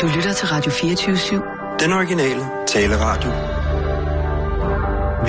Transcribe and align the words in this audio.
Du 0.00 0.06
lytter 0.16 0.32
til 0.32 0.48
Radio 0.48 0.72
24-7. 0.72 1.84
Den 1.84 1.92
originale 1.92 2.40
taleradio. 2.66 3.30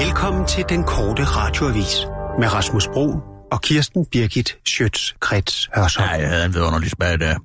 Velkommen 0.04 0.48
til 0.48 0.66
den 0.70 0.84
korte 0.84 1.24
radioavis 1.24 2.06
med 2.40 2.54
Rasmus 2.54 2.88
Bro 2.88 3.20
og 3.52 3.62
Kirsten 3.62 4.06
Birgit 4.06 4.58
Schøtz-Krets 4.70 5.70
Hørsholm. 5.76 6.10
Ja, 6.10 6.16
jeg 6.16 6.30
havde 6.30 6.46
en 6.46 6.54
vidunderlig 6.54 6.92
spagdag. 6.92 7.36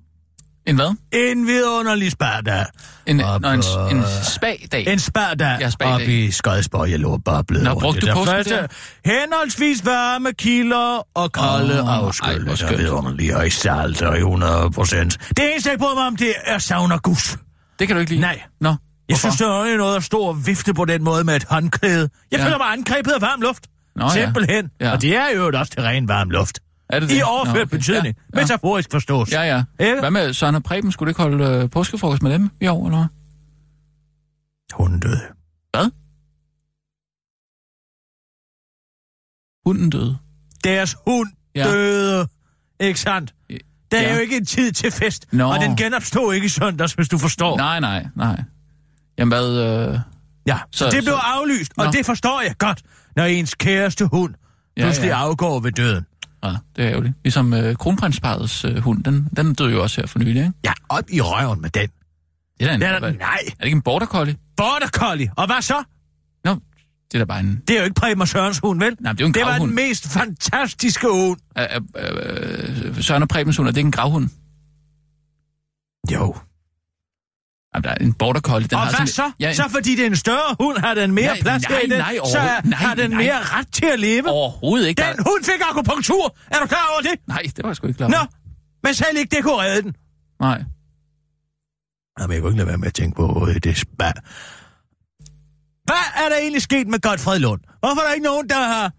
En 0.66 0.74
hvad? 0.76 0.94
En 1.12 1.46
vidunderlig 1.46 2.10
spagdag. 2.12 2.66
En, 3.06 3.24
Op, 3.24 3.40
nå, 3.40 3.48
en, 3.48 3.62
en 3.90 4.04
spag-dag. 4.22 4.86
En 4.86 4.98
spagdag 4.98 5.60
Ja, 5.60 5.70
spagdag. 5.70 5.94
op 5.94 6.00
i 6.00 6.30
Skodsborg. 6.30 6.90
Jeg 6.90 6.98
lå 6.98 7.16
bare 7.18 7.44
blevet 7.44 7.64
Nå, 7.64 7.74
brugte 7.74 8.00
du 8.00 8.06
der 8.06 8.14
påske 8.14 8.30
første. 8.30 8.54
der? 8.54 8.66
Henholdsvis 9.04 9.84
varme 9.84 10.32
kilder 10.32 11.06
og 11.14 11.32
kolde 11.32 11.82
oh, 11.82 11.96
afskylde. 11.96 12.56
skønt. 12.56 12.78
vidunderligt 12.78 13.34
og 13.34 13.46
i 13.46 13.50
salt 13.50 14.02
og 14.02 14.16
i 14.16 14.20
100 14.20 14.70
procent. 14.70 15.18
Det 15.28 15.52
eneste, 15.52 15.70
jeg 15.70 15.78
bryder 15.78 15.94
mig 15.94 16.06
om, 16.06 16.16
det 16.16 16.34
er 16.44 16.58
sauna 16.58 16.96
gus. 16.96 17.36
Det 17.78 17.86
kan 17.86 17.96
du 17.96 18.00
ikke 18.00 18.12
lide? 18.12 18.20
Nej. 18.20 18.40
Nå, 18.60 18.68
Jeg 18.68 18.76
hvorfor? 19.08 19.18
synes, 19.18 19.36
det 19.36 19.72
er 19.72 19.76
noget 19.76 19.96
at 19.96 20.04
stå 20.04 20.18
og 20.20 20.46
vifte 20.46 20.74
på 20.74 20.84
den 20.84 21.04
måde 21.04 21.24
med 21.24 21.36
et 21.36 21.44
håndklæde. 21.48 22.08
Jeg 22.30 22.38
Ja. 22.40 22.44
føler 22.46 22.58
mig 22.58 22.66
angrebet 22.72 23.10
af 23.12 23.20
varm 23.20 23.40
luft. 23.40 23.66
Nå, 23.96 24.04
ja. 24.04 24.10
Simpelthen. 24.24 24.70
Ja. 24.80 24.92
Og 24.92 25.02
det 25.02 25.16
er 25.16 25.26
jo 25.36 25.50
også 25.54 25.72
til 25.72 25.82
ren 25.82 26.08
varm 26.08 26.30
luft. 26.30 26.58
Er 26.92 27.00
det 27.00 27.08
det? 27.08 27.14
I 27.16 27.18
Nå, 27.18 27.24
overført 27.26 27.56
okay. 27.66 27.76
betydning. 27.76 28.16
Ja, 28.16 28.38
ja. 28.38 28.42
Metaforisk 28.42 28.90
forstås. 28.90 29.32
Ja, 29.32 29.42
ja. 29.42 29.64
Ikke? 29.80 30.00
Hvad 30.00 30.10
med 30.10 30.32
Søren 30.32 30.54
og 30.54 30.62
Preben? 30.62 30.92
Skulle 30.92 31.06
du 31.06 31.10
ikke 31.10 31.22
holde 31.22 31.44
øh, 31.62 31.70
påskefrokost 31.70 32.22
med 32.22 32.32
dem 32.32 32.50
i 32.60 32.66
år, 32.66 32.86
eller 32.86 32.98
hvad? 32.98 33.06
Hunden 34.72 35.00
døde. 35.00 35.20
Hunden 39.66 39.90
døde. 39.90 40.18
Deres 40.64 40.96
hund 41.06 41.28
Ja. 41.54 41.64
døde. 41.64 42.28
Ikke 42.80 43.00
sandt? 43.00 43.34
Der 43.90 43.98
er 43.98 44.02
Ja. 44.02 44.14
jo 44.14 44.20
ikke 44.20 44.36
en 44.36 44.46
tid 44.46 44.72
til 44.72 44.90
fest, 44.90 45.26
Nå. 45.32 45.52
og 45.52 45.60
den 45.60 45.76
genopstod 45.76 46.34
ikke 46.34 46.44
i 46.44 46.48
søndags, 46.48 46.92
hvis 46.92 47.08
du 47.08 47.18
forstår. 47.18 47.56
Nej, 47.56 47.80
nej, 47.80 48.06
nej. 48.16 48.42
Jamen 49.18 49.32
hvad... 49.32 49.48
Øh... 49.88 49.98
Ja, 50.46 50.58
så, 50.70 50.84
det 50.84 50.92
blev 50.92 51.04
så- 51.04 51.20
aflyst, 51.24 51.72
og 51.76 51.84
Nå. 51.84 51.90
det 51.92 52.06
forstår 52.06 52.40
jeg 52.40 52.54
godt, 52.58 52.82
når 53.16 53.24
ens 53.24 53.54
kæreste 53.54 54.06
hund 54.06 54.34
Ja, 54.76 54.82
pludselig 54.82 55.08
ja. 55.08 55.16
afgår 55.18 55.60
ved 55.60 55.72
døden. 55.72 56.06
Ja, 56.44 56.56
det 56.76 56.84
er 56.84 56.90
ærgerligt. 56.90 57.14
Ligesom 57.24 57.54
øh, 57.54 57.76
kronprinsparets 57.76 58.64
øh, 58.64 58.76
hund, 58.78 59.04
den, 59.04 59.28
den 59.36 59.54
døde 59.54 59.72
jo 59.72 59.82
også 59.82 60.00
her 60.00 60.06
for 60.06 60.18
nylig, 60.18 60.36
ikke? 60.36 60.52
Ja, 60.64 60.72
op 60.88 61.04
i 61.10 61.20
røven 61.20 61.60
med 61.60 61.70
den. 61.70 61.88
Det 62.58 62.64
er, 62.64 62.66
da 62.68 62.74
en, 62.74 62.80
Den 62.80 62.88
er, 62.88 62.98
hvad- 62.98 63.12
nej, 63.12 63.38
er 63.46 63.54
det 63.58 63.64
ikke 63.64 63.76
en 63.76 63.82
border 63.82 64.06
collie? 64.06 64.36
border 64.56 64.88
collie. 64.88 65.30
Og 65.36 65.46
hvad 65.46 65.62
så? 65.62 65.84
Nå, 66.44 66.54
det 66.54 67.14
er 67.14 67.18
da 67.18 67.24
bare 67.24 67.40
en... 67.40 67.62
Det 67.68 67.74
er 67.76 67.78
jo 67.80 67.84
ikke 67.84 67.94
Preben 67.94 68.20
og 68.20 68.28
Sørens 68.28 68.58
hund, 68.58 68.78
vel? 68.84 68.96
Nej, 69.00 69.12
det 69.12 69.20
er 69.20 69.24
jo 69.24 69.28
en 69.28 69.34
det 69.34 69.42
var 69.42 69.48
gravhund. 69.48 69.68
den 69.70 69.74
mest 69.74 70.08
fantastiske 70.08 71.06
hund. 71.10 71.38
Øh, 71.58 71.64
øh, 71.96 72.86
øh, 72.96 73.02
Søren 73.02 73.22
og 73.22 73.28
Prebens 73.28 73.56
hund, 73.56 73.68
er 73.68 73.72
det 73.72 73.78
ikke 73.78 73.86
en 73.86 73.92
gravhund? 73.92 74.28
Jo. 76.12 76.36
Jamen, 77.74 77.84
der 77.84 77.90
er 77.90 77.94
en 77.94 78.12
border 78.12 78.40
collie. 78.40 78.68
Den 78.68 78.74
og 78.74 78.80
har 78.80 78.90
hvad 78.90 79.06
sådan, 79.06 79.06
så? 79.06 79.32
Ja, 79.40 79.48
en, 79.48 79.54
så 79.54 79.68
fordi 79.68 79.90
det 79.96 80.02
er 80.02 80.06
en 80.06 80.16
større 80.16 80.56
hund, 80.60 80.78
har 80.78 80.94
den 80.94 81.12
mere 81.12 81.26
Nej, 81.26 81.40
plads 81.40 81.68
nej, 81.68 81.78
i 81.78 81.88
den, 81.88 81.98
nej, 81.98 82.16
så 82.24 82.38
nej, 82.64 82.76
har 82.76 82.94
den 82.94 83.10
nej. 83.10 83.18
mere 83.22 83.38
ret 83.42 83.72
til 83.72 83.86
at 83.86 84.00
leve. 84.00 84.28
Overhovedet 84.30 84.88
ikke. 84.88 85.02
Den 85.02 85.16
Der... 85.16 85.22
hund 85.30 85.44
fik 85.44 85.60
akupunktur. 85.70 86.36
Er 86.50 86.58
du 86.60 86.66
klar 86.66 86.86
over 86.92 87.00
det? 87.02 87.20
Nej, 87.28 87.42
det 87.56 87.62
var 87.62 87.68
jeg 87.68 87.76
sgu 87.76 87.86
ikke 87.86 87.96
klar 87.98 88.08
Nå, 88.08 88.16
over. 88.16 88.26
men 88.84 88.94
selv 88.94 89.18
ikke 89.18 89.36
det 89.36 89.44
kunne 89.44 89.56
redde 89.62 89.82
den. 89.82 89.94
Nej. 90.40 90.62
Jamen, 92.20 92.34
jeg 92.34 92.42
kunne 92.42 92.50
ikke 92.50 92.58
lade 92.58 92.68
være 92.68 92.78
med 92.78 92.86
at 92.86 92.94
tænke 92.94 93.16
på 93.16 93.46
øh, 93.48 93.54
det 93.64 93.76
spa. 93.78 94.12
Hvad 95.84 96.24
er 96.24 96.28
der 96.28 96.36
egentlig 96.36 96.62
sket 96.62 96.86
med 96.88 97.00
Godfred 97.00 97.38
Lund? 97.38 97.60
Hvorfor 97.80 98.00
er 98.00 98.06
der 98.06 98.12
ikke 98.14 98.24
nogen, 98.24 98.48
der 98.48 98.62
har... 98.62 98.92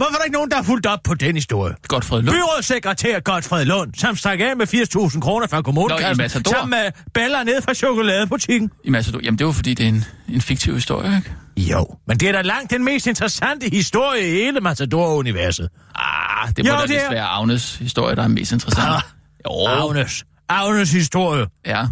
Hvorfor 0.00 0.14
er 0.14 0.16
der 0.18 0.24
ikke 0.24 0.34
nogen, 0.34 0.50
der 0.50 0.56
har 0.56 0.62
fulgt 0.62 0.86
op 0.86 0.98
på 1.04 1.14
den 1.14 1.34
historie? 1.34 1.74
Godfred 1.88 2.22
Lund. 2.22 2.36
Byrådssekretær 2.36 3.20
Godfred 3.20 3.64
Lund, 3.64 3.94
som 3.94 4.16
stak 4.16 4.40
af 4.40 4.56
med 4.56 4.66
80.000 5.14 5.20
kroner 5.20 5.46
fra 5.46 5.56
Nå, 5.56 5.62
kommunekassen, 5.62 6.16
Matador. 6.16 6.50
sammen 6.52 6.70
med 6.70 6.92
baller 7.14 7.44
ned 7.44 7.62
fra 7.62 7.74
chokoladebutikken. 7.74 8.70
I 8.84 8.90
Matador. 8.90 9.20
Jamen, 9.22 9.38
det 9.38 9.46
var 9.46 9.52
fordi, 9.52 9.74
det 9.74 9.84
er 9.84 9.88
en, 9.88 10.04
en 10.28 10.40
fiktiv 10.40 10.74
historie, 10.74 11.16
ikke? 11.16 11.32
Jo, 11.72 11.86
men 12.06 12.16
det 12.20 12.28
er 12.28 12.32
da 12.32 12.40
langt 12.42 12.70
den 12.70 12.84
mest 12.84 13.06
interessante 13.06 13.70
historie 13.72 14.28
i 14.28 14.32
hele 14.32 14.60
Matador-universet. 14.60 15.68
Ah, 15.94 16.48
det 16.56 16.66
Jo, 16.66 16.72
må 16.72 16.76
da 16.78 16.82
det 16.82 16.90
vist 16.90 17.04
er- 17.04 17.10
være 17.10 17.24
Agnes 17.26 17.76
historie, 17.76 18.16
der 18.16 18.22
er 18.22 18.28
mest 18.28 18.52
interessant. 18.52 18.88
Ah, 18.88 19.02
jo, 19.46 19.66
Agnes. 19.66 20.24
Agnes 20.48 20.92
historie. 20.92 21.46
ja. 21.66 21.86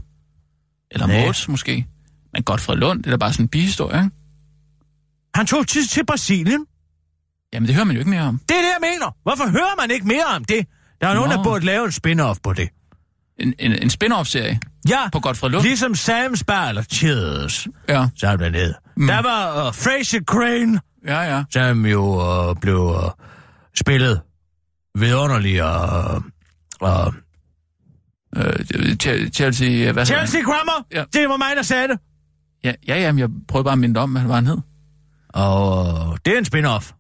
Eller. 0.91 1.07
Mås, 1.27 1.49
måske. 1.49 1.87
Men 2.33 2.43
Godfred 2.43 2.77
Lund, 2.77 2.99
det 2.99 3.07
er 3.07 3.11
da 3.11 3.17
bare 3.17 3.33
sådan 3.33 3.45
en 3.45 3.49
bihistorie, 3.49 3.99
ikke? 4.05 4.11
Han 5.35 5.47
tog 5.47 5.67
til, 5.67 5.89
til 5.89 6.07
Brasilien. 6.07 6.67
Jamen, 7.53 7.67
det 7.67 7.75
hører 7.75 7.85
man 7.85 7.97
jo 7.97 8.01
ikke 8.01 8.11
mere 8.11 8.23
om. 8.23 8.41
Det 8.49 8.57
er 8.57 8.61
det, 8.61 8.69
jeg 8.69 8.91
mener. 8.93 9.17
Hvorfor 9.23 9.51
hører 9.51 9.81
man 9.81 9.91
ikke 9.91 10.07
mere 10.07 10.25
om 10.37 10.45
det? 10.45 10.67
Der 11.01 11.09
er 11.09 11.15
nogen, 11.15 11.31
Nå. 11.31 11.37
der 11.37 11.43
burde 11.43 11.65
lave 11.65 11.85
en 11.85 11.91
spin-off 11.93 12.39
på 12.43 12.53
det. 12.53 12.69
En, 13.39 13.55
en, 13.59 13.73
en 13.73 13.91
spin-off-serie 13.91 14.61
Ja, 14.89 15.09
på 15.13 15.21
Godfred 15.21 15.51
Lund. 15.51 15.63
ligesom 15.65 15.93
Sam's 15.93 16.43
Bar 16.47 16.69
eller 16.69 16.83
Cheers, 16.83 17.67
Ja, 17.89 18.09
som 18.17 18.39
den 18.39 18.55
hed. 18.55 18.75
Mm. 18.97 19.07
Der 19.07 19.23
var 19.23 19.67
uh, 19.69 19.75
Fraser 19.75 20.21
Crane, 20.27 20.81
ja, 21.07 21.21
ja. 21.37 21.45
som 21.51 21.87
jo 21.87 22.03
uh, 22.51 22.57
blev 22.61 22.81
uh, 22.81 23.11
spillet 23.77 24.21
vidunderligt 24.99 25.63
og... 25.63 26.23
Uh, 26.83 27.15
Øh, 28.37 28.53
Chel- 29.03 29.31
Chelsea, 29.31 29.93
hvad 29.93 30.07
Chelsea 30.07 30.41
Grammer, 30.43 30.87
Ja. 30.93 31.05
det 31.13 31.29
var 31.29 31.37
mig, 31.37 31.57
der 31.57 31.63
sagde 31.63 31.89
det. 31.89 31.99
Ja, 32.65 32.73
ja, 32.89 33.01
jamen, 33.01 33.19
jeg 33.19 33.29
prøver 33.49 33.63
bare 33.65 33.73
at 33.73 33.79
minde 33.79 34.01
om, 34.01 34.13
hvad 34.13 34.35
han 34.35 34.47
hed. 34.47 34.59
Og 35.29 35.83
uh, 36.09 36.17
det 36.25 36.35
er 36.35 36.39
en 36.39 36.45
spin-off. 36.55 36.98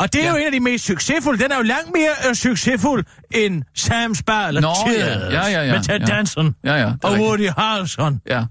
Og 0.00 0.12
det 0.12 0.20
er 0.20 0.24
Ja. 0.24 0.30
jo 0.30 0.36
en 0.36 0.46
af 0.46 0.52
de 0.52 0.60
mest 0.60 0.84
succesfulde. 0.84 1.42
Den 1.42 1.52
er 1.52 1.56
jo 1.56 1.62
langt 1.62 1.90
mere 1.94 2.10
uh, 2.30 2.34
succesfuld 2.34 3.04
end 3.30 3.62
Sam's 3.78 4.22
Bar 4.26 4.48
eller 4.48 4.60
Nå, 4.60 4.68
ja. 4.86 4.92
Cheers. 4.92 5.32
Ja, 5.32 5.46
ja, 5.46 5.64
ja. 5.66 5.72
Med 5.72 5.82
Ted 5.82 5.98
Ja. 6.00 6.04
Danson 6.04 6.54
Ja, 6.64 6.74
ja. 6.74 6.78
er 6.80 6.94
og 7.02 7.10
rigtigt. 7.12 7.28
Woody 7.28 7.48
Harrelson. 7.58 8.20
Ja. 8.28 8.44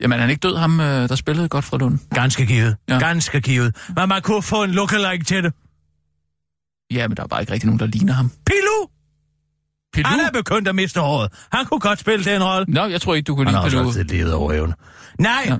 Jamen, 0.00 0.16
er 0.18 0.20
han 0.20 0.30
ikke 0.30 0.40
død, 0.40 0.56
ham, 0.56 0.80
øh, 0.80 1.08
der 1.08 1.14
spillede 1.14 1.48
Godfred 1.48 1.78
Lund? 1.80 1.98
Ganske 2.14 2.46
givet. 2.46 2.76
Ja. 2.88 2.98
Ganske 2.98 3.40
givet. 3.40 3.76
Men 3.96 4.08
man 4.08 4.22
kunne 4.22 4.42
få 4.42 4.62
en 4.64 4.70
lookalike 4.70 5.24
til 5.24 5.42
det. 5.44 5.52
Ja, 6.90 7.08
men 7.08 7.16
der 7.16 7.22
er 7.22 7.26
bare 7.26 7.40
ikke 7.40 7.52
rigtig 7.52 7.66
nogen, 7.66 7.80
der 7.80 7.86
ligner 7.86 8.12
ham. 8.12 8.30
Pilu! 8.46 8.88
Pilou? 9.92 10.08
Han 10.10 10.20
er 10.20 10.30
begyndt 10.30 10.68
at 10.68 10.74
miste 10.74 11.00
håret. 11.00 11.32
Han 11.52 11.64
kunne 11.66 11.80
godt 11.80 11.98
spille 12.00 12.24
den 12.24 12.42
rolle. 12.44 12.64
Nå, 12.68 12.86
jeg 12.86 13.00
tror 13.00 13.14
ikke, 13.14 13.26
du 13.26 13.34
kunne 13.34 13.46
Han 13.46 13.52
lide 13.52 13.58
har 13.58 13.64
også 13.64 13.76
Pilou. 13.76 13.88
altid 13.88 14.04
levet 14.04 14.32
over 14.32 14.52
evne. 14.52 14.74
Nej, 15.18 15.42
Ja. 15.46 15.56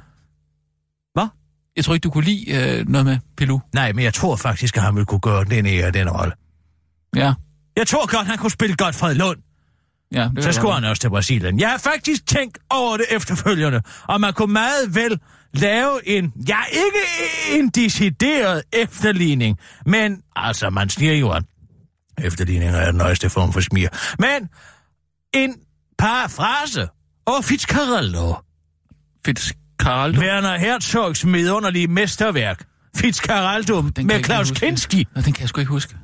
Jeg 1.79 1.85
tror 1.85 1.95
ikke, 1.95 2.05
du 2.05 2.11
kunne 2.11 2.25
lide 2.25 2.51
øh, 2.79 2.89
noget 2.89 3.05
med 3.07 3.19
Pilou. 3.37 3.61
nej, 3.75 3.93
men 3.93 4.05
jeg 4.05 4.15
tror 4.15 4.37
faktisk, 4.37 4.77
at 4.77 4.83
han 4.83 4.95
ville 4.95 5.07
kunne 5.07 5.21
gøre 5.21 5.45
den 5.45 5.67
i 5.67 5.77
den 5.91 6.11
rolle. 6.11 6.33
Ja, 7.17 7.35
Jeg 7.77 7.87
tror 7.87 8.17
godt, 8.17 8.27
han 8.27 8.39
kunne 8.39 8.51
spille 8.51 8.77
godt 8.77 8.95
Fred 8.95 9.15
Lund. 9.15 9.39
ja. 10.13 10.29
Det 10.37 10.45
Så 10.45 10.53
skulle 10.53 10.75
han 10.75 10.85
også 10.85 11.01
til 11.01 11.09
Brasilien. 11.11 11.61
Jeg 11.61 11.71
har 11.71 11.79
faktisk 11.79 12.27
tænkt 12.27 12.59
over 12.71 12.97
det 12.97 13.07
efterfølgende, 13.11 13.83
og 14.09 14.21
man 14.21 14.33
kunne 14.33 14.53
meget 14.53 14.95
vel 14.95 15.21
lave 15.55 16.09
en, 16.09 16.33
ja, 16.49 16.59
ikke 16.73 17.59
en 17.59 17.69
decideret 17.69 18.63
efterligning, 18.73 19.59
men 19.87 20.23
altså, 20.37 20.71
man 20.71 20.89
siger 20.89 21.13
jo, 21.15 21.31
at 21.31 21.43
efterligning 22.19 22.71
er 22.71 22.87
den 22.87 22.95
nøjeste 22.95 23.31
form 23.31 23.53
for 23.53 23.61
smir. 23.61 23.89
Men 24.19 24.49
en 25.35 25.55
parafrase 25.99 26.89
over 27.27 27.43
Fitzcarraldo, 27.43 28.35
være. 29.25 29.68
Fitzcarraldo. 29.79 30.21
Werner 30.21 30.59
Herzogs 30.59 31.25
medunderlige 31.25 31.87
mesterværk, 31.87 32.65
jeg 33.03 34.05
med 34.05 34.23
Klaus. 34.23 34.51
Kinski. 34.51 35.07
Nå, 35.15 35.23
den 35.23 35.33
kan 35.33 35.41
jeg 35.41 35.49
sgu 35.49 35.61
ikke 35.61 35.73
huske. 35.73 35.95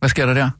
Hvad 0.00 0.08
sker 0.08 0.26
der 0.26 0.34
der? 0.34 0.50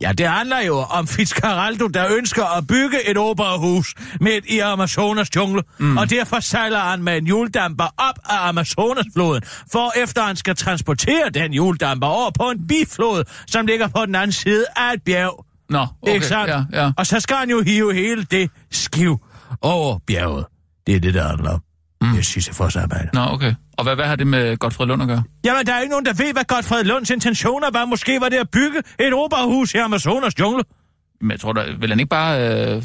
Ja, 0.00 0.12
det 0.12 0.28
handler 0.28 0.60
jo 0.60 0.76
om 0.76 1.06
Fitzcarraldo, 1.06 1.86
der 1.86 2.16
ønsker 2.16 2.44
at 2.44 2.66
bygge 2.66 3.10
et 3.10 3.18
operahus 3.18 3.94
midt 4.20 4.44
i 4.48 4.58
Amazonas 4.58 5.36
jungle, 5.36 5.62
mm. 5.78 5.96
og 5.96 6.10
derfor 6.10 6.40
sejler 6.40 6.78
han 6.78 7.02
med 7.02 7.16
en 7.16 7.26
juledamper 7.26 7.84
op 7.96 8.14
af 8.24 8.48
Amazonasfloden, 8.48 9.42
for 9.72 10.02
efter 10.02 10.22
han 10.22 10.36
skal 10.36 10.56
transportere 10.56 11.30
den 11.30 11.52
juledamper 11.52 12.06
over 12.06 12.30
på 12.30 12.50
en 12.50 12.66
biflod, 12.66 13.24
som 13.46 13.66
ligger 13.66 13.88
på 13.88 14.06
den 14.06 14.14
anden 14.14 14.32
side 14.32 14.64
af 14.76 14.92
et 14.94 15.02
bjerg. 15.02 15.44
Nå, 15.70 15.86
okay. 16.02 16.14
ikke 16.14 16.26
sandt? 16.26 16.50
Ja, 16.50 16.62
ja. 16.72 16.92
Og 16.96 17.06
så 17.06 17.20
skal 17.20 17.36
han 17.36 17.50
jo 17.50 17.62
hive 17.62 17.94
hele 17.94 18.24
det 18.24 18.50
skiv 18.70 19.18
over 19.60 19.98
bjerget. 20.06 20.46
Det 20.86 20.96
er 20.96 21.00
det, 21.00 21.14
der 21.14 21.28
handler 21.28 21.50
om. 21.50 21.60
Mm. 22.06 22.12
Det 22.12 22.18
er 22.18 22.24
Sisyfos 22.24 22.76
arbejde. 22.76 23.08
Nå, 23.12 23.20
okay. 23.20 23.54
Og 23.72 23.84
hvad, 23.84 23.94
hvad 23.94 24.04
har 24.04 24.16
det 24.16 24.26
med 24.26 24.56
Godfred 24.56 24.86
Lund 24.86 25.02
at 25.02 25.08
gøre? 25.08 25.22
Jamen, 25.44 25.66
der 25.66 25.72
er 25.72 25.80
ikke 25.80 25.90
nogen, 25.90 26.06
der 26.06 26.12
ved, 26.12 26.32
hvad 26.32 26.44
Godfred 26.44 26.84
Lunds 26.84 27.10
intentioner 27.10 27.68
var. 27.72 27.84
Måske 27.84 28.20
var 28.20 28.28
det 28.28 28.36
at 28.36 28.50
bygge 28.50 28.78
et 29.00 29.14
operahus 29.14 29.74
i 29.74 29.76
Amazonas 29.76 30.38
jungle. 30.38 30.64
Men 31.20 31.30
jeg 31.30 31.40
tror 31.40 31.52
da, 31.52 31.64
vil 31.80 31.88
han 31.88 32.00
ikke 32.00 32.10
bare 32.10 32.60
øh, 32.76 32.82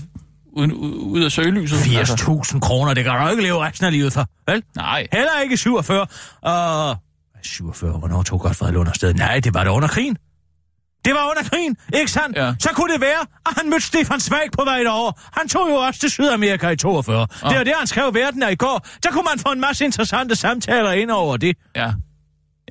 ud, 0.54 0.72
ud, 1.12 1.24
af 1.24 1.32
søgelyset? 1.32 1.98
Altså, 1.98 2.16
80.000 2.54 2.60
kroner, 2.60 2.94
det 2.94 3.04
kan 3.04 3.14
du 3.22 3.30
ikke 3.30 3.44
leve 3.44 3.66
resten 3.66 3.86
af 3.86 3.92
livet 3.92 4.14
for, 4.14 4.26
vel? 4.48 4.64
nej. 4.76 5.08
Heller 5.14 5.40
ikke 5.44 5.58
47. 5.58 6.08
Og... 6.42 6.98
47, 7.44 7.98
hvornår 7.98 8.24
tog 8.24 8.40
Godfred 8.40 8.72
Lund 8.72 8.90
afsted? 8.90 9.14
Nej, 9.14 9.40
det 9.40 9.54
var 9.54 9.64
det 9.64 9.72
under 9.72 9.88
krigen. 9.88 10.18
Det 11.06 11.14
var 11.14 11.30
under 11.30 11.50
krigen, 11.50 11.78
ikke 11.94 12.12
sandt? 12.12 12.38
Ja. 12.38 12.54
Så 12.60 12.70
kunne 12.74 12.94
det 12.94 13.02
være, 13.02 13.22
at 13.46 13.54
han 13.58 13.70
mødte 13.70 13.86
Stefan 13.86 14.20
Zweig 14.20 14.50
på 14.58 14.64
vej 14.64 14.80
derover. 14.84 15.12
Han 15.40 15.48
tog 15.50 15.70
jo 15.70 15.76
også 15.76 16.00
til 16.00 16.10
Sydamerika 16.12 16.70
i 16.70 16.76
42. 16.76 17.22
Det 17.22 17.58
var 17.58 17.64
det, 17.64 17.74
han 17.78 17.88
skrev 17.88 18.14
verden 18.14 18.44
af 18.44 18.52
i 18.52 18.56
går. 18.56 18.88
Så 19.06 19.10
kunne 19.12 19.24
man 19.24 19.40
få 19.40 19.52
en 19.52 19.60
masse 19.60 19.86
interessante 19.86 20.36
samtaler 20.36 20.92
ind 20.92 21.12
over 21.12 21.38
det. 21.38 21.58
Ja. 21.76 21.92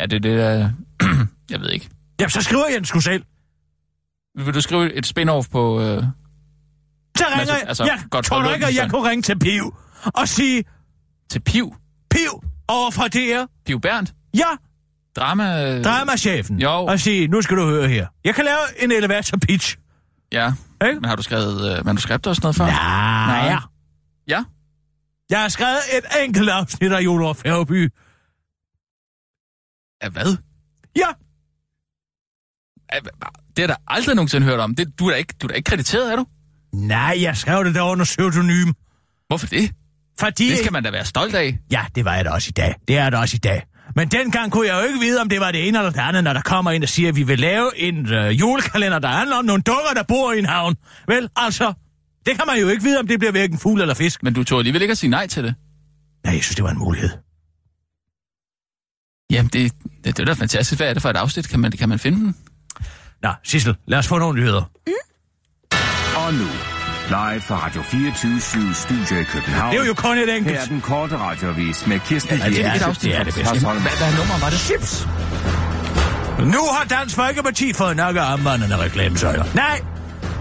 Ja, 0.00 0.06
det 0.06 0.12
er 0.16 0.20
det, 0.20 0.38
der... 0.38 0.70
jeg 1.50 1.60
ved 1.60 1.70
ikke. 1.70 1.88
Jamen, 2.20 2.30
så 2.30 2.42
skriver 2.42 2.66
jeg 2.66 2.76
den 2.76 2.84
sgu 2.84 3.00
selv. 3.00 3.22
Vil 4.38 4.54
du 4.54 4.60
skrive 4.60 4.92
et 4.94 5.06
spin-off 5.06 5.50
på... 5.52 5.80
Øh... 5.80 6.02
Så 7.18 7.24
ringer 7.26 7.38
Altså, 7.40 7.54
jeg, 7.54 7.64
altså, 7.68 7.84
jeg 7.84 8.00
godt 8.10 8.24
tror 8.24 8.42
du 8.42 8.50
ikke, 8.50 8.66
at 8.66 8.74
jeg 8.76 8.90
kunne 8.90 9.10
ringe 9.10 9.22
til 9.22 9.38
Piv 9.38 9.74
og 10.04 10.28
sige, 10.28 10.64
Til 11.30 11.40
Piv. 11.40 11.74
Piv, 12.10 12.44
over 12.68 12.90
fra 12.90 13.08
DR, 13.08 13.44
Piv 13.66 13.80
Berndt. 13.80 14.12
ja, 14.34 14.44
Drama... 15.20 15.82
dramachefen, 15.82 16.58
Jo. 16.60 16.70
og 16.70 17.00
sige, 17.00 17.28
nu 17.28 17.42
skal 17.42 17.56
du 17.56 17.66
høre 17.66 17.88
her. 17.88 18.06
Jeg 18.24 18.34
kan 18.34 18.44
lave 18.44 18.58
en 18.84 18.92
elevator 18.92 19.38
pitch. 19.38 19.76
Ja. 20.32 20.52
Ikke? 20.88 21.00
Men 21.00 21.04
har 21.04 21.16
du 21.16 21.22
skrevet 21.22 21.78
øh, 21.78 21.86
manuskripter 21.86 22.30
og 22.30 22.36
sådan 22.36 22.44
noget 22.44 22.56
før? 22.56 22.66
Nej. 22.66 23.48
Nej. 23.48 23.58
Ja. 24.28 24.44
Jeg 25.30 25.40
har 25.40 25.48
skrevet 25.48 25.78
et 25.98 26.24
enkelt 26.24 26.48
afsnit 26.50 26.92
af 26.92 27.00
Jolor 27.00 27.32
Færgeby. 27.32 27.92
Ja, 30.02 30.08
hvad? 30.08 30.36
Ja, 30.96 31.06
Ja, 32.92 32.98
Det 33.56 33.58
jeg 33.62 33.68
da 33.68 33.74
aldrig 33.86 34.14
nogensinde 34.14 34.46
hørt 34.46 34.60
om. 34.60 34.74
Det, 34.74 34.98
du, 34.98 35.06
er 35.06 35.10
da 35.10 35.16
ikke, 35.16 35.34
du 35.42 35.46
er 35.46 35.48
da 35.48 35.54
ikke 35.54 35.68
krediteret, 35.70 36.12
er 36.12 36.16
du? 36.16 36.26
nej, 36.74 37.18
jeg 37.20 37.36
skrev 37.36 37.64
det 37.64 37.74
der 37.74 37.82
under 37.82 38.04
pseudonym. 38.04 38.72
Hvorfor 39.26 39.46
det? 39.46 39.70
Fordi... 40.20 40.50
Det 40.50 40.58
skal 40.58 40.72
man 40.72 40.82
da 40.82 40.90
være 40.90 41.04
stolt 41.04 41.34
af. 41.34 41.58
Ja, 41.72 41.84
det 41.94 42.04
var 42.04 42.14
jeg 42.14 42.24
da 42.24 42.30
også 42.30 42.48
i 42.48 42.52
dag. 42.52 42.74
Det 42.88 42.98
er 42.98 43.10
det 43.10 43.18
også 43.18 43.36
i 43.36 43.38
dag. 43.38 43.62
Men 43.96 44.08
dengang 44.08 44.52
kunne 44.52 44.66
jeg 44.66 44.82
jo 44.82 44.88
ikke 44.88 45.00
vide, 45.00 45.20
om 45.20 45.28
det 45.28 45.40
var 45.40 45.50
det 45.50 45.68
ene 45.68 45.78
eller 45.78 45.90
det 45.90 46.00
andet, 46.00 46.24
når 46.24 46.32
der 46.32 46.40
kommer 46.40 46.70
ind 46.70 46.82
og 46.82 46.88
siger, 46.88 47.08
at 47.08 47.16
vi 47.16 47.22
vil 47.22 47.38
lave 47.38 47.78
en 47.78 48.12
øh, 48.12 48.40
julekalender, 48.40 48.98
der 48.98 49.08
handler 49.08 49.36
om 49.36 49.44
nogle 49.44 49.62
dukker, 49.62 49.90
der 49.94 50.02
bor 50.02 50.32
i 50.32 50.38
en 50.38 50.46
havn. 50.46 50.76
Vel, 51.08 51.28
altså, 51.36 51.72
det 52.26 52.36
kan 52.36 52.44
man 52.46 52.60
jo 52.60 52.68
ikke 52.68 52.82
vide, 52.82 52.98
om 52.98 53.06
det 53.06 53.18
bliver 53.18 53.32
hverken 53.32 53.58
fugl 53.58 53.80
eller 53.80 53.94
fisk. 53.94 54.22
Men 54.22 54.34
du 54.34 54.44
tog 54.44 54.58
alligevel 54.58 54.82
ikke 54.82 54.92
at 54.92 54.98
sige 54.98 55.10
nej 55.10 55.26
til 55.26 55.44
det. 55.44 55.54
Nej, 56.24 56.34
jeg 56.34 56.42
synes, 56.42 56.56
det 56.56 56.64
var 56.64 56.70
en 56.70 56.78
mulighed. 56.78 57.10
Jamen, 59.30 59.50
det, 59.52 59.72
det, 60.04 60.16
det 60.16 60.18
er 60.18 60.24
da 60.24 60.32
fantastisk. 60.32 60.78
Hvad 60.78 60.88
er 60.88 60.92
det 60.92 61.02
for 61.02 61.10
et 61.10 61.16
afsnit? 61.16 61.48
Kan 61.48 61.60
man, 61.60 61.72
kan 61.72 61.88
man 61.88 61.98
finde 61.98 62.18
den? 62.18 62.36
Nå, 63.22 63.32
Sissel, 63.44 63.76
lad 63.86 63.98
os 63.98 64.08
få 64.08 64.18
nogle 64.18 64.40
nyheder. 64.40 64.70
Og 66.16 66.34
nu, 66.34 66.46
live 67.10 67.40
fra 67.40 67.56
Radio 67.66 67.82
24 67.82 68.74
Studio 68.74 69.20
i 69.20 69.24
København. 69.24 69.72
Det 69.74 69.80
er 69.80 69.86
jo 69.86 69.94
kun 69.94 70.18
et 70.18 70.28
enkelt. 70.36 70.56
Her 70.56 70.60
er 70.60 70.66
den 70.66 70.80
korte 70.80 71.16
radiovis 71.18 71.86
med 71.86 71.98
Kirsten 72.00 72.38
Ja, 72.38 72.48
det 72.48 72.64
er 72.64 72.72
det, 72.72 72.82
Schøtz 72.82 72.98
det 72.98 73.14
er 73.16 73.24
det 73.24 73.34
bedste. 73.34 73.58
Hvad, 73.58 73.74
hvad 73.98 74.16
nummer 74.18 74.38
var 74.40 74.50
det? 74.50 74.58
Chips. 74.58 75.08
Nu 76.38 76.62
har 76.72 76.84
Dansk 76.90 77.14
Folkeparti 77.16 77.72
fået 77.72 77.96
nok 77.96 78.16
af 78.16 78.20
armbåndene 78.22 78.76
reklamesøjler. 78.78 79.44
Nej, 79.54 79.80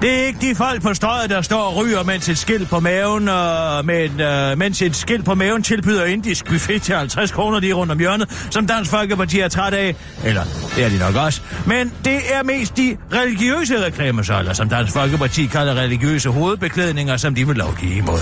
det 0.02 0.20
er 0.20 0.26
ikke 0.26 0.40
de 0.50 0.56
folk 0.56 0.82
på 0.82 0.94
strøget, 0.94 1.30
der 1.30 1.42
står 1.42 1.62
og 1.62 1.76
ryger, 1.76 2.04
mens 2.04 2.30
et 2.30 2.38
skilt 2.38 2.70
på 2.70 2.80
maven, 2.80 3.30
øh, 3.30 3.86
men, 3.86 4.22
øh, 4.22 4.58
mens 4.58 4.82
et 4.82 4.96
skilt 4.96 5.26
på 5.26 5.36
maven 5.36 5.64
tilbyder 5.64 6.06
indisk 6.06 6.46
buffet 6.46 6.82
til 6.82 6.96
50 6.96 7.32
kroner 7.32 7.60
lige 7.60 7.74
rundt 7.74 7.92
om 7.92 8.00
hjørnet, 8.00 8.48
som 8.52 8.68
Dansk 8.68 8.92
Folkeparti 8.92 9.40
er 9.40 9.48
træt 9.48 9.74
af. 9.74 9.96
Eller, 10.24 10.44
det 10.76 10.86
er 10.86 10.90
de 10.90 11.00
nok 11.00 11.16
også. 11.16 11.42
Men 11.66 11.94
det 12.06 12.34
er 12.34 12.44
mest 12.44 12.78
de 12.78 12.98
religiøse 13.14 13.86
reklamesøjler, 13.86 14.54
som 14.54 14.70
Dansk 14.70 14.94
Folkeparti 14.94 15.46
kalder 15.46 15.76
religiøse 15.76 16.30
hovedbeklædninger, 16.30 17.18
som 17.18 17.36
de 17.36 17.48
vil 17.48 17.56
lovgive 17.56 17.96
imod. 17.96 18.20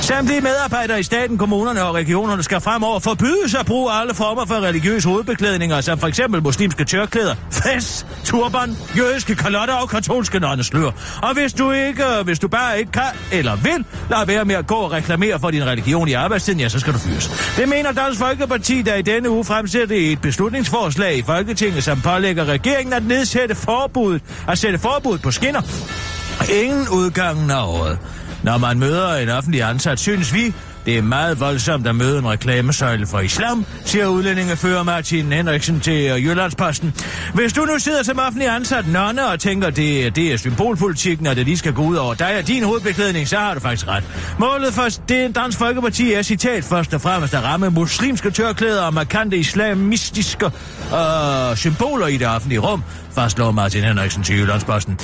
Samtlige 0.00 0.40
medarbejdere 0.40 1.00
i 1.00 1.02
staten, 1.02 1.38
kommunerne 1.38 1.82
og 1.82 1.94
regionerne 1.94 2.42
skal 2.42 2.60
fremover 2.60 2.98
forbydes 2.98 3.54
at 3.54 3.66
bruge 3.66 3.92
alle 3.92 4.14
former 4.14 4.44
for 4.46 4.54
religiøse 4.54 5.08
hovedbeklædninger, 5.08 5.80
som 5.80 5.98
for 5.98 6.06
eksempel 6.06 6.42
muslimske 6.42 6.84
tørklæder, 6.84 7.34
fest, 7.50 8.06
turban, 8.24 8.76
jødiske 8.96 9.34
kalotter 9.34 9.74
og 9.74 9.88
katolske 9.88 10.40
nonneslør. 10.40 10.90
Og 11.22 11.34
hvis 11.34 11.52
du 11.52 11.72
ikke, 11.72 12.04
øh, 12.04 12.24
hvis 12.24 12.38
du 12.38 12.48
bare 12.48 12.78
ikke 12.78 12.92
kan 12.92 13.02
eller 13.32 13.56
vil, 13.56 13.84
lad 14.10 14.26
være 14.26 14.44
med 14.44 14.54
at 14.54 14.66
gå 14.66 14.74
og 14.74 14.92
reklamere 14.92 15.38
for 15.40 15.50
din 15.50 15.66
religion 15.66 16.08
i 16.08 16.12
arbejdstiden, 16.12 16.60
ja, 16.60 16.68
så 16.68 16.78
skal 16.78 16.92
du 16.92 16.98
fyres. 16.98 17.54
Det 17.56 17.68
mener 17.68 17.92
Dansk 17.92 18.18
Folkeparti, 18.20 18.82
der 18.82 18.94
i 18.94 19.02
denne 19.02 19.30
uge 19.30 19.44
fremsætter 19.44 19.96
et 20.12 20.20
beslutningsforslag 20.20 21.16
i 21.16 21.22
Folketinget, 21.22 21.84
som 21.84 22.00
pålægger 22.00 22.44
regeringen 22.44 22.92
at 22.92 23.04
nedsætte 23.04 23.54
forbuddet, 23.54 24.22
at 24.48 24.58
sætte 24.58 24.78
forbud 24.78 25.18
på 25.18 25.30
skinner 25.30 25.62
Ingen 26.50 26.88
udgangen 26.88 27.50
af 27.50 27.66
året. 27.66 27.98
Når 28.42 28.58
man 28.58 28.78
møder 28.78 29.14
en 29.16 29.28
offentlig 29.28 29.62
ansat, 29.62 29.98
synes 29.98 30.34
vi, 30.34 30.54
det 30.86 30.98
er 30.98 31.02
meget 31.02 31.40
voldsomt 31.40 31.86
at 31.86 31.94
møde 31.94 32.18
en 32.18 32.28
reklamesøjle 32.28 33.06
for 33.06 33.20
islam, 33.20 33.66
siger 33.84 34.06
udlændingefører 34.06 34.82
Martin 34.82 35.32
Henriksen 35.32 35.80
til 35.80 36.24
Jyllandsposten. 36.24 36.94
Hvis 37.34 37.52
du 37.52 37.64
nu 37.64 37.78
sidder 37.78 38.02
som 38.02 38.18
offentlig 38.18 38.48
ansat 38.48 38.88
nonne 38.88 39.26
og 39.26 39.40
tænker, 39.40 39.70
det, 39.70 40.16
det 40.16 40.32
er 40.32 40.36
symbolpolitikken, 40.36 41.26
og 41.26 41.36
det 41.36 41.44
lige 41.44 41.56
skal 41.56 41.72
gå 41.72 41.82
ud 41.82 41.96
over 41.96 42.14
dig 42.14 42.38
og 42.38 42.48
din 42.48 42.62
hovedbeklædning, 42.62 43.28
så 43.28 43.36
har 43.36 43.54
du 43.54 43.60
faktisk 43.60 43.88
ret. 43.88 44.04
Målet 44.38 44.72
for 44.72 44.88
det 45.08 45.34
Dansk 45.34 45.58
Folkeparti 45.58 46.12
er 46.12 46.22
citat 46.22 46.64
først 46.64 46.94
og 46.94 47.00
fremmest 47.00 47.34
at 47.34 47.44
ramme 47.44 47.70
muslimske 47.70 48.30
tørklæder 48.30 48.82
og 48.82 48.94
markante 48.94 49.36
islamistiske 49.36 50.46
øh, 50.46 51.56
symboler 51.56 52.06
i 52.06 52.16
det 52.16 52.26
offentlige 52.26 52.58
rum, 52.58 52.82
fastslår 53.14 53.50
Martin 53.50 53.84
Henriksen 53.84 54.22
til 54.22 54.36
Jyllandsposten. 54.36 54.98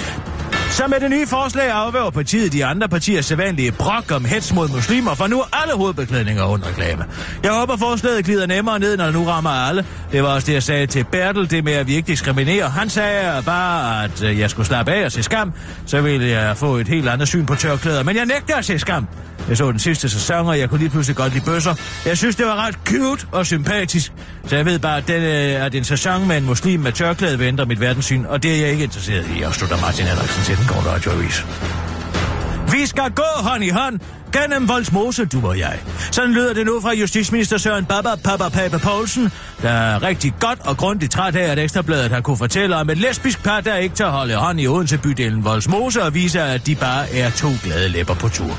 Så 0.73 0.87
med 0.87 1.01
det 1.01 1.11
nye 1.11 1.27
forslag 1.27 1.71
afværger 1.71 2.11
partiet 2.11 2.53
de 2.53 2.65
andre 2.65 2.89
partiers 2.89 3.27
sædvanlige 3.27 3.73
brok 3.73 4.13
om 4.13 4.25
hets 4.25 4.53
mod 4.55 4.69
muslimer, 4.69 5.15
for 5.15 5.27
nu 5.27 5.43
alle 5.53 5.75
hovedbeklædninger 5.75 6.45
under 6.45 6.69
reklame. 6.69 7.05
Jeg 7.43 7.53
håber, 7.53 7.77
forslaget 7.77 8.25
glider 8.25 8.47
nemmere 8.47 8.79
ned, 8.79 8.97
når 8.97 9.05
det 9.05 9.15
nu 9.15 9.25
rammer 9.25 9.51
alle. 9.51 9.87
Det 10.13 10.23
var 10.23 10.29
også 10.29 10.47
det, 10.47 10.53
jeg 10.53 10.63
sagde 10.63 10.87
til 10.87 11.05
Bertel, 11.05 11.51
det 11.51 11.65
med 11.65 11.73
at 11.73 11.87
vi 11.87 11.95
ikke 11.95 12.07
diskriminerer. 12.07 12.69
Han 12.69 12.89
sagde 12.91 13.43
bare, 13.47 14.05
at 14.05 14.23
øh, 14.23 14.39
jeg 14.39 14.51
skulle 14.51 14.67
slappe 14.67 14.93
af 14.93 15.05
og 15.05 15.13
se 15.13 15.23
skam, 15.23 15.53
så 15.87 16.01
ville 16.01 16.27
jeg 16.27 16.57
få 16.57 16.77
et 16.77 16.89
helt 16.89 17.09
andet 17.09 17.29
syn 17.29 17.47
på 17.47 17.55
tørklæder. 17.55 18.03
Men 18.03 18.17
jeg 18.17 18.27
nægter 18.27 18.57
at 18.57 18.65
se 18.65 18.79
skam. 18.79 19.07
Jeg 19.49 19.57
så 19.57 19.71
den 19.71 19.79
sidste 19.79 20.09
sæson, 20.09 20.47
og 20.47 20.59
jeg 20.59 20.69
kunne 20.69 20.79
lige 20.79 20.91
pludselig 20.91 21.17
godt 21.17 21.33
lide 21.33 21.45
bøsser. 21.45 21.75
Jeg 22.07 22.19
synes, 22.19 22.37
det 22.37 22.47
var 22.47 22.67
ret 22.67 22.79
cute 22.87 23.27
og 23.33 23.47
sympatisk. 23.47 24.13
Så 24.47 24.57
jeg 24.57 24.67
ved 24.67 24.79
bare, 24.79 24.97
at, 24.97 25.09
den, 25.09 25.23
øh, 25.23 25.65
at 25.65 25.75
en 25.75 25.85
sæson 25.85 26.29
med 26.29 26.37
en 26.37 26.45
muslim 26.47 26.81
med 26.81 26.93
tørklæde 26.93 27.39
vil 27.39 27.47
ændre 27.47 27.67
mit 27.67 27.81
verdenssyn, 27.81 28.25
og 28.25 28.43
det 28.43 28.53
er 28.53 28.57
jeg 28.57 28.71
ikke 28.71 28.85
interesseret 28.85 29.27
i, 29.37 29.43
afslutter 29.43 29.81
Martin 29.81 30.07
Henriksen 30.07 30.45
til 30.45 30.57
den 30.63 30.69
korte 30.69 30.89
radioavis. 30.89 31.47
Vi 32.73 32.87
skal 32.87 33.11
gå 33.11 33.31
hånd 33.37 33.65
i 33.65 33.69
hånd 33.69 34.01
gennem 34.33 34.69
Voldsmose, 34.69 35.25
du 35.25 35.47
og 35.47 35.59
jeg. 35.59 35.79
Sådan 36.11 36.33
lyder 36.33 36.55
det 36.55 36.67
nu 36.67 36.81
fra 36.81 36.95
justitsminister 36.95 37.59
Søren 37.59 37.85
Baba 37.85 38.15
Papa 38.25 38.49
Pape 38.49 38.79
Poulsen, 38.79 39.33
der 39.63 39.71
er 39.71 40.03
rigtig 40.03 40.35
godt 40.41 40.59
og 40.65 40.77
grundigt 40.77 41.13
træt 41.13 41.37
af, 41.37 41.53
at 41.53 41.59
Ekstrabladet 41.59 42.13
har 42.13 42.21
kunne 42.21 42.37
fortælle 42.37 42.77
om 42.77 42.91
et 42.91 42.99
lesbisk 42.99 43.43
par, 43.45 43.61
der 43.61 43.77
ikke 43.77 43.95
tager 43.95 44.11
holde 44.11 44.35
hånd 44.35 44.61
i 44.61 44.67
Odense 44.67 44.99
bydelen 44.99 45.45
Voldsmose 45.45 46.03
og 46.03 46.15
viser, 46.15 46.45
at 46.45 46.67
de 46.67 46.75
bare 46.75 47.15
er 47.15 47.31
to 47.31 47.49
glade 47.65 47.89
læpper 47.89 48.15
på 48.15 48.29
tur. 48.29 48.59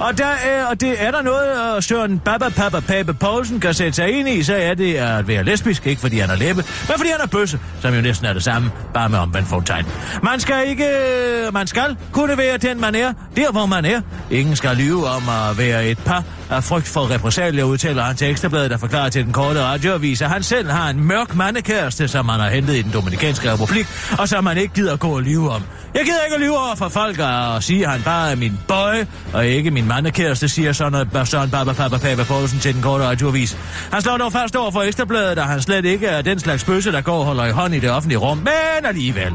Og, 0.00 0.18
der 0.18 0.26
er, 0.26 0.66
og 0.66 0.80
det 0.80 1.02
er 1.02 1.10
der 1.10 1.22
noget, 1.22 1.76
øh, 1.76 1.82
Søren 1.82 2.18
Baba 2.18 2.48
Papa 2.48 2.80
Pape 2.80 3.14
Poulsen 3.14 3.60
kan 3.60 3.74
sætte 3.74 3.92
sig 3.92 4.10
ind 4.10 4.28
i, 4.28 4.42
så 4.42 4.54
er 4.54 4.74
det 4.74 4.94
at 4.94 5.28
være 5.28 5.44
lesbisk, 5.44 5.86
ikke 5.86 6.00
fordi 6.00 6.18
han 6.18 6.30
er 6.30 6.36
læbe, 6.36 6.64
men 6.88 6.96
fordi 6.96 7.10
han 7.10 7.20
er 7.20 7.26
bøsse, 7.26 7.58
som 7.80 7.94
jo 7.94 8.00
næsten 8.00 8.26
er 8.26 8.32
det 8.32 8.42
samme, 8.42 8.70
bare 8.94 9.08
med 9.08 9.18
omvendt 9.18 9.48
fortegn. 9.48 9.86
Man 10.22 10.40
skal 10.40 10.68
ikke, 10.68 10.84
øh, 10.84 11.54
man 11.54 11.66
skal 11.66 11.96
kunne 12.12 12.38
være 12.38 12.56
den, 12.56 12.80
man 12.80 12.94
er, 12.94 13.12
der 13.36 13.52
hvor 13.52 13.66
man 13.66 13.84
er. 13.84 14.00
Ingen 14.30 14.56
skal 14.56 14.76
lyve 14.76 15.08
om 15.16 15.28
at 15.28 15.58
være 15.58 15.86
et 15.86 15.98
par 15.98 16.24
af 16.50 16.64
frygt 16.64 16.88
for 16.88 17.10
repressalier, 17.10 17.64
udtaler 17.64 18.02
han 18.02 18.16
til 18.16 18.30
Ekstrabladet, 18.30 18.70
der 18.70 18.78
forklarer 18.78 19.08
til 19.08 19.24
den 19.24 19.32
korte 19.32 19.62
radioavis, 19.64 20.22
at 20.22 20.28
han 20.30 20.42
selv 20.42 20.70
har 20.70 20.90
en 20.90 21.04
mørk 21.04 21.34
mandekæreste, 21.34 22.08
som 22.08 22.28
han 22.28 22.40
har 22.40 22.50
hentet 22.50 22.74
i 22.74 22.82
den 22.82 22.90
Dominikanske 22.92 23.52
Republik, 23.52 23.86
og 24.18 24.28
som 24.28 24.46
han 24.46 24.58
ikke 24.58 24.74
gider 24.74 24.96
gå 24.96 25.08
og 25.08 25.22
lyve 25.22 25.50
om. 25.50 25.62
Jeg 25.94 26.04
gider 26.04 26.22
ikke 26.24 26.34
at 26.34 26.40
lyve 26.40 26.58
over 26.58 26.74
for 26.74 26.88
folk 26.88 27.18
og 27.18 27.62
sige, 27.62 27.84
at 27.84 27.90
han 27.92 28.02
bare 28.02 28.30
er 28.30 28.36
min 28.36 28.58
boy, 28.68 29.06
og 29.32 29.46
ikke 29.46 29.70
min 29.70 29.88
mandekæreste, 29.88 30.48
siger 30.48 30.72
sådan 30.72 31.26
Søren 31.26 31.50
Baba 31.50 31.72
Papa 31.72 31.96
Papa 31.96 32.24
Poulsen 32.24 32.58
til 32.58 32.74
den 32.74 32.82
korte 32.82 33.04
radioavis. 33.04 33.58
Han 33.92 34.02
slår 34.02 34.16
dog 34.16 34.32
fast 34.32 34.56
over 34.56 34.70
for 34.70 34.82
Ekstrabladet, 34.82 35.38
at 35.38 35.44
han 35.44 35.62
slet 35.62 35.84
ikke 35.84 36.06
er 36.06 36.22
den 36.22 36.38
slags 36.38 36.64
bøsse, 36.64 36.92
der 36.92 37.00
går 37.00 37.18
og 37.18 37.24
holder 37.24 37.44
i 37.46 37.50
hånd 37.50 37.74
i 37.74 37.78
det 37.78 37.90
offentlige 37.90 38.18
rum, 38.18 38.36
men 38.38 38.86
alligevel. 38.86 39.32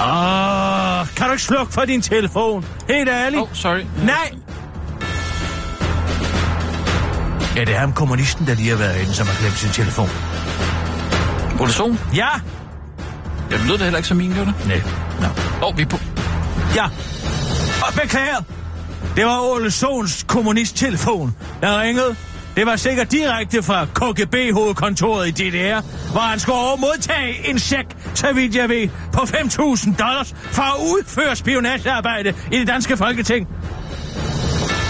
Åh, 0.00 1.06
kan 1.16 1.26
du 1.26 1.32
ikke 1.32 1.42
slukke 1.42 1.72
for 1.72 1.84
din 1.84 2.02
telefon? 2.02 2.64
Helt 2.88 3.08
ærligt? 3.08 3.42
Oh, 3.42 3.48
sorry. 3.52 3.80
Nej! 4.04 4.32
Ja, 7.60 7.64
det 7.64 7.74
er 7.74 7.78
ham 7.78 7.92
kommunisten, 7.92 8.46
der 8.46 8.54
lige 8.54 8.68
har 8.68 8.76
været 8.76 9.00
inde, 9.00 9.14
som 9.14 9.26
har 9.26 9.40
glemt 9.40 9.58
sin 9.58 9.70
telefon. 9.70 10.08
Ole 11.60 11.72
Sohn? 11.72 11.98
Ja! 12.14 12.28
Jeg 13.50 13.58
lød 13.66 13.72
det 13.72 13.80
heller 13.80 13.96
ikke 13.96 14.08
som 14.08 14.16
min, 14.16 14.32
gjorde 14.32 14.52
det? 14.58 14.66
Nej. 14.66 14.82
Nå. 15.20 15.26
Åh, 15.26 15.68
oh, 15.68 15.76
vi 15.76 15.82
er 15.82 15.86
på... 15.86 15.98
Ja. 16.74 16.84
Og 17.86 17.94
beklager. 18.02 18.42
Det 19.16 19.24
var 19.24 19.40
Ole 19.40 19.70
Sohns 19.70 20.24
kommunisttelefon, 20.28 21.36
der 21.60 21.80
ringede. 21.80 22.16
Det 22.56 22.66
var 22.66 22.76
sikkert 22.76 23.12
direkte 23.12 23.62
fra 23.62 23.86
KGB-hovedkontoret 23.94 25.28
i 25.28 25.30
DDR, 25.30 25.80
hvor 26.12 26.20
han 26.20 26.38
skulle 26.38 26.58
over 26.58 26.76
modtage 26.76 27.50
en 27.50 27.58
check, 27.58 27.96
så 28.14 28.32
vidt 28.32 28.54
jeg 28.54 28.68
ved, 28.68 28.88
på 29.12 29.20
5.000 29.20 29.96
dollars 29.96 30.34
for 30.50 30.62
at 30.62 30.80
udføre 30.80 31.36
spionagearbejde 31.36 32.34
i 32.52 32.58
det 32.58 32.66
danske 32.66 32.96
folketing. 32.96 33.48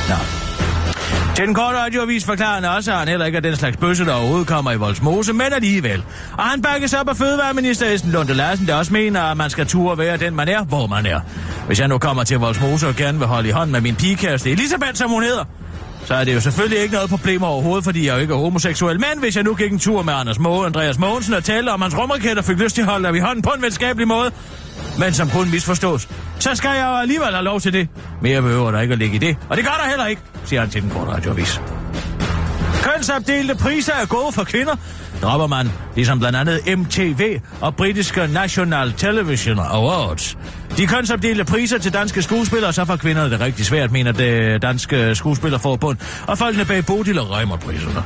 Nå. 0.08 0.39
Til 1.40 1.46
den 1.46 1.54
korte 1.54 1.78
radioavis 1.78 2.24
forklarer 2.24 2.54
han 2.54 2.64
også, 2.64 2.92
at 2.92 2.98
han 2.98 3.08
heller 3.08 3.26
ikke 3.26 3.36
er 3.36 3.40
den 3.40 3.56
slags 3.56 3.76
bøsse, 3.76 4.04
der 4.04 4.12
overhovedet 4.12 4.46
kommer 4.46 4.72
i 4.72 4.76
Voldsmose, 4.76 5.32
men 5.32 5.52
alligevel. 5.52 6.04
Og 6.38 6.44
han 6.44 6.62
bakkes 6.62 6.94
op 6.94 7.08
af 7.08 7.16
fødevareminister 7.16 7.86
Esten 7.86 8.12
Lunde 8.12 8.34
Larsen, 8.34 8.66
der 8.66 8.74
også 8.74 8.92
mener, 8.92 9.22
at 9.22 9.36
man 9.36 9.50
skal 9.50 9.66
turde 9.66 9.98
være 9.98 10.16
den, 10.16 10.36
man 10.36 10.48
er, 10.48 10.64
hvor 10.64 10.86
man 10.86 11.06
er. 11.06 11.20
Hvis 11.66 11.80
jeg 11.80 11.88
nu 11.88 11.98
kommer 11.98 12.24
til 12.24 12.38
Voldsmose 12.38 12.88
og 12.88 12.94
gerne 12.94 13.18
vil 13.18 13.26
holde 13.26 13.48
i 13.48 13.52
hånd 13.52 13.70
med 13.70 13.80
min 13.80 13.96
pigekæreste 13.96 14.50
Elisabeth, 14.50 14.94
som 14.94 15.10
hun 15.10 15.22
hedder, 15.22 15.44
så 16.04 16.14
er 16.14 16.24
det 16.24 16.34
jo 16.34 16.40
selvfølgelig 16.40 16.78
ikke 16.82 16.94
noget 16.94 17.10
problem 17.10 17.42
overhovedet, 17.42 17.84
fordi 17.84 18.06
jeg 18.06 18.14
jo 18.14 18.18
ikke 18.18 18.34
er 18.34 18.38
homoseksuel. 18.38 19.00
Men 19.00 19.20
hvis 19.20 19.36
jeg 19.36 19.44
nu 19.44 19.54
gik 19.54 19.72
en 19.72 19.78
tur 19.78 20.02
med 20.02 20.14
Anders 20.14 20.38
Moe, 20.38 20.66
Andreas 20.66 20.98
Mogensen 20.98 21.34
og 21.34 21.44
talte 21.44 21.70
om 21.70 21.82
hans 21.82 21.98
rumraketter, 21.98 22.42
fik 22.42 22.58
lyst 22.58 22.74
til 22.74 22.82
at 22.82 22.88
holde 22.88 23.08
af 23.08 23.14
i 23.14 23.18
hånden 23.18 23.42
på 23.42 23.50
en 23.56 23.62
venskabelig 23.62 24.08
måde, 24.08 24.30
men 24.98 25.14
som 25.14 25.30
kun 25.30 25.50
misforstås, 25.50 26.08
så 26.38 26.54
skal 26.54 26.70
jeg 26.70 26.86
jo 26.86 26.96
alligevel 26.96 27.28
have 27.32 27.44
lov 27.44 27.60
til 27.60 27.72
det. 27.72 27.88
Mere 28.22 28.42
behøver 28.42 28.70
der 28.70 28.80
ikke 28.80 28.92
at 28.92 28.98
ligge 28.98 29.14
i 29.14 29.18
det. 29.18 29.36
Og 29.48 29.56
det 29.56 29.64
gør 29.64 29.80
der 29.82 29.88
heller 29.88 30.06
ikke, 30.06 30.22
siger 30.44 30.60
han 30.60 30.70
til 30.70 30.82
den 30.82 30.90
korte 30.90 31.10
radioavis. 31.10 31.60
Kønsopdelte 32.82 33.54
priser 33.54 33.92
er 33.92 34.06
gode 34.06 34.32
for 34.32 34.44
kvinder, 34.44 34.76
dropper 35.22 35.46
man, 35.46 35.70
ligesom 35.94 36.18
blandt 36.18 36.38
andet 36.38 36.78
MTV 36.78 37.40
og 37.60 37.76
britiske 37.76 38.26
National 38.26 38.92
Television 38.92 39.58
Awards. 39.58 40.36
De 40.76 40.86
kønsopdelte 40.86 41.44
priser 41.44 41.78
til 41.78 41.92
danske 41.92 42.22
skuespillere, 42.22 42.72
så 42.72 42.84
får 42.84 42.96
kvinderne 42.96 43.30
det 43.30 43.40
rigtig 43.40 43.66
svært, 43.66 43.92
mener 43.92 44.12
det 44.12 44.62
danske 44.62 45.14
skuespillerforbund, 45.14 45.98
og 46.26 46.38
folkene 46.38 46.64
bag 46.64 46.86
Bodil 46.86 47.18
og 47.18 47.30
Reimer-priserne. 47.30 48.02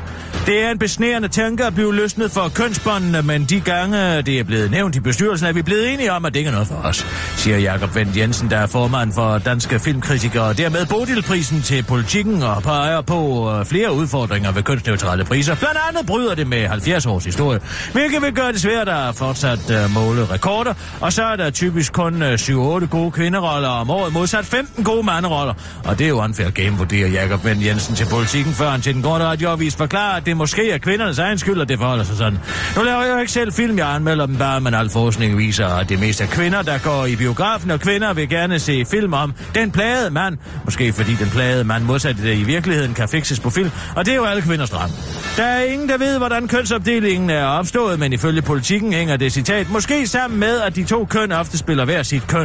Det 0.46 0.64
er 0.64 0.70
en 0.70 0.78
besnærende 0.78 1.28
tanke 1.28 1.64
at 1.64 1.74
blive 1.74 1.94
løsnet 1.94 2.30
for 2.30 2.48
kønsbåndene, 2.54 3.22
men 3.22 3.44
de 3.44 3.60
gange 3.60 4.22
det 4.22 4.38
er 4.38 4.44
blevet 4.44 4.70
nævnt 4.70 4.96
i 4.96 5.00
bestyrelsen, 5.00 5.48
er 5.48 5.52
vi 5.52 5.62
blevet 5.62 5.92
enige 5.92 6.12
om, 6.12 6.24
at 6.24 6.34
det 6.34 6.38
ikke 6.38 6.48
er 6.48 6.52
noget 6.52 6.68
for 6.68 6.74
os, 6.74 7.06
siger 7.36 7.58
Jakob 7.58 7.94
Vendt 7.94 8.16
Jensen, 8.16 8.50
der 8.50 8.56
er 8.56 8.66
formand 8.66 9.12
for 9.12 9.38
danske 9.38 9.78
filmkritikere, 9.78 10.44
og 10.44 10.58
dermed 10.58 10.86
Bodil-prisen 10.86 11.62
til 11.62 11.82
politikken 11.82 12.42
og 12.42 12.62
peger 12.62 13.00
på 13.00 13.50
øh, 13.52 13.66
flere 13.66 13.92
udfordringer 13.92 14.52
ved 14.52 14.62
kønsneutrale 14.62 15.24
priser. 15.24 15.54
Blandt 15.54 15.78
andet 15.88 16.06
bryder 16.06 16.34
det 16.34 16.46
med 16.46 16.66
70 16.66 17.06
års 17.06 17.24
historie, 17.24 17.60
hvilket 17.92 18.22
vil 18.22 18.32
gøre 18.32 18.52
det 18.52 18.60
svært 18.60 18.88
at 18.88 19.14
fortsat 19.14 19.70
øh, 19.70 19.90
måle 19.94 20.26
rekorder, 20.26 20.74
og 21.00 21.12
så 21.12 21.24
er 21.24 21.36
der 21.36 21.50
typisk 21.50 21.92
kun 21.92 22.22
uh, 22.22 22.36
7-8 22.54 22.86
gode 22.86 23.10
kvinderoller 23.10 23.68
om 23.68 23.90
året, 23.90 24.12
modsat 24.12 24.44
15 24.44 24.84
gode 24.84 25.02
manderoller. 25.02 25.54
Og 25.84 25.98
det 25.98 26.04
er 26.04 26.08
jo 26.08 26.22
unfair 26.22 26.50
game, 26.50 26.78
vurderer 26.78 27.08
Jakob 27.08 27.44
Vendt 27.44 27.66
Jensen 27.66 27.94
til 27.94 28.06
politikken, 28.10 28.52
før 28.52 28.70
han 28.70 28.80
til 28.80 28.94
den 28.94 29.02
korte 29.02 29.24
radioavis 29.24 29.76
forklarer, 29.76 30.16
at 30.16 30.26
det 30.26 30.36
måske 30.36 30.70
er 30.70 30.78
kvindernes 30.78 31.18
egen 31.18 31.38
skyld, 31.38 31.60
at 31.60 31.68
det 31.68 31.78
forholder 31.78 32.04
sig 32.04 32.16
sådan. 32.16 32.38
Nu 32.76 32.82
laver 32.82 33.02
jeg 33.02 33.14
jo 33.14 33.18
ikke 33.18 33.32
selv 33.32 33.52
film, 33.52 33.78
jeg 33.78 33.94
anmelder 33.94 34.26
dem 34.26 34.36
bare, 34.36 34.60
men 34.60 34.74
al 34.74 34.90
forskning 34.90 35.38
viser, 35.38 35.66
at 35.66 35.88
det 35.88 36.00
mest 36.00 36.20
er 36.20 36.26
kvinder, 36.26 36.62
der 36.62 36.78
går 36.78 37.06
i 37.06 37.16
biografen, 37.16 37.70
og 37.70 37.80
kvinder 37.80 38.12
vil 38.12 38.28
gerne 38.28 38.58
se 38.58 38.84
film 38.90 39.12
om 39.12 39.34
den 39.54 39.70
plagede 39.70 40.10
mand. 40.10 40.38
Måske 40.64 40.92
fordi 40.92 41.14
den 41.14 41.30
plagede 41.30 41.64
mand 41.64 41.84
modsat 41.84 42.16
det 42.16 42.36
i 42.36 42.44
virkeligheden 42.44 42.94
kan 42.94 43.08
fikses 43.08 43.40
på 43.40 43.50
film, 43.50 43.70
og 43.96 44.06
det 44.06 44.12
er 44.12 44.16
jo 44.16 44.24
alle 44.24 44.42
kvinders 44.42 44.70
drøm. 44.70 44.90
Der 45.36 45.44
er 45.44 45.62
ingen, 45.62 45.88
der 45.88 45.98
ved, 45.98 46.18
hvordan 46.18 46.48
kønsopdelingen 46.48 47.30
er 47.30 47.44
opstået, 47.44 47.98
men 47.98 48.12
ifølge 48.12 48.42
politikken 48.42 48.92
hænger 48.92 49.16
det 49.16 49.32
citat 49.32 49.70
måske 49.70 50.06
sammen 50.06 50.40
med, 50.40 50.60
at 50.60 50.76
de 50.76 50.84
to 50.84 51.04
køn 51.04 51.32
ofte 51.32 51.58
spiller 51.58 51.84
hver 51.84 52.02
sit 52.02 52.26
køn. 52.26 52.43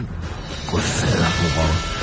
Gud 0.72 0.82
fader, 0.82 2.00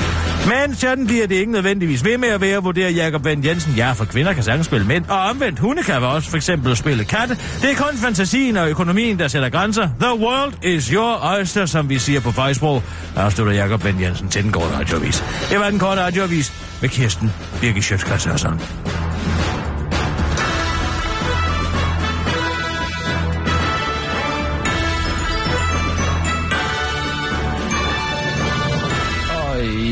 men 0.47 0.75
sådan 0.75 1.07
bliver 1.07 1.27
det 1.27 1.35
ikke 1.35 1.51
nødvendigvis 1.51 2.03
ved 2.03 2.17
med 2.17 2.29
at 2.29 2.41
være, 2.41 2.63
vurderer 2.63 2.89
Jakob 2.89 3.25
Vendt 3.25 3.45
Jensen. 3.45 3.73
Ja, 3.77 3.91
for 3.91 4.05
kvinder 4.05 4.33
kan 4.33 4.43
sagtens 4.43 4.65
spille 4.65 4.87
mænd, 4.87 5.05
og 5.09 5.19
omvendt 5.19 5.59
hunde 5.59 5.83
kan 5.83 6.03
også 6.03 6.29
for 6.29 6.37
eksempel 6.37 6.75
spille 6.75 7.03
katte. 7.03 7.37
Det 7.61 7.71
er 7.71 7.75
kun 7.75 7.97
fantasien 7.97 8.57
og 8.57 8.69
økonomien, 8.69 9.19
der 9.19 9.27
sætter 9.27 9.49
grænser. 9.49 9.89
The 9.99 10.15
world 10.15 10.53
is 10.63 10.87
your 10.87 11.37
oyster, 11.37 11.65
som 11.65 11.89
vi 11.89 11.99
siger 11.99 12.19
på 12.19 12.31
fejsprog. 12.31 12.83
Afslutter 13.15 13.53
Jakob 13.53 13.83
Vendt 13.83 14.01
Jensen 14.01 14.27
til 14.29 14.43
den 14.43 14.51
korte 14.51 14.77
radioavis. 14.77 15.23
Det 15.49 15.59
var 15.59 15.69
den 15.69 15.79
korte 15.79 16.01
radioavis 16.01 16.53
med 16.81 16.89
Kirsten 16.89 17.33
Birgit 17.61 17.83
Sjøtskrets 17.83 18.25
Hørsson. 18.25 18.61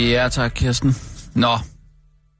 Ja 0.05 0.29
tak, 0.29 0.51
Kirsten. 0.55 0.95
Nå, 1.35 1.57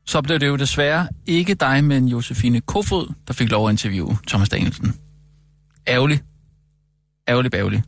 så 0.05 0.21
blev 0.21 0.39
det 0.39 0.47
jo 0.47 0.55
desværre 0.55 1.07
ikke 1.25 1.53
dig, 1.53 1.83
men 1.83 2.07
Josefine 2.07 2.61
Kofod, 2.61 3.13
der 3.27 3.33
fik 3.33 3.49
lov 3.51 3.67
at 3.67 3.71
interviewe 3.71 4.17
Thomas 4.27 4.49
Danielsen. 4.49 4.95
Ærgerlig. 5.87 6.21
Ærgerlig 7.27 7.51
bærgerlig. 7.51 7.83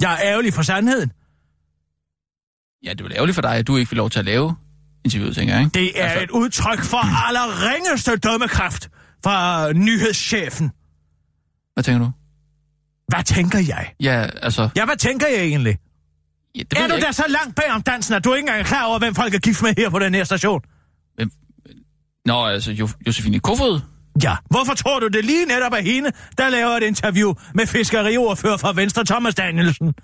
Jeg 0.00 0.12
er 0.12 0.18
ærgerlig 0.22 0.52
for 0.52 0.62
sandheden. 0.62 1.12
Ja, 2.84 2.90
det 2.90 3.00
er 3.00 3.04
vel 3.04 3.12
ærgerligt 3.12 3.34
for 3.34 3.42
dig, 3.42 3.56
at 3.56 3.66
du 3.66 3.76
ikke 3.76 3.88
fik 3.88 3.96
lov 3.96 4.10
til 4.10 4.18
at 4.18 4.24
lave 4.24 4.56
interviewet, 5.04 5.36
tænker 5.36 5.54
jeg, 5.54 5.64
ikke? 5.64 5.74
Det 5.74 6.00
er 6.00 6.04
altså... 6.04 6.22
et 6.22 6.30
udtryk 6.30 6.80
for 6.80 7.26
allerringeste 7.26 8.16
dømmekraft 8.16 8.90
fra 9.24 9.72
nyhedschefen. 9.72 10.70
Hvad 11.74 11.84
tænker 11.84 11.98
du? 11.98 12.10
Hvad 13.08 13.24
tænker 13.24 13.58
jeg? 13.58 13.92
Ja, 14.00 14.26
altså... 14.42 14.68
Ja, 14.76 14.84
hvad 14.84 14.96
tænker 14.96 15.26
jeg 15.26 15.40
egentlig? 15.40 15.78
Ja, 16.54 16.62
det 16.70 16.78
Er 16.78 16.86
du 16.88 16.94
da 17.06 17.12
så 17.12 17.24
langt 17.28 17.56
bag 17.56 17.70
om 17.70 17.82
dansen, 17.82 18.14
at 18.14 18.24
du 18.24 18.34
ikke 18.34 18.40
engang 18.40 18.60
er 18.60 18.64
klar 18.64 18.84
over, 18.84 18.98
hvem 18.98 19.14
folk 19.14 19.34
er 19.34 19.38
gift 19.38 19.62
med 19.62 19.74
her 19.78 19.90
på 19.90 19.98
den 19.98 20.14
her 20.14 20.24
station? 20.24 20.60
Hvem? 21.16 21.30
Nå, 22.24 22.46
altså, 22.46 22.72
jo, 22.72 22.88
Josefine 23.06 23.40
Kofod? 23.40 23.80
Ja, 24.22 24.36
hvorfor 24.50 24.74
tror 24.74 25.00
du 25.00 25.08
det 25.08 25.24
lige 25.24 25.46
netop 25.46 25.72
er 25.72 25.82
hende, 25.82 26.10
der 26.38 26.48
laver 26.48 26.70
et 26.70 26.82
interview 26.82 27.34
med 27.54 27.66
fiskeriordfører 27.66 28.56
fra 28.56 28.72
Venstre 28.72 29.04
Thomas 29.04 29.34
Danielsen? 29.34 29.94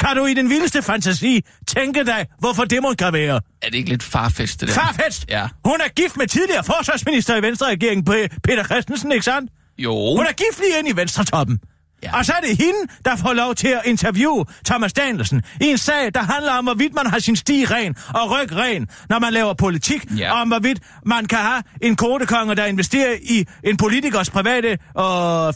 Kan 0.00 0.16
du 0.16 0.26
i 0.26 0.34
den 0.34 0.50
vildeste 0.50 0.82
fantasi 0.82 1.44
tænke 1.66 2.04
dig, 2.04 2.26
hvorfor 2.38 2.64
det 2.64 2.82
må 2.82 2.94
kan 2.94 3.12
være? 3.12 3.40
Er 3.62 3.66
det 3.66 3.74
ikke 3.74 3.90
lidt 3.90 4.02
farfest, 4.02 4.60
det 4.60 4.68
der? 4.68 4.74
Farfest? 4.74 5.26
Ja. 5.28 5.48
Hun 5.64 5.80
er 5.80 5.88
gift 5.88 6.16
med 6.16 6.26
tidligere 6.26 6.64
forsvarsminister 6.64 7.36
i 7.36 7.42
Venstre-regeringen, 7.42 8.04
Peter 8.44 8.64
Christensen, 8.64 9.12
ikke 9.12 9.24
sandt? 9.24 9.52
Jo. 9.78 9.92
Hun 10.16 10.26
er 10.26 10.32
gift 10.32 10.58
lige 10.58 10.78
ind 10.78 10.88
i 10.88 10.96
Venstre-toppen. 10.96 11.60
Ja. 12.02 12.16
Og 12.18 12.24
så 12.26 12.32
er 12.32 12.40
det 12.40 12.56
hende, 12.56 12.78
der 13.04 13.16
får 13.16 13.32
lov 13.32 13.54
til 13.54 13.68
at 13.68 13.82
interviewe 13.84 14.44
Thomas 14.66 14.92
Danielsen 14.92 15.42
i 15.60 15.64
en 15.64 15.78
sag, 15.78 16.14
der 16.14 16.22
handler 16.22 16.52
om, 16.52 16.64
hvorvidt 16.64 16.94
man 16.94 17.06
har 17.06 17.18
sin 17.18 17.36
sti 17.36 17.64
ren 17.64 17.96
og 18.14 18.30
ryg 18.30 18.52
ren, 18.56 18.88
når 19.08 19.18
man 19.18 19.32
laver 19.32 19.54
politik, 19.54 20.04
Ja. 20.18 20.32
og 20.32 20.40
om 20.40 20.48
hvorvidt 20.48 20.80
man 21.06 21.26
kan 21.26 21.38
have 21.38 21.62
en 21.82 21.96
kodekonge, 21.96 22.54
der 22.54 22.64
investerer 22.64 23.16
i 23.22 23.46
en 23.64 23.76
politikers 23.76 24.30
private 24.30 24.68
øh, 24.68 24.76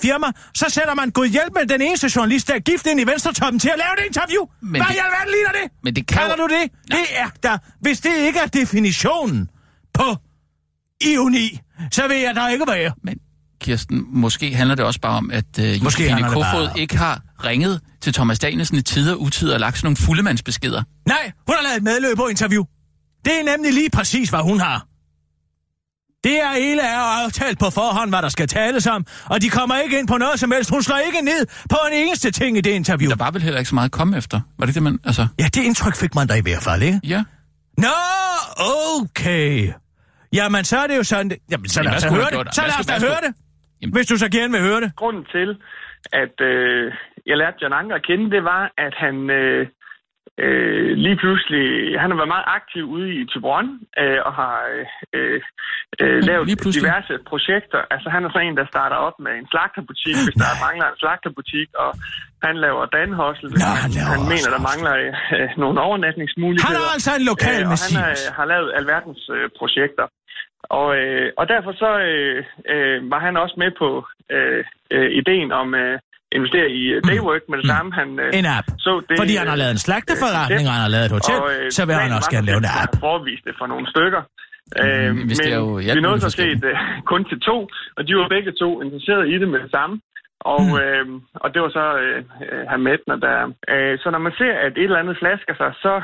firma, 0.03 0.27
så 0.55 0.67
sætter 0.69 0.95
man 0.95 1.11
god 1.11 1.27
hjælp 1.27 1.53
med 1.55 1.67
den 1.67 1.83
eneste 1.83 2.11
journalist, 2.17 2.49
der 2.49 2.55
er 2.55 2.59
gift 2.59 2.87
ind 2.87 3.01
i 3.01 3.05
Venstretoppen 3.07 3.59
til 3.61 3.69
at 3.69 3.79
lave 3.79 3.91
det 3.99 4.05
interview. 4.07 4.43
Men 4.63 4.71
Hvad 4.71 4.81
det- 4.89 4.95
i 4.95 4.99
alverden 4.99 5.33
ligner 5.35 5.53
det? 5.63 5.73
Men 5.83 5.97
det 5.97 6.07
kan 6.07 6.19
Kalder 6.19 6.37
du 6.37 6.47
det? 6.47 6.71
Det 6.91 7.07
er 7.17 7.29
der. 7.43 7.59
Hvis 7.81 8.01
det 8.01 8.17
ikke 8.17 8.39
er 8.39 8.47
definitionen 8.47 9.49
på 9.95 10.17
ioni, 11.05 11.59
så 11.93 12.09
vil 12.09 12.17
jeg 12.17 12.37
da 12.37 12.47
ikke 12.47 12.65
være. 12.69 12.93
Men 13.05 13.19
Kirsten, 13.63 14.07
måske 14.11 14.55
handler 14.55 14.75
det 14.75 14.85
også 14.85 15.01
bare 15.01 15.17
om, 15.17 15.31
at 15.31 15.45
Måske 15.59 15.69
Josefine 15.85 16.23
Kofod 16.29 16.43
bare- 16.69 16.79
ikke 16.81 16.97
har 16.97 17.21
ringet 17.45 17.81
til 18.01 18.13
Thomas 18.13 18.39
Danielsen 18.39 18.77
i 18.79 18.83
tider 18.83 19.13
og 19.15 19.23
utider 19.23 19.55
og 19.55 19.61
lagt 19.61 19.77
sådan 19.77 19.87
nogle 19.87 19.97
fuldemandsbeskeder. 19.97 20.83
Nej, 21.07 21.33
hun 21.47 21.55
har 21.57 21.63
lavet 21.63 21.77
et 21.77 21.83
medløb 21.83 22.17
på 22.17 22.27
interview. 22.27 22.65
Det 23.25 23.33
er 23.41 23.57
nemlig 23.57 23.73
lige 23.75 23.91
præcis, 23.91 24.31
hvad 24.31 24.41
hun 24.41 24.61
har. 24.61 24.87
Det 26.25 26.41
er 26.43 26.53
hele 26.53 26.83
er 26.83 26.99
aftalt 27.25 27.59
på 27.59 27.71
forhånd, 27.71 28.11
hvad 28.11 28.23
der 28.23 28.29
skal 28.29 28.49
tales 28.49 28.87
om, 28.87 29.07
og 29.25 29.43
de 29.43 29.49
kommer 29.49 29.77
ikke 29.79 29.99
ind 29.99 30.09
på 30.09 30.17
noget 30.19 30.41
som 30.41 30.51
helst. 30.53 30.71
Hun 30.71 30.83
slår 30.83 30.97
ikke 31.07 31.21
ned 31.25 31.47
på 31.71 31.77
en 31.93 31.99
eneste 31.99 32.31
ting 32.31 32.59
i 32.59 32.61
det 32.61 32.71
interview. 32.71 33.11
Der 33.11 33.17
var 33.17 33.31
vel 33.31 33.43
heller 33.43 33.59
ikke 33.59 33.69
så 33.69 33.75
meget 33.75 33.89
at 33.89 33.93
komme 33.93 34.17
efter. 34.17 34.41
Var 34.59 34.67
det 34.67 34.75
det, 34.75 34.83
man... 34.83 34.99
Altså, 35.05 35.27
Ja, 35.39 35.45
det 35.45 35.57
indtryk 35.63 35.97
fik 35.97 36.15
man 36.15 36.27
da 36.27 36.35
i 36.35 36.41
hvert 36.41 36.63
fald, 36.63 36.83
ikke? 36.83 37.01
ja. 37.05 37.23
Nå, 37.79 37.89
okay. 39.01 39.73
Jamen, 40.33 40.65
så 40.65 40.79
er 40.79 40.87
det 40.87 40.97
jo 40.97 41.03
sådan... 41.05 41.33
Jamen, 41.51 41.69
så 41.69 41.83
lad 41.83 41.93
os 41.95 42.03
da 42.03 42.09
høre 42.11 42.29
det. 42.45 42.55
Så 42.55 42.63
lad 42.63 42.81
os 42.81 42.87
da 42.87 42.99
høre 42.99 43.19
det. 43.27 43.35
Jamen- 43.83 43.95
Hvis 43.95 44.07
du 44.07 44.17
så 44.19 44.29
gerne 44.31 44.53
vil 44.53 44.61
høre 44.69 44.81
det. 44.81 44.91
grunden 44.97 45.25
til, 45.35 45.49
at 46.13 46.41
øh, 46.41 46.93
jeg 47.27 47.37
lærte 47.37 47.59
John 47.63 47.75
Anker 47.75 47.97
at 47.97 48.07
kende, 48.07 48.31
det 48.37 48.45
var, 48.45 48.73
at 48.79 48.95
han 49.05 49.31
øh, 49.31 49.67
øh, 50.45 50.91
lige 51.05 51.17
pludselig, 51.23 51.65
han 52.03 52.09
har 52.11 52.17
været 52.21 52.35
meget 52.37 52.49
aktiv 52.59 52.85
ude 52.97 53.09
i 53.21 53.21
Tybron 53.33 53.67
øh, 54.03 54.19
og 54.27 54.33
har 54.41 54.57
øh, 55.17 55.41
øh, 56.03 56.19
lavet 56.29 56.45
diverse 56.79 57.15
projekter. 57.31 57.81
Altså 57.95 58.09
han 58.15 58.21
er 58.25 58.31
sådan 58.33 58.49
en, 58.49 58.57
der 58.61 58.67
starter 58.75 58.97
op 59.07 59.17
med 59.25 59.33
en 59.41 59.47
slagterbutik, 59.53 60.17
hvis 60.27 60.37
der 60.43 60.51
mangler 60.67 60.87
en 60.93 60.99
slagterbutik, 61.03 61.69
og 61.83 61.91
han 62.47 62.55
laver 62.65 62.83
danhossel, 62.99 63.47
hvis 63.53 63.63
Nå, 63.65 63.71
han, 63.85 63.91
han 63.99 64.07
han 64.15 64.23
mener, 64.33 64.49
der 64.57 64.63
mangler 64.71 64.95
øh, 65.37 65.49
nogle 65.63 65.79
overnatningsmuligheder. 65.89 66.69
Han 66.69 66.77
er 66.83 66.89
altså 66.97 67.11
en 67.21 67.25
lokal 67.33 67.63
Øh, 67.63 67.73
og 67.73 67.79
han 67.87 67.95
øh, 68.07 68.17
har 68.39 68.47
lavet 68.53 68.69
alverdens 68.79 69.23
øh, 69.37 69.45
projekter. 69.61 70.07
Og, 70.71 70.89
øh, 71.01 71.33
og 71.39 71.45
derfor 71.49 71.73
så 71.73 71.91
øh, 72.11 72.45
øh, 72.73 73.11
var 73.11 73.21
han 73.27 73.37
også 73.37 73.55
med 73.63 73.71
på 73.79 73.89
øh, 74.37 74.65
øh, 74.95 75.11
ideen 75.21 75.53
om 75.53 75.75
øh, 75.75 75.99
investere 76.39 76.69
i 76.71 76.83
øh, 76.95 77.03
Daywork 77.09 77.43
med 77.49 77.59
det 77.59 77.67
samme. 77.67 77.93
Han, 78.01 78.09
øh, 78.21 78.27
Mm. 78.33 78.39
En 78.39 78.47
app. 78.59 78.67
så 78.79 78.91
det, 79.09 79.17
Fordi 79.23 79.35
han 79.43 79.49
har 79.53 79.57
lavet 79.63 79.71
en 79.79 79.83
slagteforretning, 79.87 80.65
og 80.69 80.73
han 80.77 80.83
har 80.87 80.93
lavet 80.97 81.07
et 81.11 81.15
hotel, 81.19 81.39
øh, 81.53 81.71
så 81.77 81.83
vil 81.87 81.95
han 81.95 82.13
også 82.19 82.31
gerne 82.35 82.47
lave 82.51 82.59
en 82.65 82.69
app. 82.83 82.93
at 82.93 82.95
han 82.95 83.01
foreviste 83.09 83.47
det 83.51 83.57
for 83.61 83.67
nogle 83.73 83.87
stykker. 83.95 84.23
Øh, 84.83 85.11
Mm, 85.11 85.17
men 85.29 85.35
det 85.41 85.53
er 85.53 85.59
jo 85.65 85.71
vi 85.97 86.01
nåede 86.07 86.21
så 86.21 86.31
set 86.31 86.65
øh, 86.71 86.77
kun 87.13 87.23
til 87.31 87.39
to, 87.49 87.57
og 87.97 88.03
de 88.07 88.13
var 88.21 88.29
begge 88.37 88.53
to 88.63 88.69
interesserede 88.85 89.27
i 89.35 89.37
det 89.43 89.49
med 89.49 89.61
det 89.65 89.71
samme. 89.71 89.95
Og, 90.55 90.63
Mm. 90.69 90.79
øh, 90.83 91.07
og 91.43 91.49
det 91.55 91.61
var 91.63 91.71
så 91.81 91.87
øh, 92.05 92.19
øh, 92.53 92.63
herr 92.71 92.83
Mettner, 92.87 93.17
der... 93.27 93.37
Øh, 93.73 93.99
så 94.03 94.07
når 94.11 94.19
man 94.27 94.33
ser, 94.41 94.53
at 94.67 94.73
et 94.77 94.85
eller 94.85 94.99
andet 95.03 95.17
flasker 95.23 95.55
sig, 95.61 95.71
så 95.85 95.95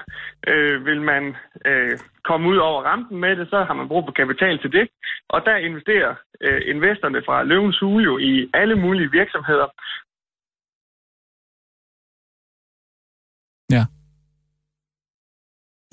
øh, 0.53 0.87
vil 0.87 1.01
man 1.13 1.23
øh, 1.71 1.93
komme 2.29 2.45
ud 2.53 2.59
over 2.69 2.81
rampen 2.83 3.17
med 3.25 3.37
det, 3.37 3.47
så 3.51 3.59
har 3.69 3.75
man 3.75 3.89
brug 3.89 4.03
for 4.07 4.13
kapital 4.21 4.59
til 4.59 4.73
det. 4.73 4.85
Og 5.35 5.39
der 5.47 5.57
investerer 5.69 6.13
øh, 6.47 6.61
investorerne 6.73 7.23
fra 7.27 7.37
Løvens 7.51 7.79
Hule 7.83 8.05
jo 8.05 8.15
i 8.19 8.51
alle 8.61 8.77
mulige 8.85 9.11
virksomheder. 9.11 9.69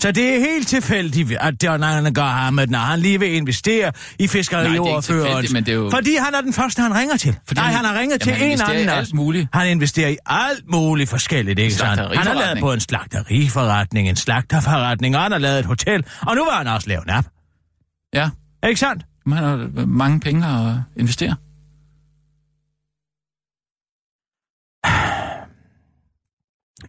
Så 0.05 0.12
det 0.12 0.35
er 0.35 0.39
helt 0.39 0.67
tilfældigt, 0.67 1.31
at 1.31 1.63
John 1.63 1.83
Anker 1.83 2.24
har 2.24 2.51
med, 2.51 2.67
når 2.67 2.79
han 2.79 3.00
lige 3.00 3.19
vil 3.19 3.33
investere 3.33 3.91
i 4.19 4.24
er 4.24 5.74
jo- 5.74 5.89
Fordi 5.91 6.15
han 6.15 6.33
er 6.35 6.41
den 6.41 6.53
første, 6.53 6.81
han 6.81 6.95
ringer 6.95 7.17
til. 7.17 7.35
Fordi 7.47 7.59
Nej, 7.59 7.71
han- 7.71 7.85
har 7.85 8.00
ringet 8.00 8.27
Jamen, 8.27 8.39
til 8.39 8.51
en 8.51 8.62
anden 8.69 8.89
alt 8.89 9.13
muligt. 9.13 9.47
Han 9.53 9.69
investerer 9.69 10.09
i 10.09 10.17
alt 10.25 10.63
muligt 10.71 11.09
forskelligt, 11.09 11.59
ikke 11.59 11.75
sandt? 11.75 12.00
Han 12.00 12.27
har 12.27 12.33
lavet 12.33 12.59
på 12.59 12.74
en 12.74 12.79
slagteriforretning, 12.79 14.09
en 14.09 14.15
slagterforretning, 14.15 15.15
og 15.15 15.21
han 15.21 15.31
har 15.31 15.39
lavet 15.39 15.59
et 15.59 15.65
hotel, 15.65 16.05
og 16.21 16.35
nu 16.35 16.43
vil 16.43 16.53
han 16.53 16.67
også 16.67 16.88
lave 16.88 17.01
en 17.03 17.09
app. 17.09 17.27
Ja, 18.13 18.29
Ikke 18.67 18.79
sandt? 18.79 19.03
man 19.25 19.38
har 19.38 19.85
mange 19.85 20.19
penge 20.19 20.47
at 20.47 20.74
investere. 21.00 21.35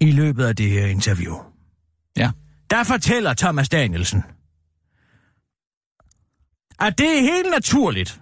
I 0.01 0.11
løbet 0.11 0.45
af 0.45 0.57
det 0.57 0.71
her 0.71 0.87
interview. 0.87 1.35
Der 2.71 2.85
fortæller 2.85 3.35
Thomas 3.35 3.69
Danielsen, 3.69 4.25
at 6.81 6.99
det 6.99 7.19
er 7.19 7.21
helt 7.21 7.51
naturligt 7.51 8.21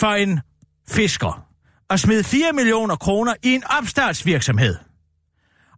for 0.00 0.14
en 0.14 0.40
fisker 0.88 1.46
at 1.90 2.00
smide 2.00 2.24
4 2.24 2.52
millioner 2.52 2.96
kroner 2.96 3.34
i 3.42 3.54
en 3.54 3.62
opstartsvirksomhed. 3.78 4.76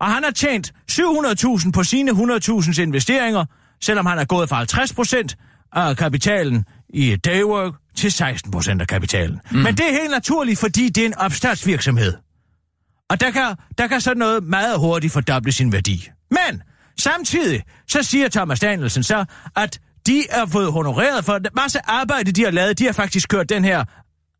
Og 0.01 0.07
han 0.07 0.25
har 0.25 0.31
tjent 0.31 0.73
700.000 0.91 1.71
på 1.71 1.85
sine 1.85 2.11
100.000 2.11 2.81
investeringer, 2.81 3.45
selvom 3.81 4.07
han 4.07 4.19
er 4.19 4.25
gået 4.25 4.49
fra 4.49 4.57
50 4.57 4.93
procent 4.93 5.37
af 5.73 5.97
kapitalen 5.97 6.65
i 6.89 7.17
Daywork 7.17 7.75
til 7.97 8.13
16 8.13 8.51
procent 8.51 8.81
af 8.81 8.87
kapitalen. 8.87 9.41
Mm. 9.51 9.59
Men 9.59 9.75
det 9.75 9.89
er 9.89 9.93
helt 9.93 10.11
naturligt, 10.11 10.59
fordi 10.59 10.89
det 10.89 11.03
er 11.03 11.07
en 11.07 11.19
opstartsvirksomhed. 11.19 12.15
Og 13.11 13.21
der 13.21 13.31
kan, 13.31 13.57
der 13.79 13.87
kan 13.87 14.01
sådan 14.01 14.19
noget 14.19 14.45
meget 14.45 14.79
hurtigt 14.79 15.13
fordoble 15.13 15.53
sin 15.53 15.73
værdi. 15.73 16.09
Men 16.31 16.63
samtidig, 16.99 17.63
så 17.89 18.03
siger 18.03 18.29
Thomas 18.29 18.61
Danielsen 18.61 19.03
så, 19.03 19.25
at 19.57 19.79
de 20.07 20.25
er 20.31 20.47
fået 20.47 20.73
honoreret 20.73 21.25
for 21.25 21.37
en 21.37 21.47
masse 21.57 21.79
arbejde, 21.85 22.33
de 22.33 22.45
har 22.45 22.51
lavet. 22.51 22.79
De 22.79 22.85
har 22.85 22.93
faktisk 22.93 23.29
kørt 23.29 23.49
den 23.49 23.65
her 23.65 23.85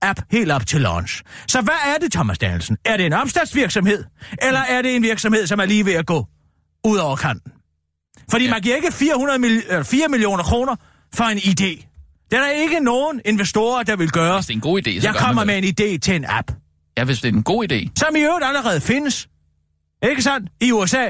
app 0.03 0.21
helt 0.31 0.51
op 0.53 0.67
til 0.67 0.81
launch. 0.81 1.23
Så 1.49 1.61
hvad 1.61 1.75
er 1.95 1.99
det, 2.01 2.13
Thomas 2.13 2.39
Danielsen? 2.39 2.77
Er 2.85 2.97
det 2.97 3.07
en 3.07 3.13
opstartsvirksomhed? 3.13 4.05
Eller 4.43 4.61
er 4.61 4.83
det 4.83 4.97
en 4.97 5.03
virksomhed, 5.03 5.47
som 5.47 5.61
er 5.61 5.65
lige 5.65 5.85
ved 5.87 5.93
at 5.95 6.07
gå 6.07 6.27
ud 6.85 6.97
over 6.99 7.17
kanten? 7.17 7.53
Fordi 8.31 8.45
ja. 8.45 8.51
Man 8.51 8.61
giver 8.63 8.77
ikke 8.77 8.93
400 8.93 9.39
mil, 9.39 9.63
eller 9.69 9.83
4 9.83 10.09
millioner 10.09 10.43
kroner 10.45 10.77
for 11.15 11.25
en 11.25 11.39
idé. 11.39 11.85
Det 12.31 12.37
er 12.39 12.41
der 12.41 12.51
ikke 12.51 12.81
nogen 12.81 13.21
investorer, 13.25 13.83
der 13.83 13.97
vil 13.97 14.11
gøre. 14.11 14.35
Hvis 14.35 14.47
det 14.47 14.53
er 14.53 14.57
en 14.57 14.61
god 14.61 14.81
idé, 14.87 15.01
så 15.01 15.09
Jeg 15.09 15.15
kommer 15.15 15.45
med 15.45 15.59
en 15.59 15.65
idé 15.65 15.99
til 15.99 16.17
en 16.17 16.25
app, 16.29 16.53
Ja, 16.99 17.05
hvis 17.05 17.21
det 17.21 17.29
er 17.29 17.33
en 17.33 17.43
god 17.43 17.73
idé. 17.73 17.89
som 17.99 18.17
i 18.17 18.21
øvrigt 18.21 18.47
allerede 18.47 18.81
findes. 18.81 19.29
Ikke 20.11 20.23
sandt? 20.23 20.51
I 20.61 20.73
USA. 20.73 21.07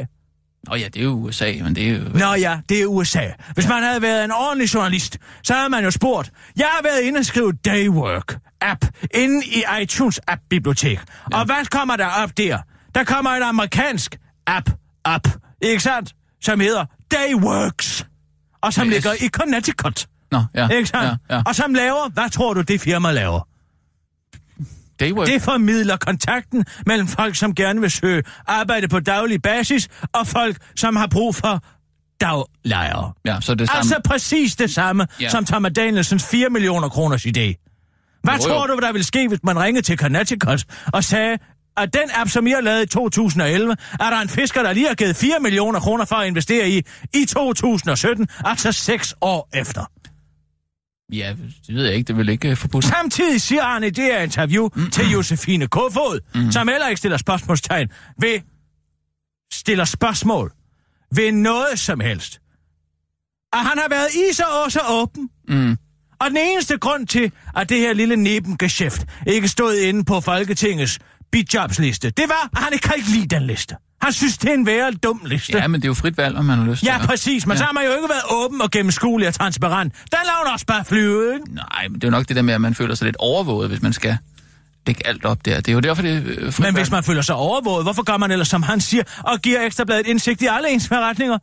Nå 0.67 0.75
ja, 0.75 0.85
det 0.89 0.97
er 1.01 1.05
jo 1.05 1.11
USA, 1.11 1.53
men 1.63 1.75
det 1.75 1.89
er 1.89 1.93
jo... 1.93 2.05
Nå 2.15 2.35
ja, 2.35 2.59
det 2.69 2.83
er 2.83 2.87
USA. 2.87 3.23
Hvis 3.55 3.69
man 3.69 3.83
havde 3.83 4.03
været 4.03 4.25
en 4.25 4.31
ordentlig 4.33 4.75
journalist, 4.75 5.19
så 5.43 5.55
havde 5.55 5.69
man 5.69 5.85
jo 5.85 5.91
spurgt. 5.91 6.31
Jeg 6.57 6.67
har 6.67 6.83
været 6.83 7.01
inde 7.01 7.19
og 7.19 7.25
skrive 7.25 7.53
Daywork 7.65 8.37
app 8.61 8.85
inde 9.15 9.47
i 9.47 9.63
iTunes 9.83 10.21
app-bibliotek. 10.29 10.99
Ja. 11.33 11.39
Og 11.39 11.45
hvad 11.45 11.67
kommer 11.71 11.97
der 11.97 12.07
op 12.07 12.31
der? 12.37 12.59
Der 12.95 13.05
kommer 13.05 13.31
en 13.31 13.43
amerikansk 13.43 14.17
app 14.47 14.71
op, 15.05 15.27
ikke 15.63 15.83
sandt? 15.83 16.13
Som 16.43 16.61
hedder 16.61 16.85
Dayworks. 17.11 18.07
Og 18.63 18.73
som 18.73 18.87
Yes. 18.87 18.95
ligger 18.95 19.13
i 19.13 19.29
Connecticut. 19.29 20.07
Nå, 20.33 20.43
ja. 20.55 20.69
Ikke 20.69 20.89
sandt? 20.89 21.21
Ja, 21.31 21.37
ja. 21.37 21.43
Og 21.47 21.55
som 21.55 21.75
laver, 21.75 22.09
hvad 22.11 22.31
tror 22.31 22.55
du, 22.55 22.61
det 22.61 22.81
firma 22.81 23.13
laver? 23.13 23.48
Daywork. 25.01 25.27
Det 25.27 25.43
formidler 25.43 25.97
kontakten 25.97 26.65
mellem 26.87 27.09
folk, 27.09 27.37
som 27.37 27.55
gerne 27.55 27.81
vil 27.81 27.91
søge 27.91 28.23
arbejde 28.47 28.89
på 28.89 29.01
daglig 29.01 29.43
basis, 29.43 29.89
og 30.13 30.27
folk, 30.27 30.57
som 30.77 30.97
har 30.97 31.07
brug 31.07 31.35
for 31.35 31.63
daglejere. 32.21 33.13
Ja, 33.25 33.41
så 33.41 33.55
det 33.55 33.69
samme. 33.69 33.79
Altså 33.79 34.01
præcis 34.05 34.57
det 34.57 34.71
samme 34.71 35.07
ja. 35.21 35.29
Som 35.29 35.45
Thomas 35.45 35.73
Danielsens 35.77 36.27
4 36.27 36.51
millioner 36.51 36.89
kroners 36.89 37.27
idé. 37.27 37.65
Hvad 38.23 38.35
Jo, 38.35 38.49
jo. 38.49 38.55
tror 38.55 38.67
du, 38.67 38.79
der 38.83 38.93
vil 38.93 39.05
ske, 39.05 39.29
hvis 39.29 39.39
man 39.45 39.59
ringede 39.59 39.87
til 39.87 39.99
Connecticut 39.99 40.65
og 40.93 41.05
sagde, 41.05 41.39
at 41.77 41.95
den 41.95 42.11
app, 42.15 42.31
som 42.31 42.47
I 42.47 42.51
har 42.51 42.61
lavet 42.61 42.83
i 42.83 42.87
2011, 42.87 43.77
er 44.01 44.11
der 44.11 44.21
en 44.21 44.29
fisker, 44.29 44.63
der 44.63 44.73
lige 44.73 44.89
har 44.89 44.95
givet 44.95 45.17
4 45.17 45.41
millioner 45.41 45.81
kroner 45.81 46.05
for 46.05 46.17
at 46.17 46.27
investere 46.27 46.69
i 46.69 46.83
i 47.15 47.25
2017, 47.25 48.29
altså 48.45 48.73
6 48.73 49.15
år 49.21 49.49
efter. 49.55 49.91
Ja, 51.13 51.35
det 51.67 51.75
ved 51.75 51.85
jeg 51.85 51.95
ikke. 51.95 52.09
Det 52.09 52.17
vil 52.17 52.29
ikke 52.29 52.51
uh, 52.51 52.57
forbudt. 52.57 52.85
Samtidig 52.85 53.41
siger 53.41 53.63
han 53.63 53.85
i 53.85 53.91
det 53.91 54.05
her 54.05 54.23
interview 54.23 54.69
mm. 54.75 54.91
til 54.91 55.11
Josefine 55.11 55.67
Kofod, 55.67 56.21
mm. 56.35 56.53
som 56.53 56.69
heller 56.69 56.89
ikke 56.89 56.99
stiller 56.99 57.19
spørgsmålstegn 57.19 57.89
ved, 58.21 58.41
stiller 59.53 59.85
spørgsmål 59.85 60.53
ved 61.15 61.33
noget 61.33 61.79
som 61.79 62.01
helst. 62.01 62.41
At 63.53 63.59
han 63.59 63.79
har 63.79 63.89
været 63.89 64.09
i 64.15 64.35
så 64.35 64.45
og 64.65 64.73
så 64.73 64.81
åben. 64.89 65.31
Mm. 65.49 65.77
Og 66.21 66.29
den 66.29 66.37
eneste 66.37 66.79
grund 66.79 67.07
til, 67.07 67.33
at 67.57 67.69
det 67.69 67.79
her 67.79 67.93
lille 67.93 68.17
nebengeschæft 68.17 69.07
ikke 69.27 69.49
stod 69.49 69.77
inde 69.77 70.05
på 70.05 70.21
Folketingets 70.21 70.99
bidjobsliste, 71.33 72.11
det 72.11 72.25
var, 72.29 72.49
at 72.57 72.63
han 72.65 72.73
ikke 72.73 72.83
kan 72.89 72.95
ikke 72.97 73.09
lide 73.11 73.27
den 73.37 73.43
liste. 73.47 73.77
Han 74.03 74.13
synes, 74.13 74.39
det 74.39 74.51
er 74.51 74.55
en 74.55 74.67
værre 74.67 74.91
dum 74.93 75.21
liste. 75.27 75.59
Ja, 75.59 75.69
men 75.69 75.81
det 75.81 75.87
er 75.87 75.89
jo 75.89 75.95
frit 75.95 76.17
valg, 76.17 76.37
om 76.37 76.45
man 76.45 76.59
har 76.59 76.67
lyst 76.67 76.79
til 76.79 76.87
Ja, 76.87 77.07
præcis, 77.07 77.47
men 77.47 77.53
ja. 77.55 77.59
så 77.59 77.65
har 77.65 77.73
man 77.73 77.85
jo 77.85 77.91
ikke 77.95 78.09
været 78.09 78.23
åben 78.45 78.61
og 78.63 78.71
gennemskuelig 78.71 79.29
og 79.29 79.35
transparent. 79.35 79.93
Der 79.95 80.17
laver 80.25 80.45
man 80.45 80.53
også 80.53 80.67
bare 80.67 80.85
flyve, 80.85 81.35
ikke? 81.35 81.55
Nej, 81.55 81.89
men 81.89 81.95
det 81.95 82.05
er 82.05 82.09
jo 82.09 82.11
nok 82.11 82.29
det 82.29 82.37
der 82.37 82.43
med, 82.43 82.55
at 82.55 82.61
man 82.61 82.75
føler 82.75 82.95
sig 82.95 83.05
lidt 83.05 83.17
overvåget, 83.19 83.69
hvis 83.71 83.83
man 83.83 83.93
skal 83.93 84.19
lægge 84.87 85.07
alt 85.07 85.25
op 85.25 85.45
der. 85.45 85.57
Det 85.57 85.69
er 85.69 85.73
jo 85.73 85.81
derfor, 85.81 86.03
det 86.03 86.13
er 86.17 86.23
øh, 86.25 86.53
frit 86.53 86.59
Men 86.59 86.65
valg. 86.65 86.77
hvis 86.77 86.91
man 86.91 87.05
føler 87.05 87.23
sig 87.23 87.35
overvåget, 87.35 87.85
hvorfor 87.85 88.03
gør 88.03 88.17
man 88.17 88.31
ellers, 88.31 88.49
som 88.49 88.63
han 88.63 88.81
siger, 88.81 89.03
og 89.19 89.39
giver 89.41 89.63
ekstrabladet 89.63 90.07
indsigt 90.07 90.43
i 90.43 90.47
alle 90.51 90.71
ens 90.71 90.89
forretninger? 90.89 91.39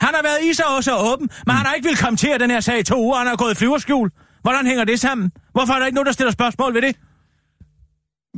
Han 0.00 0.14
har 0.14 0.22
været 0.22 0.50
i 0.50 0.54
sig 0.54 0.66
også 0.76 0.96
åben, 0.98 1.28
men 1.46 1.56
han 1.56 1.66
har 1.66 1.74
ikke 1.74 1.88
vil 1.88 1.96
kommentere 1.98 2.38
den 2.38 2.50
her 2.50 2.60
sag 2.60 2.78
i 2.80 2.82
to 2.82 3.02
uger, 3.02 3.18
han 3.18 3.26
har 3.26 3.36
gået 3.36 3.52
i 3.52 3.54
flyverskjul. 3.54 4.10
Hvordan 4.42 4.66
hænger 4.66 4.84
det 4.84 5.00
sammen? 5.00 5.32
Hvorfor 5.52 5.72
er 5.72 5.78
der 5.78 5.86
ikke 5.86 5.94
nogen, 5.94 6.06
der 6.06 6.12
stiller 6.12 6.32
spørgsmål 6.32 6.74
ved 6.74 6.82
det? 6.82 6.96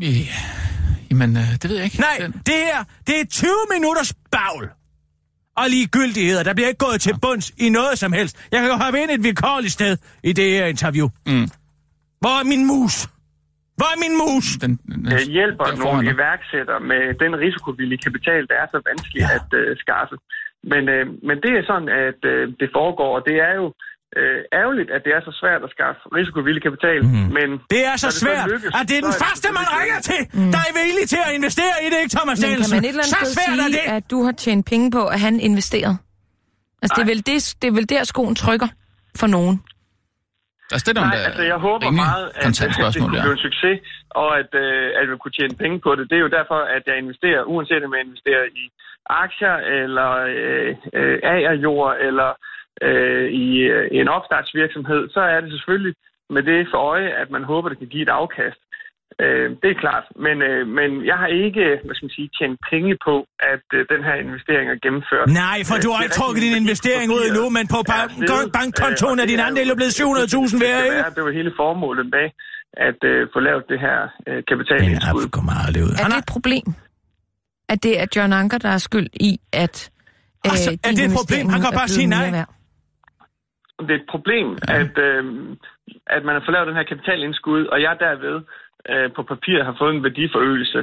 Ja, 0.00 0.06
jamen, 1.10 1.30
øh, 1.36 1.48
det 1.62 1.64
ved 1.70 1.76
jeg 1.76 1.84
ikke. 1.84 2.00
Nej, 2.08 2.16
Den- 2.20 2.32
det 2.32 2.54
her, 2.68 2.80
det 3.06 3.14
er 3.20 3.24
20 3.30 3.50
minutters 3.74 4.12
bagl. 4.36 4.64
Og 5.60 5.66
ligegyldigheder. 5.70 6.42
Der 6.48 6.54
bliver 6.54 6.68
ikke 6.72 6.84
gået 6.88 7.00
til 7.00 7.14
bunds 7.24 7.46
i 7.64 7.68
noget 7.78 7.94
som 7.98 8.12
helst. 8.12 8.34
Jeg 8.52 8.60
kan 8.60 8.68
jo 8.70 8.76
have 8.84 9.02
ind 9.02 9.10
et 9.10 9.22
vikarligt 9.30 9.72
sted 9.78 9.92
i 10.30 10.32
det 10.32 10.48
her 10.56 10.66
interview. 10.74 11.06
Mm. 11.26 11.46
Hvor 12.22 12.34
er 12.40 12.44
min 12.52 12.62
mus? 12.72 12.94
Hvor 13.78 13.88
er 13.94 13.98
min 14.04 14.14
mus? 14.22 14.46
Den, 14.64 14.72
den, 14.92 15.12
øh, 15.12 15.20
hjælper 15.38 15.64
foran 15.64 15.78
nogle 15.84 16.02
dig. 16.06 16.14
iværksættere 16.14 16.80
med 16.92 17.02
den 17.22 17.32
risikovillige 17.44 18.00
kapital, 18.06 18.42
der 18.50 18.56
er 18.62 18.66
så 18.74 18.78
vanskelig 18.90 19.20
ja. 19.22 19.34
at 19.38 19.48
øh, 19.60 19.68
skaffe. 19.84 20.16
Men, 20.72 20.82
øh, 20.94 21.04
men 21.28 21.36
det 21.44 21.52
er 21.58 21.64
sådan, 21.70 21.90
at 22.06 22.20
øh, 22.32 22.42
det 22.60 22.68
foregår, 22.78 23.10
og 23.18 23.22
det 23.28 23.36
er 23.48 23.54
jo 23.60 23.66
øh, 24.18 24.40
ærgerligt, 24.60 24.88
at 24.96 25.00
det 25.04 25.12
er 25.16 25.20
så 25.28 25.32
svært 25.40 25.60
at 25.66 25.70
skaffe 25.76 26.00
risikovillig 26.18 26.62
kapital. 26.68 27.00
Mm. 27.04 27.28
Men 27.38 27.48
Det 27.74 27.82
er 27.90 27.96
så 28.04 28.10
det 28.12 28.18
svært, 28.22 28.46
lykkes, 28.52 28.70
at 28.80 28.84
det 28.88 28.96
er 28.98 29.04
den 29.06 29.12
det 29.14 29.22
første, 29.24 29.46
man 29.60 29.66
ringer 29.78 30.00
til, 30.10 30.20
der 30.54 30.62
er 30.68 30.72
villig 30.80 31.06
til 31.14 31.20
at 31.26 31.32
investere 31.38 31.74
i 31.84 31.86
det, 31.92 31.98
ikke 32.04 32.14
Thomas 32.18 32.36
Men 32.42 32.50
kan 32.62 32.70
man 32.74 32.82
et 32.84 32.88
eller 32.94 33.04
andet 33.04 33.28
Så 33.28 33.34
svært 33.36 33.58
er 33.66 33.68
det. 33.76 33.82
sige, 33.84 33.96
at 33.98 34.04
du 34.12 34.18
har 34.26 34.34
tjent 34.44 34.64
penge 34.72 34.86
på, 34.96 35.02
at 35.14 35.20
han 35.26 35.34
investerede? 35.50 35.96
Altså, 36.82 36.94
det 36.96 37.02
er, 37.06 37.10
vel 37.12 37.20
det, 37.30 37.36
det 37.60 37.66
er 37.72 37.74
vel 37.78 37.88
der, 37.94 38.02
skoen 38.12 38.34
trykker 38.44 38.68
for 39.20 39.28
nogen. 39.36 39.56
Altså, 40.72 40.84
det 40.86 40.90
er 40.94 40.98
nogle 41.00 41.14
Nej, 41.16 41.28
altså 41.28 41.42
jeg 41.52 41.58
håber 41.68 41.86
rimelig 41.86 42.06
meget, 42.12 42.26
at, 42.34 42.46
at 42.46 42.94
det 42.94 43.00
kunne 43.02 43.14
blive 43.24 43.36
en 43.38 43.44
succes, 43.48 43.76
og 44.22 44.28
at, 44.40 44.50
øh, 44.64 44.86
at 44.98 45.04
vi 45.10 45.14
kunne 45.22 45.36
tjene 45.38 45.54
penge 45.62 45.76
på 45.86 45.90
det. 45.98 46.04
Det 46.10 46.16
er 46.18 46.24
jo 46.26 46.32
derfor, 46.38 46.58
at 46.76 46.82
jeg 46.90 46.96
investerer, 47.04 47.40
uanset 47.52 47.82
om 47.86 47.94
jeg 47.96 48.02
investerer 48.08 48.44
i 48.62 48.64
aktier, 49.24 49.56
eller 49.82 50.10
øh, 50.36 50.70
øh, 50.98 51.16
agerjord, 51.34 51.92
eller 52.08 52.30
øh, 52.88 53.26
i, 53.44 53.46
øh, 53.74 53.86
i 53.94 53.96
en 54.04 54.08
opstartsvirksomhed, 54.16 55.02
så 55.14 55.20
er 55.34 55.38
det 55.42 55.50
selvfølgelig 55.56 55.94
med 56.34 56.42
det 56.50 56.60
for 56.72 56.78
øje, 56.92 57.08
at 57.22 57.28
man 57.36 57.42
håber, 57.52 57.68
det 57.68 57.78
kan 57.78 57.88
give 57.94 58.02
et 58.08 58.14
afkast. 58.22 58.60
Øh, 59.24 59.46
det 59.62 59.68
er 59.74 59.78
klart, 59.84 60.04
men, 60.26 60.36
øh, 60.50 60.60
men 60.78 60.88
jeg 61.10 61.16
har 61.22 61.30
ikke 61.44 61.64
hvad 61.86 61.94
skal 61.96 62.06
man 62.08 62.16
sige, 62.18 62.28
tjent 62.38 62.58
penge 62.72 62.92
på, 63.08 63.14
at 63.52 63.64
øh, 63.76 63.80
den 63.92 64.00
her 64.08 64.14
investering 64.24 64.66
er 64.74 64.78
gennemført. 64.86 65.26
Nej, 65.44 65.58
for 65.68 65.76
Øh, 65.78 65.82
du 65.86 65.90
har 65.94 66.00
ikke 66.06 66.18
trukket 66.20 66.40
din 66.46 66.56
investering 66.64 67.08
ud 67.16 67.22
endnu, 67.28 67.44
men 67.56 67.64
på 67.74 67.78
er 67.82 67.88
bank- 67.94 68.52
bankkontoen 68.58 69.18
øh, 69.18 69.22
er 69.24 69.28
din 69.32 69.40
andel 69.48 69.66
jo 69.72 69.76
blevet 69.80 69.92
det- 69.98 70.00
700.000 70.00 70.58
det- 70.58 70.64
værd, 70.66 70.78
det- 70.80 70.86
ikke? 70.88 70.98
det- 71.08 71.16
Det 71.16 71.22
var 71.26 71.32
hele 71.40 71.52
formålet 71.62 72.06
med 72.16 72.26
at 72.88 73.00
øh, 73.12 73.20
få 73.34 73.38
lavet 73.48 73.64
det 73.72 73.78
her 73.86 73.98
øh, 74.28 74.34
Men 74.34 74.42
kapitalindskud. 74.50 75.22
jeg 75.26 75.30
kommer 75.38 75.54
aldrig 75.66 75.82
ud. 75.88 75.92
Er 76.02 76.08
det 76.12 76.18
et 76.24 76.30
problem, 76.36 76.66
at 77.72 77.78
det 77.86 77.92
er 78.02 78.06
John 78.16 78.32
Anker, 78.40 78.58
der 78.64 78.70
er 78.78 78.82
skyld 78.88 79.08
i, 79.28 79.30
at 79.64 79.76
øh, 80.46 80.52
Altså, 80.52 80.70
er 80.88 80.92
det 80.98 81.04
et 81.10 81.14
problem? 81.20 81.44
Han 81.52 81.58
kan 81.64 81.70
bare 81.80 81.88
blevet 81.90 81.98
sige 82.00 82.10
nej. 82.18 82.30
værd? 82.38 82.48
Det 83.86 83.90
er 83.90 84.00
et 84.02 84.12
problem, 84.14 84.48
ja. 84.68 84.80
at, 84.80 84.98
øh, 84.98 85.22
at 86.06 86.22
man 86.24 86.34
har 86.34 86.42
fået 86.44 86.54
lavet 86.56 86.68
den 86.70 86.80
her 86.80 86.90
kapitalindskud, 86.92 87.66
og 87.66 87.82
jeg 87.82 87.96
derved 88.00 88.36
øh, 88.88 89.08
på 89.16 89.22
papir 89.32 89.58
har 89.68 89.74
fået 89.80 89.94
en 89.94 90.04
værdiforøgelse. 90.06 90.80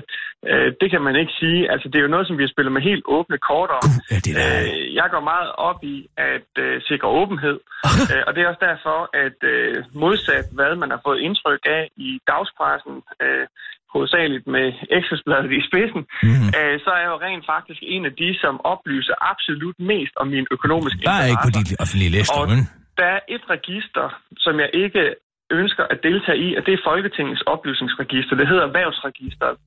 Øh, 0.52 0.70
det 0.82 0.88
kan 0.92 1.02
man 1.08 1.16
ikke 1.22 1.34
sige. 1.42 1.72
Altså, 1.72 1.88
det 1.90 1.98
er 1.98 2.06
jo 2.08 2.14
noget, 2.16 2.28
som 2.28 2.38
vi 2.38 2.44
har 2.44 2.54
spillet 2.56 2.74
med 2.74 2.82
helt 2.82 3.06
åbne 3.18 3.38
kort 3.50 3.72
om. 3.80 3.90
Gud, 4.10 4.22
det 4.26 4.34
der. 4.38 4.48
Øh, 4.62 4.96
jeg 5.00 5.08
går 5.14 5.24
meget 5.34 5.50
op 5.70 5.80
i 5.84 5.98
at 6.34 6.52
øh, 6.66 6.82
sikre 6.90 7.08
åbenhed, 7.08 7.58
øh, 8.12 8.22
og 8.28 8.32
det 8.34 8.40
er 8.42 8.48
også 8.52 8.64
derfor, 8.70 9.00
at 9.26 9.40
øh, 9.54 9.76
modsat 10.04 10.46
hvad 10.58 10.76
man 10.82 10.90
har 10.94 11.02
fået 11.08 11.20
indtryk 11.28 11.64
af 11.78 11.84
i 12.08 12.10
dagspressen, 12.32 12.96
øh, 13.24 13.46
hovedsageligt 13.94 14.46
med 14.56 14.66
Ekstrabladet 14.98 15.52
i 15.60 15.62
spidsen, 15.70 16.02
mm. 16.24 16.48
øh, 16.60 16.76
så 16.84 16.90
er 16.96 17.00
jeg 17.04 17.10
jo 17.14 17.18
rent 17.28 17.46
faktisk 17.54 17.82
en 17.96 18.04
af 18.10 18.14
de, 18.22 18.30
som 18.44 18.54
oplyser 18.74 19.16
absolut 19.32 19.78
mest 19.92 20.14
om 20.22 20.28
min 20.36 20.48
økonomiske 20.56 21.02
Bare 21.14 21.30
ikke 21.32 21.46
på 21.50 21.54
dit 21.60 21.70
offentlige 21.84 22.12
liste, 22.18 22.34
Og 22.40 22.50
men... 22.50 22.60
der 22.98 23.06
er 23.16 23.20
et 23.28 23.44
register, 23.50 24.22
som 24.38 24.60
jeg 24.60 24.70
ikke 24.74 25.16
ønsker 25.52 25.84
at 25.84 26.04
deltage 26.04 26.38
i, 26.38 26.56
og 26.56 26.66
det 26.66 26.74
er 26.74 26.88
Folketingets 26.90 27.42
oplysningsregister. 27.42 28.36
Det 28.36 28.48
hedder 28.48 28.64
Erhvervsregisteret. 28.68 29.58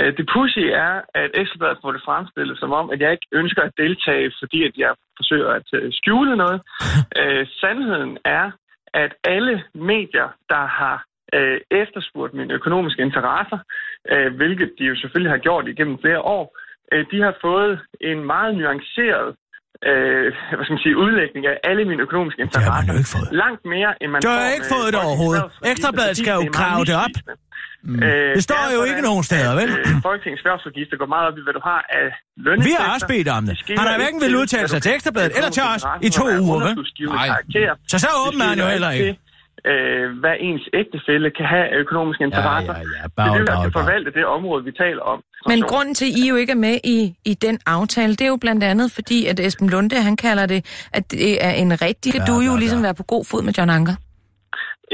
Øh, 0.00 0.16
Det 0.16 0.26
pussy 0.32 0.64
er, 0.86 1.00
at 1.14 1.30
Ekstrabladet 1.34 1.78
får 1.82 1.92
det 1.92 2.02
fremstillet 2.04 2.58
som 2.58 2.72
om, 2.72 2.90
at 2.90 3.00
jeg 3.00 3.12
ikke 3.12 3.28
ønsker 3.32 3.62
at 3.62 3.76
deltage, 3.76 4.32
fordi 4.40 4.64
at 4.68 4.74
jeg 4.76 4.92
forsøger 5.16 5.50
at 5.50 5.68
øh, 5.72 5.92
skjule 5.92 6.36
noget. 6.36 6.60
Øh, 7.20 7.46
Sandheden 7.60 8.18
er, 8.24 8.50
at 8.94 9.12
alle 9.24 9.64
medier, 9.74 10.28
der 10.48 10.64
har 10.80 11.04
øh, 11.34 11.60
efterspurgt 11.70 12.34
mine 12.34 12.54
økonomiske 12.54 13.02
interesser, 13.02 13.58
øh, 14.12 14.34
hvilket 14.36 14.70
de 14.78 14.84
jo 14.84 14.96
selvfølgelig 14.96 15.32
har 15.32 15.38
gjort 15.46 15.68
igennem 15.68 15.98
flere 15.98 16.20
år, 16.20 16.58
øh, 16.92 17.06
de 17.10 17.22
har 17.22 17.34
fået 17.40 17.80
en 18.00 18.24
meget 18.24 18.54
nuanceret 18.54 19.36
øh, 19.90 20.24
hvad 20.56 20.64
skal 20.64 20.74
man 20.76 20.82
sige, 20.86 20.96
udlægning 21.04 21.42
af 21.52 21.54
alle 21.70 21.82
mine 21.90 22.00
økonomiske 22.06 22.40
har 22.40 22.46
interesser. 22.46 22.72
man 22.78 22.86
jo 22.92 22.96
ikke 23.02 23.12
fået. 23.16 23.28
Langt 23.44 23.62
mere, 23.74 23.90
end 24.02 24.08
man 24.14 24.18
Du 24.24 24.28
har 24.34 24.40
får 24.40 24.54
ikke 24.56 24.68
fået 24.76 24.88
det 24.94 25.00
overhovedet. 25.06 25.42
Ekstrabladet 25.72 26.14
skal 26.22 26.32
jo 26.40 26.42
det 26.46 26.52
grave 26.58 26.82
det 26.90 26.96
op. 27.06 27.14
Mm. 27.88 28.02
Øh, 28.02 28.34
Det 28.36 28.42
står 28.48 28.64
jo 28.76 28.80
ikke 28.90 29.02
nogen 29.08 29.22
steder, 29.30 29.52
vel? 29.60 29.68
Øh, 29.78 29.86
Folketingets 30.08 30.42
Erhvervsregister 30.44 30.96
går 31.02 31.08
meget 31.14 31.24
op 31.28 31.36
i, 31.40 31.42
hvad 31.46 31.54
du 31.58 31.62
har 31.70 31.80
af 32.00 32.06
lønindtægter. 32.44 32.78
Vi 32.78 32.84
har 32.84 32.94
også 32.94 33.06
bedt 33.14 33.28
om 33.38 33.42
det. 33.48 33.54
Det 33.68 33.78
Han 33.80 33.86
har 33.90 33.96
hverken 34.02 34.20
vil 34.24 34.32
udtale 34.42 34.68
sig 34.72 34.80
til 34.84 34.90
Ekstrabladet 34.96 35.32
eller 35.38 35.50
til 35.56 35.62
os 35.74 35.82
i 36.06 36.08
to 36.18 36.24
uger, 36.44 36.58
vel? 36.66 36.74
Nej. 37.20 37.28
Så 37.92 37.96
så 38.02 38.08
Det 38.12 38.16
åben 38.26 38.40
er 38.44 38.48
han 38.52 38.58
jo 38.64 38.66
heller 38.74 38.90
ikke 38.90 39.12
øh, 39.70 40.18
hvad 40.22 40.34
ens 40.40 40.64
ægtefælle 40.80 41.28
kan 41.38 41.46
have 41.54 41.66
af 41.72 41.76
økonomiske 41.84 42.24
interesser. 42.24 42.74
ja, 42.74 42.78
ja. 42.78 43.02
Det 43.04 43.12
Bag, 43.16 43.26
er 43.26 43.38
det, 43.38 43.46
der 43.46 43.56
skal 43.62 43.72
forvalte 43.80 44.10
det 44.18 44.24
område, 44.36 44.64
vi 44.64 44.72
taler 44.72 45.02
om. 45.12 45.18
Men 45.46 45.62
grunden 45.62 45.94
til, 45.94 46.06
at 46.10 46.18
I 46.22 46.28
jo 46.28 46.36
ikke 46.42 46.52
er 46.52 46.62
med 46.68 46.76
i, 46.84 47.14
i 47.24 47.34
den 47.34 47.58
aftale, 47.66 48.12
det 48.18 48.20
er 48.20 48.28
jo 48.28 48.36
blandt 48.36 48.64
andet 48.64 48.92
fordi, 48.92 49.26
at 49.26 49.40
Esben 49.40 49.68
Lunde, 49.68 49.96
han 50.08 50.16
kalder 50.16 50.46
det, 50.46 50.88
at 50.92 51.10
det 51.10 51.44
er 51.44 51.50
en 51.50 51.82
rigtig... 51.82 52.14
Ja, 52.14 52.24
du 52.24 52.32
ja, 52.40 52.46
jo 52.46 52.52
ja. 52.52 52.58
ligesom 52.58 52.82
være 52.82 52.94
på 52.94 53.02
god 53.02 53.24
fod 53.30 53.42
med 53.42 53.52
John 53.58 53.70
Anker. 53.70 53.94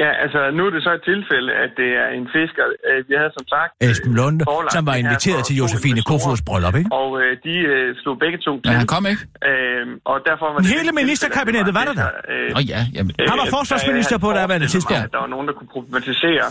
Ja, 0.02 0.10
altså 0.24 0.40
nu 0.56 0.62
er 0.68 0.72
det 0.76 0.82
så 0.88 0.92
et 0.98 1.04
tilfælde, 1.12 1.50
at 1.64 1.70
det 1.80 1.90
er 2.02 2.08
en 2.18 2.26
fisker. 2.36 2.64
Øh, 2.88 2.98
Vi 3.08 3.14
havde 3.20 3.32
som 3.38 3.46
sagt... 3.54 3.70
øh, 3.82 3.90
Esben 3.90 4.14
Lunde, 4.20 4.42
som 4.76 4.82
var 4.90 4.96
inviteret 5.04 5.40
til 5.48 5.54
Josefine 5.62 6.00
Kofods 6.10 6.42
bryllup, 6.48 6.76
ikke? 6.80 6.90
Og 7.02 7.08
øh, 7.22 7.30
de 7.46 7.54
øh, 7.74 7.86
slog 8.02 8.14
begge 8.24 8.38
to 8.46 8.52
til. 8.62 8.68
Men 8.70 8.76
han 8.82 8.88
kom 8.94 9.02
ikke. 9.12 9.22
Øh, 9.50 9.84
og 10.10 10.16
derfor 10.28 10.46
var 10.54 10.58
det 10.64 10.70
hele 10.78 10.90
ministerkabinettet 11.02 11.72
var 11.78 11.84
det 11.90 11.96
der 12.02 12.10
øh, 12.32 12.48
Nå 12.56 12.60
ja, 12.74 12.80
jamen. 12.96 13.12
øh, 13.20 13.24
Han 13.30 13.36
var 13.42 13.48
forsvarsminister 13.58 14.16
der 14.16 14.24
på 14.26 14.30
daværende 14.38 14.68
tidspunkt. 14.74 15.02
Der 15.16 15.20
var 15.26 15.30
nogen, 15.34 15.46
der 15.48 15.54
kunne 15.58 15.72
problematisere, 15.76 16.46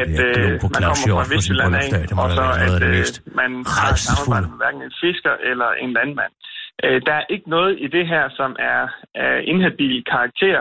at 0.00 0.06
der 0.18 0.26
øh, 0.26 0.50
man 0.74 0.82
kommer 0.88 1.06
fra 1.20 1.24
Vestjylland 1.34 1.72
af, 1.82 1.88
og 2.22 2.28
så 2.38 2.44
at 2.66 2.82
øh, 2.90 3.04
man 3.40 3.50
har 3.76 3.90
samarbejdet 4.06 4.48
med 4.52 4.58
hverken 4.62 4.80
en 4.88 4.94
fisker 5.02 5.34
eller 5.50 5.68
en 5.84 5.90
landmand. 5.98 6.32
Øh, 6.84 6.96
Der 7.06 7.14
er 7.20 7.24
ikke 7.34 7.48
noget 7.56 7.72
i 7.84 7.86
det 7.96 8.04
her, 8.12 8.24
som 8.38 8.50
er 8.74 8.82
af 9.26 9.34
inhabil 9.52 9.96
karakter. 10.14 10.60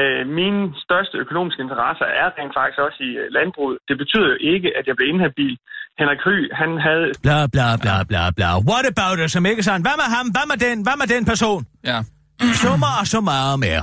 Øh, 0.00 0.22
Mine 0.38 0.60
største 0.86 1.14
økonomiske 1.24 1.60
interesser 1.66 2.06
er 2.22 2.28
rent 2.38 2.54
faktisk 2.58 2.78
også 2.86 2.98
i 3.08 3.10
øh, 3.22 3.26
landbruget. 3.38 3.76
Det 3.88 3.96
betyder 4.02 4.28
jo 4.34 4.38
ikke, 4.54 4.68
at 4.78 4.84
jeg 4.88 4.94
blev 4.98 5.08
inhabil. 5.14 5.54
Henrik 6.00 6.20
Høgh, 6.28 6.46
han 6.60 6.70
havde 6.86 7.06
Bla, 7.26 7.38
bla, 7.54 7.68
bla, 7.82 7.96
bla, 8.10 8.22
bla. 8.38 8.50
What 8.70 8.84
about 8.94 9.16
it, 9.24 9.30
som 9.34 9.42
ikke 9.52 9.62
sådan? 9.68 9.82
Hvad 9.86 9.96
med 10.02 10.08
ham? 10.16 10.26
Hvad 10.36 10.46
med 10.52 10.58
den? 10.66 10.76
Hvad 10.86 10.96
med 11.02 11.06
den 11.14 11.22
person? 11.32 11.60
Ja. 11.90 11.98
Summer 12.62 12.92
og 13.00 13.06
så 13.14 13.20
meget 13.32 13.56
mere. 13.66 13.82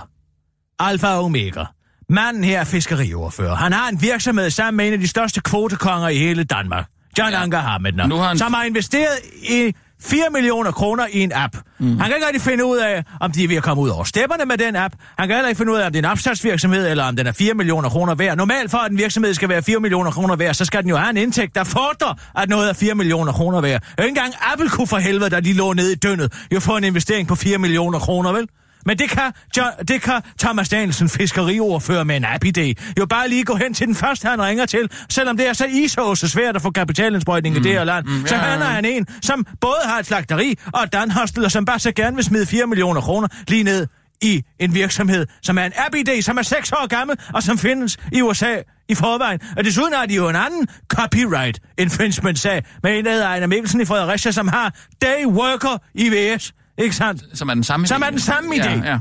Alfa 0.80 1.08
og 1.18 1.24
Omega. 1.28 1.64
Manden 2.10 2.44
her 2.44 2.60
er 2.60 2.66
fiskeriordfører. 2.76 3.56
Han 3.56 3.74
har 3.74 3.90
en 3.90 3.98
virksomhed 4.02 4.50
sammen 4.50 4.78
med 4.78 4.88
en 4.88 4.94
af 4.94 5.00
de 5.00 5.08
største 5.08 5.42
kvotekonger 5.42 6.10
i 6.10 6.18
hele 6.18 6.44
Danmark. 6.44 6.86
John 7.18 7.32
ja. 7.32 7.42
Anker 7.44 7.58
Hamidner, 7.58 8.08
Nu 8.08 8.16
har 8.16 8.28
han- 8.28 8.38
som 8.38 8.54
har 8.54 8.64
investeret 8.64 9.16
i 9.50 9.74
4 10.04 10.24
millioner 10.32 10.72
kroner 10.72 11.06
i 11.12 11.20
en 11.20 11.32
app. 11.36 11.56
Mm. 11.80 11.88
Han 11.88 12.08
kan 12.08 12.16
ikke 12.16 12.26
rigtig 12.26 12.42
finde 12.42 12.66
ud 12.66 12.78
af, 12.78 13.04
om 13.22 13.32
de 13.32 13.44
er 13.44 13.48
ved 13.48 13.56
at 13.56 13.64
komme 13.64 13.84
ud 13.84 13.90
over 13.90 14.04
stepperne 14.04 14.46
med 14.46 14.58
den 14.58 14.76
app. 14.76 14.94
Han 15.18 15.28
kan 15.28 15.36
heller 15.36 15.50
ikke 15.50 15.58
finde 15.58 15.72
ud 15.72 15.78
af, 15.78 15.86
om 15.86 15.92
det 15.92 16.00
er 16.00 16.08
en 16.08 16.12
opstartsvirksomhed, 16.12 16.88
eller 16.90 17.04
om 17.04 17.16
den 17.16 17.28
er 17.28 17.32
4 17.32 17.54
millioner 17.54 17.90
kroner 17.90 18.16
værd. 18.16 18.38
Normalt 18.38 18.72
for, 18.72 18.78
at 18.78 18.92
en 18.92 18.98
virksomhed 18.98 19.34
skal 19.34 19.50
være 19.50 19.64
4 19.64 19.80
millioner 19.80 20.12
kroner 20.12 20.36
værd, 20.36 20.54
så 20.54 20.66
skal 20.66 20.82
den 20.82 20.90
jo 20.90 20.96
have 20.98 21.10
en 21.10 21.18
indtægt, 21.18 21.56
der 21.56 21.64
fordrer, 21.64 22.14
at 22.38 22.50
noget 22.50 22.70
er 22.70 22.74
4 22.74 22.96
millioner 22.96 23.32
kroner 23.32 23.62
værd. 23.62 23.84
Ikke 24.00 24.10
engang 24.10 24.34
Apple 24.54 24.70
kunne 24.70 24.88
for 24.88 24.98
helvede, 24.98 25.30
der 25.30 25.40
lige 25.40 25.54
lå 25.56 25.74
nede 25.74 25.92
i 25.92 25.96
dønnet, 25.96 26.34
jo 26.54 26.60
få 26.60 26.78
en 26.78 26.84
investering 26.84 27.28
på 27.28 27.36
4 27.36 27.58
millioner 27.58 28.00
kroner, 28.00 28.32
vel? 28.32 28.48
Men 28.86 29.00
det 29.00 29.10
kan, 29.10 29.32
John, 29.58 29.72
det 29.88 30.02
kan 30.02 30.22
Thomas 30.40 30.70
Danielsen, 30.70 31.10
fiskeriordfører 31.10 32.04
med 32.04 32.18
en 32.18 32.26
app-idé, 32.26 32.94
jo 33.00 33.06
bare 33.06 33.30
lige 33.30 33.44
gå 33.44 33.56
hen 33.56 33.74
til 33.74 33.88
den 33.88 33.96
første, 33.96 34.28
han 34.28 34.42
ringer 34.42 34.66
til, 34.66 34.92
selvom 35.10 35.38
det 35.38 35.48
er 35.48 35.54
så 35.54 35.66
isåse 35.66 36.30
svært 36.30 36.56
at 36.56 36.62
få 36.62 36.72
kapitalindsprøjtning 36.72 37.56
mm. 37.56 37.62
i 37.62 37.64
det 37.64 37.72
her 37.72 37.84
land. 37.84 38.06
Mm, 38.06 38.28
så 38.28 38.36
ja, 38.36 38.42
han 38.42 38.62
er 38.62 38.66
han 38.66 38.86
en, 38.86 39.08
som 39.22 39.46
både 39.62 39.80
har 39.86 40.00
et 40.00 40.06
slagteri 40.06 40.56
og 40.74 40.84
et 40.84 40.94
danhostel, 40.94 41.46
og 41.46 41.52
som 41.52 41.66
bare 41.66 41.80
så 41.80 41.92
gerne 41.92 42.16
vil 42.16 42.26
smide 42.26 42.46
4 42.46 42.68
millioner 42.68 43.02
kroner 43.02 43.28
lige 43.48 43.64
ned 43.64 43.88
i 44.22 44.44
en 44.60 44.74
virksomhed, 44.74 45.28
som 45.42 45.58
er 45.58 45.66
en 45.66 45.74
app-idé, 45.76 46.22
som 46.22 46.38
er 46.38 46.42
6 46.42 46.72
år 46.72 46.88
gammel, 46.88 47.18
og 47.34 47.44
som 47.44 47.58
findes 47.58 47.98
i 48.12 48.22
USA 48.22 48.56
i 48.90 48.96
forvejen. 48.96 49.40
Og 49.58 49.64
desuden 49.64 49.94
har 49.94 50.06
de 50.06 50.16
jo 50.16 50.30
en 50.30 50.36
anden 50.36 50.68
copyright 50.88 51.60
infringement-sag 51.78 52.64
med 52.84 53.00
en, 53.00 53.06
der 53.06 53.12
hedder 53.12 53.28
Ejner 53.28 53.48
Mikkelsen 53.48 53.82
i 53.82 53.86
Fredericia, 53.86 54.32
som 54.32 54.48
har 54.48 54.76
day 55.02 55.26
worker 55.26 55.78
i 55.94 56.10
VS. 56.10 56.54
Ikke 56.78 56.96
sandt? 56.96 57.38
Som 57.38 57.50
er 57.50 57.54
den 57.54 57.64
samme 57.64 57.88
Som 57.88 58.04
idé. 58.04 58.06
er 58.06 58.10
den 58.10 58.20
samme 58.20 58.56
idé. 58.56 58.70
Ja, 58.70 58.92
ja. 58.92 59.00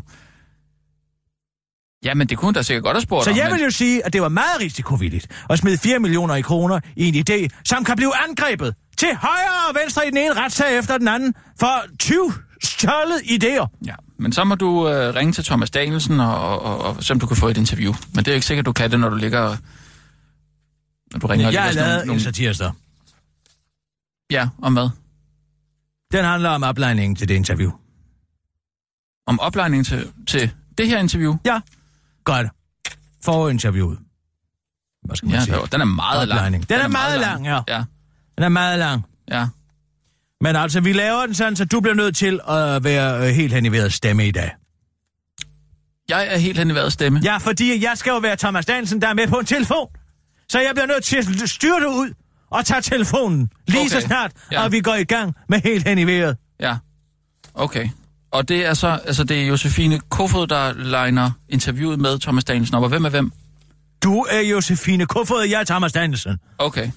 ja, 2.05 2.15
men 2.15 2.27
det 2.29 2.39
kunne 2.39 2.53
da 2.55 2.63
sikkert 2.63 2.85
godt 2.85 2.97
have 2.97 3.03
spurgt 3.03 3.25
Så 3.25 3.31
om, 3.31 3.37
jeg 3.37 3.51
vil 3.53 3.61
jo 3.63 3.71
sige, 3.71 4.07
at 4.07 4.13
det 4.13 4.23
var 4.23 4.29
meget 4.29 4.61
risikovilligt 4.61 5.27
at 5.51 5.59
smide 5.59 5.79
4 5.79 5.99
millioner 5.99 6.35
i 6.35 6.41
kroner 6.41 6.81
i 6.97 7.09
en 7.09 7.15
idé, 7.31 7.49
som 7.65 7.85
kan 7.85 7.97
blive 7.97 8.13
angrebet 8.29 8.75
til 8.99 9.09
højre 9.15 9.69
og 9.69 9.77
venstre 9.83 10.07
i 10.07 10.11
den 10.11 10.17
ene 10.17 10.35
retssag 10.35 10.79
efter 10.79 10.99
den 10.99 11.09
anden 11.09 11.35
for 11.61 11.85
20 11.99 12.33
stjålet 12.63 13.19
idéer. 13.23 13.67
Ja, 13.87 13.95
men 14.19 14.33
så 14.33 14.45
må 14.45 14.55
du 14.55 14.89
øh, 14.89 15.15
ringe 15.15 15.33
til 15.33 15.45
Thomas 15.45 15.71
Danielsen, 15.71 16.21
og, 16.21 16.41
og, 16.41 16.61
og, 16.63 16.79
og 16.97 17.05
se 17.05 17.13
om 17.13 17.21
du 17.21 17.27
kan 17.27 17.37
få 17.37 17.49
et 17.49 17.57
interview. 17.57 17.95
Men 18.15 18.19
det 18.25 18.29
er 18.29 18.33
jo 18.33 18.35
ikke 18.35 18.47
sikkert, 18.47 18.67
du 18.67 18.73
kan 18.73 18.91
det, 18.91 19.01
når 19.01 19.09
du 19.09 19.17
ligger... 19.17 19.57
Når 21.13 21.19
du 21.21 21.27
ringer 21.27 21.51
Jeg 21.51 21.63
har 21.63 21.73
lavet 21.73 22.11
en 22.11 22.21
satirsdag. 22.21 22.71
Ja, 24.31 24.49
om 24.63 24.73
hvad? 24.73 24.89
Den 26.13 26.25
handler 26.25 26.51
om 26.51 26.63
oplejningen 26.63 27.17
til 27.17 27.29
det 27.29 27.35
interview. 27.35 27.71
Om 29.27 29.41
oplejning 29.41 29.87
til, 29.87 30.13
til 30.27 30.51
det 30.79 30.89
her 30.89 30.99
interview? 30.99 31.37
Ja, 31.45 31.61
godt. 32.25 32.47
For 33.25 33.49
interviewet. 33.49 33.99
Hvad 35.05 35.17
skal 35.17 35.27
man 35.29 35.35
Ja, 35.39 35.45
sige? 35.45 35.55
var- 35.57 35.65
den 35.65 35.81
er 35.81 35.85
meget 35.85 36.29
lang. 36.29 36.39
Oplejning. 36.39 36.69
Den 36.69 36.81
er 36.81 36.89
meget 36.89 37.21
lang, 37.21 37.45
ja. 37.47 37.61
Ja, 37.69 37.85
Den 38.37 38.45
er 38.45 38.49
meget 38.49 38.79
lang. 38.79 39.03
ja. 39.31 39.47
Men 40.41 40.57
altså, 40.57 40.81
vi 40.81 40.93
laver 40.93 41.27
den 41.27 41.35
sådan, 41.35 41.57
så 41.57 41.65
du 41.65 41.81
bliver 41.81 41.95
nødt 41.95 42.17
til 42.17 42.41
at 42.49 42.85
være 42.85 43.29
øh, 43.29 43.35
helt 43.35 43.53
hen 43.53 43.67
i 43.67 43.73
vejret 43.73 43.93
stemme 43.93 44.29
i 44.29 44.31
dag. 44.31 44.51
Jeg 46.09 46.27
er 46.35 46.39
helt 46.39 46.59
hen 46.59 46.71
i 46.71 46.75
vejret 46.75 46.93
stemme. 46.93 47.21
Ja, 47.25 47.37
fordi 47.37 47.85
jeg 47.85 47.99
skal 47.99 48.11
jo 48.11 48.19
være 48.19 48.37
Thomas 48.37 48.67
Dansen, 48.67 49.03
der 49.03 49.09
er 49.09 49.15
med 49.15 49.27
på 49.29 49.37
en 49.37 49.47
telefon. 49.47 49.89
Så 50.49 50.61
jeg 50.61 50.71
bliver 50.75 50.87
nødt 50.87 51.05
til 51.05 51.17
at 51.43 51.49
styre 51.51 51.81
det 51.81 51.87
ud 51.87 52.13
og 52.51 52.65
tage 52.65 52.81
telefonen 52.81 53.51
lige 53.67 53.81
okay. 53.81 53.89
så 53.89 54.01
snart, 54.01 54.33
ja. 54.53 54.65
Og 54.65 54.73
vi 54.73 54.81
går 54.81 54.95
i 54.95 55.05
gang 55.05 55.35
med 55.49 55.61
helt 55.61 55.89
hen 55.89 55.99
i 55.99 56.05
vejret. 56.05 56.37
Ja, 56.61 56.77
okay. 57.55 57.89
Og 58.31 58.49
det 58.49 58.67
er 58.67 58.75
så, 58.75 58.89
altså 58.89 59.25
det 59.25 59.43
er 59.43 59.47
Josefine 59.47 60.01
Kofod, 60.09 60.47
der 60.47 60.73
legner 60.73 61.31
interviewet 61.49 61.99
med 61.99 62.19
Thomas 62.19 62.45
Danielsen 62.45 62.75
op, 62.75 62.83
og 62.83 62.89
hvem 62.89 63.05
er 63.05 63.09
hvem? 63.11 63.33
Du 64.03 64.21
er 64.23 64.41
Josefine 64.41 65.07
Kofod, 65.07 65.37
og 65.39 65.51
jeg 65.51 65.61
er 65.61 65.65
Thomas 65.65 65.93
Danielsen. 65.93 66.39
Okay. 66.59 66.91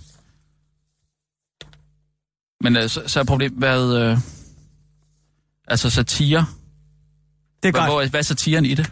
Men 2.61 2.75
øh, 2.77 2.89
så, 2.89 3.03
så 3.07 3.19
er 3.19 3.23
problemet, 3.23 3.59
hvad... 3.59 3.97
Øh, 3.97 4.17
altså 5.67 5.89
satire. 5.89 6.45
Det 7.63 7.67
er 7.67 7.71
Hvad, 7.71 7.81
godt. 7.81 7.89
hvor, 7.91 8.07
hvad 8.09 8.19
er 8.19 8.23
satiren 8.23 8.65
i 8.65 8.73
det? 8.73 8.91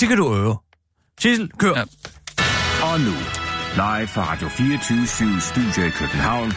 Det 0.00 0.08
kan 0.08 0.16
du 0.16 0.36
øve. 0.36 0.56
Sissel, 1.20 1.50
kør. 1.58 1.74
Ja. 1.76 1.84
Og 2.82 3.00
nu, 3.00 3.12
live 3.76 4.08
fra 4.08 4.32
Radio 4.32 4.48
24 4.48 5.40
Studio 5.40 5.86
i 5.86 5.90
København. 5.90 6.52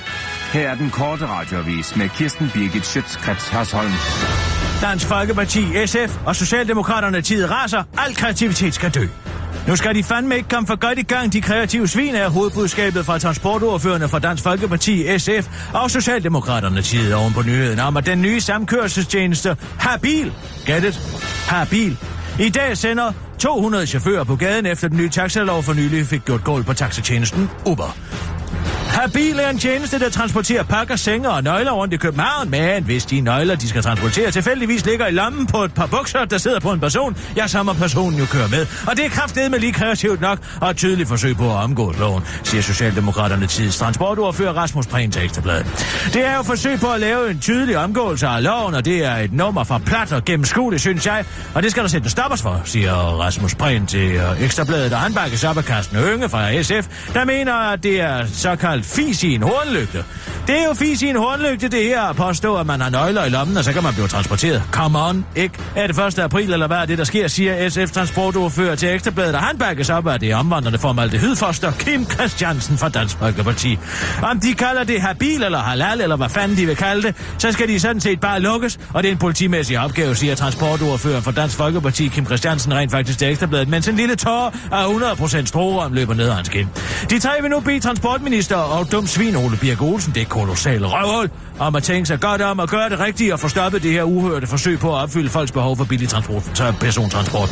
Her 0.54 0.70
er 0.70 0.76
den 0.76 0.90
korte 0.90 1.28
radiovis 1.28 1.96
med 1.96 2.10
Kirsten 2.10 2.52
Birgit 2.54 2.86
Schøtzgrads 2.86 3.50
Hasholm. 3.50 3.92
Dansk 4.82 5.08
Folkeparti, 5.08 5.62
SF 5.86 6.18
og 6.26 6.36
Socialdemokraterne 6.36 7.22
tid 7.22 7.50
raser. 7.52 7.84
Al 7.98 8.16
kreativitet 8.16 8.74
skal 8.74 8.90
dø. 8.90 9.08
Nu 9.68 9.76
skal 9.76 9.96
de 9.96 10.04
fandme 10.04 10.36
ikke 10.36 10.50
komme 10.50 10.68
for 10.68 10.76
godt 10.76 11.00
i 11.00 11.02
gang. 11.02 11.34
De 11.34 11.42
kreative 11.42 11.88
svin 11.88 12.16
er 12.16 12.30
hovedbudskabet 12.30 13.06
fra 13.06 13.20
transportordførende 13.20 14.10
fra 14.10 14.20
Dansk 14.20 14.44
Folkeparti, 14.44 15.20
SF 15.20 15.48
og 15.74 15.92
Socialdemokraterne 15.92 16.82
tid 16.82 17.14
oven 17.14 17.34
på 17.34 17.42
nyheden 17.42 17.80
om, 17.80 17.98
at 17.98 18.06
den 18.06 18.22
nye 18.22 18.42
samkørselstjeneste 18.42 19.58
Habil, 19.80 20.34
get 20.66 20.84
it, 20.84 21.00
Habil, 21.50 21.98
i 22.40 22.50
dag 22.50 22.78
sender 22.78 23.14
200 23.40 23.88
chauffører 23.88 24.24
på 24.24 24.36
gaden 24.36 24.66
efter 24.66 24.88
den 24.88 24.98
nye 24.98 25.10
taxalov 25.10 25.64
for 25.64 25.74
nylig 25.74 26.06
fik 26.06 26.26
gjort 26.26 26.44
gulv 26.44 26.64
på 26.64 26.74
taxatjenesten 26.74 27.50
Uber. 27.66 27.96
Habil 28.90 29.40
er 29.40 29.50
en 29.50 29.58
tjeneste, 29.58 30.00
der 30.00 30.10
transporterer 30.10 30.64
pakker, 30.64 30.96
senge 30.96 31.30
og 31.30 31.44
nøgler 31.44 31.72
rundt 31.72 31.94
i 31.94 31.98
København, 31.98 32.50
men 32.50 32.84
hvis 32.84 33.06
de 33.06 33.22
nøgler, 33.22 33.56
de 33.56 33.68
skal 33.70 33.82
transportere, 33.82 34.32
tilfældigvis 34.32 34.86
ligger 34.86 35.08
i 35.08 35.12
lommen 35.12 35.48
på 35.48 35.64
et 35.64 35.74
par 35.74 35.86
bukser, 35.86 36.26
der 36.26 36.38
sidder 36.38 36.60
på 36.60 36.72
en 36.72 36.80
person, 36.80 37.18
ja, 37.38 37.48
så 37.48 37.64
må 37.64 37.74
personen 37.74 38.20
jo 38.20 38.26
køre 38.26 38.48
med. 38.48 38.66
Og 38.88 38.98
det 38.98 39.06
er 39.06 39.10
kraftedet 39.10 39.52
med 39.52 39.60
lige 39.60 39.74
kreativt 39.74 40.22
nok 40.22 40.40
og 40.62 40.70
et 40.70 40.78
tydeligt 40.78 41.10
forsøg 41.10 41.38
på 41.38 41.50
at 41.50 41.56
omgå 41.56 41.94
loven, 42.00 42.24
siger 42.44 42.62
Socialdemokraterne 42.62 43.48
tids 43.48 43.78
transportordfører 43.78 44.54
Rasmus 44.54 44.88
Prehn 44.88 45.12
til 45.12 45.24
Ekstrabladet. 45.24 45.66
Det 46.14 46.28
er 46.28 46.36
jo 46.36 46.44
forsøg 46.44 46.80
på 46.80 46.88
at 46.88 47.00
lave 47.00 47.32
en 47.32 47.40
tydelig 47.40 47.78
omgåelse 47.78 48.28
af 48.28 48.44
loven, 48.44 48.76
og 48.76 48.86
det 48.86 49.06
er 49.06 49.16
et 49.16 49.34
nummer 49.34 49.64
fra 49.64 49.78
plat 49.78 50.14
og 50.14 50.26
gennemskueligt, 50.26 50.82
synes 50.82 51.06
jeg. 51.06 51.26
Og 51.54 51.64
det 51.64 51.72
skal 51.72 51.84
der 51.84 51.90
sætte 51.90 52.10
stoppers 52.10 52.42
for, 52.42 52.62
siger 52.66 52.94
Rasmus 52.94 53.56
Prehn 53.56 53.86
til 53.86 54.22
Ekstrabladet, 54.42 54.94
og 54.94 55.00
han 55.00 55.14
bakkes 55.14 55.44
op 55.44 55.58
af 55.58 55.64
Carsten 55.64 55.98
Hønge 55.98 56.30
fra 56.30 56.62
SF, 56.62 56.88
der 57.14 57.26
mener, 57.26 57.54
at 57.54 57.84
det 57.84 58.02
er 58.02 58.26
såkaldt 58.34 58.79
fis 58.84 59.24
i 59.24 59.36
en 59.36 59.44
hornlygte. 59.44 60.04
Det 60.48 60.60
er 60.60 60.64
jo 60.64 60.74
fis 60.74 61.02
i 61.02 61.08
en 61.08 61.16
hornlygte, 61.16 61.68
det 61.68 61.84
her 61.84 62.02
at 62.02 62.16
påstå, 62.16 62.56
at 62.56 62.66
man 62.66 62.82
har 62.82 62.90
nøgler 62.90 63.26
i 63.26 63.30
lommen, 63.30 63.58
og 63.58 63.64
så 63.64 63.74
kan 63.74 63.84
man 63.84 63.94
blive 63.94 64.08
transporteret. 64.08 64.64
Come 64.72 65.00
on, 65.00 65.26
ikke? 65.36 65.60
Er 65.76 65.88
det 65.88 66.00
1. 66.00 66.20
april, 66.20 66.54
eller 66.54 66.68
hvad 66.68 66.78
er 66.78 66.86
det, 66.86 66.98
der 66.98 67.04
sker, 67.04 67.28
siger 67.28 67.70
SF 67.70 67.92
Transportordfører 67.92 68.76
til 68.76 68.90
Ekstrabladet, 68.90 69.36
og 69.36 69.42
han 69.42 69.58
bakkes 69.58 69.90
op 69.90 70.08
af 70.08 70.20
det 70.20 70.36
omvandrende 70.36 70.80
formaldehydfoster 70.80 71.72
Kim 71.72 72.10
Christiansen 72.10 72.78
fra 72.78 72.90
Dansk 72.90 73.18
Folkeparti. 73.18 73.80
Om 74.24 74.40
de 74.40 74.54
kalder 74.54 74.84
det 74.84 75.02
habil 75.02 75.44
eller 75.44 75.60
halal, 75.60 76.02
eller 76.02 76.16
hvad 76.16 76.30
fanden 76.30 76.58
de 76.58 76.66
vil 76.66 76.76
kalde 76.76 77.02
det, 77.02 77.16
så 77.38 77.52
skal 77.52 77.68
de 77.68 77.80
sådan 77.80 78.02
set 78.02 78.20
bare 78.20 78.40
lukkes, 78.40 78.80
og 78.94 79.04
det 79.04 79.10
er 79.10 79.12
en 79.12 79.18
politimæssig 79.18 79.80
opgave, 79.80 80.16
siger 80.16 80.36
transportordfører 80.36 81.22
for 81.22 81.32
Dansk 81.32 81.56
Folkeparti 81.56 82.08
Kim 82.08 82.26
Christiansen 82.26 82.74
rent 82.74 82.92
faktisk 82.92 83.20
til 83.20 83.30
Ekstrabladet, 83.30 83.68
mens 83.68 83.88
en 83.88 83.96
lille 83.96 84.16
tår 84.16 84.56
af 84.72 85.16
100% 85.16 85.46
strorum 85.46 85.94
løber 85.94 86.14
ned 86.14 86.30
ad 86.30 86.34
hans 86.34 86.50
kind. 86.50 86.68
De 87.10 87.20
tre 87.20 87.30
vil 87.42 87.52
nu 87.52 87.60
bede 87.60 87.80
transportminister 87.80 88.56
og 88.70 88.92
dum 88.92 89.08
svin 89.08 89.36
Ole 89.36 89.58
Birk 89.58 89.82
Olsen, 89.82 90.14
det 90.14 90.22
er 90.22 90.26
kolossalt 90.26 90.86
røvhul, 90.86 91.30
om 91.60 91.76
at 91.76 91.84
tænke 91.84 92.06
sig 92.06 92.20
godt 92.20 92.42
om 92.42 92.60
at 92.60 92.70
gøre 92.70 92.90
det 92.90 93.00
rigtige 93.00 93.34
og 93.34 93.40
få 93.40 93.48
stoppet 93.48 93.84
det 93.84 93.92
her 93.92 94.04
uhørte 94.04 94.48
forsøg 94.48 94.80
på 94.80 94.96
at 94.96 95.02
opfylde 95.04 95.30
folks 95.30 95.52
behov 95.52 95.78
for 95.78 95.84
billig 95.84 96.10
transport, 96.10 96.76
persontransport. 96.80 97.50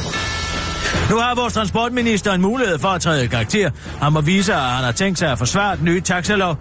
Nu 1.10 1.18
har 1.18 1.36
vores 1.36 1.54
transportminister 1.54 2.34
en 2.34 2.42
mulighed 2.42 2.80
for 2.80 2.88
at 2.88 3.02
træde 3.02 3.24
i 3.24 3.28
karakter. 3.28 3.70
Han 4.02 4.14
må 4.14 4.22
vise, 4.22 4.54
at 4.54 4.60
han 4.60 4.84
har 4.84 4.92
tænkt 4.92 5.20
sig 5.20 5.32
at 5.32 5.38
forsvare 5.38 5.76
den 5.78 5.86
nye 5.86 6.02
taxalov, 6.02 6.58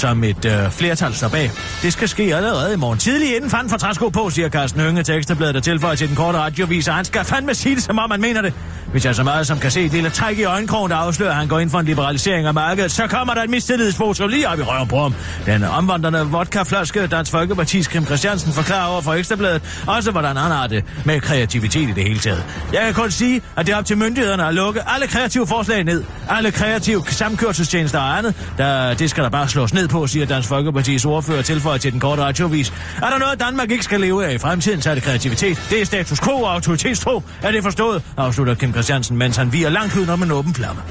som 0.00 0.24
et 0.24 0.44
øh, 0.44 0.70
flertal 0.70 1.14
står 1.14 1.28
bag. 1.28 1.50
Det 1.82 1.92
skal 1.92 2.08
ske 2.08 2.36
allerede 2.36 2.74
i 2.74 2.76
morgen 2.76 2.98
tidlig, 2.98 3.36
inden 3.36 3.50
fanden 3.50 3.70
for 3.70 3.76
træsko 3.76 4.08
på, 4.08 4.30
siger 4.30 4.48
Carsten 4.48 4.80
Hønge 4.80 5.02
til 5.02 5.14
Ekstrabladet, 5.14 5.54
der 5.54 5.60
tilføjer 5.60 5.94
til 5.94 6.08
den 6.08 6.16
korte 6.16 6.38
radiovis, 6.38 6.88
og 6.88 6.94
han 6.94 7.04
skal 7.04 7.24
fandme 7.24 7.54
sige 7.54 7.74
det, 7.74 7.82
som 7.82 7.98
om 7.98 8.08
man 8.08 8.20
mener 8.20 8.42
det. 8.42 8.52
Hvis 8.92 9.04
jeg 9.04 9.14
så 9.14 9.22
meget 9.22 9.46
som 9.46 9.58
kan 9.58 9.70
se 9.70 9.84
et 9.84 9.92
lille 9.92 10.10
træk 10.10 10.38
i 10.38 10.44
øjenkrogen, 10.44 10.90
der 10.90 10.96
afslører, 10.96 11.30
at 11.30 11.36
han 11.36 11.48
går 11.48 11.58
ind 11.58 11.70
for 11.70 11.78
en 11.78 11.86
liberalisering 11.86 12.46
af 12.46 12.54
markedet, 12.54 12.92
så 12.92 13.06
kommer 13.06 13.34
der 13.34 13.42
et 13.42 13.50
mistillidsfoto 13.50 14.26
lige 14.26 14.48
op 14.48 14.58
i 14.58 14.62
røven 14.62 14.88
på 14.88 14.98
ham. 14.98 15.14
Den 15.46 15.64
omvandrende 15.64 16.26
vodkaflaske, 16.26 17.06
Dansk 17.06 17.34
Folkeparti's 17.34 17.90
Kim 17.90 18.06
Christiansen 18.06 18.52
forklarer 18.52 18.86
over 18.86 19.00
for 19.00 19.12
Ekstrabladet, 19.12 19.62
også 19.86 20.10
hvordan 20.10 20.36
han 20.36 20.50
har 20.50 20.66
det 20.66 20.84
med 21.04 21.20
kreativitet 21.20 21.88
i 21.88 21.92
det 21.92 22.04
hele 22.04 22.18
taget. 22.18 22.44
Jeg 22.72 22.80
kan 22.82 22.94
kun 22.94 23.10
sige, 23.10 23.42
at 23.56 23.66
det 23.66 23.72
er 23.72 23.76
op 23.76 23.84
til 23.84 23.98
myndighederne 23.98 24.46
at 24.46 24.54
lukke 24.54 24.80
alle 24.86 25.06
kreative 25.06 25.46
forslag 25.46 25.84
ned. 25.84 26.04
Alle 26.28 26.50
kreative 26.50 27.04
samkørselstjenester 27.08 27.98
og 27.98 28.18
andet, 28.18 28.34
der, 28.58 28.94
det 28.94 29.10
skal 29.10 29.24
der 29.24 29.30
bare 29.30 29.48
slås 29.48 29.74
ned 29.74 29.88
på, 29.90 30.06
siger 30.06 30.26
Dansk 30.26 30.50
Folkeparti's 30.50 31.06
ordfører 31.06 31.42
tilføjer 31.42 31.78
til 31.78 31.92
den 31.92 32.00
korte 32.00 32.22
radiovis. 32.22 32.72
Er 33.02 33.10
der 33.10 33.18
noget, 33.18 33.40
Danmark 33.40 33.70
ikke 33.70 33.84
skal 33.84 34.00
leve 34.00 34.26
af 34.26 34.34
i 34.34 34.38
fremtiden, 34.38 34.82
så 34.82 34.90
er 34.90 34.94
det 34.94 35.02
kreativitet. 35.02 35.66
Det 35.70 35.80
er 35.80 35.84
status 35.84 36.20
quo 36.20 36.42
og 36.42 36.54
autoritetstro. 36.54 37.22
Er 37.42 37.50
det 37.50 37.62
forstået? 37.62 38.02
Afslutter 38.16 38.54
Kim 38.54 38.72
Christiansen, 38.72 39.16
mens 39.16 39.36
han 39.36 39.52
virer 39.52 39.70
langt 39.70 39.96
ud 39.96 40.08
om 40.08 40.22
en 40.22 40.30
åben 40.30 40.54
flamme. 40.54 40.82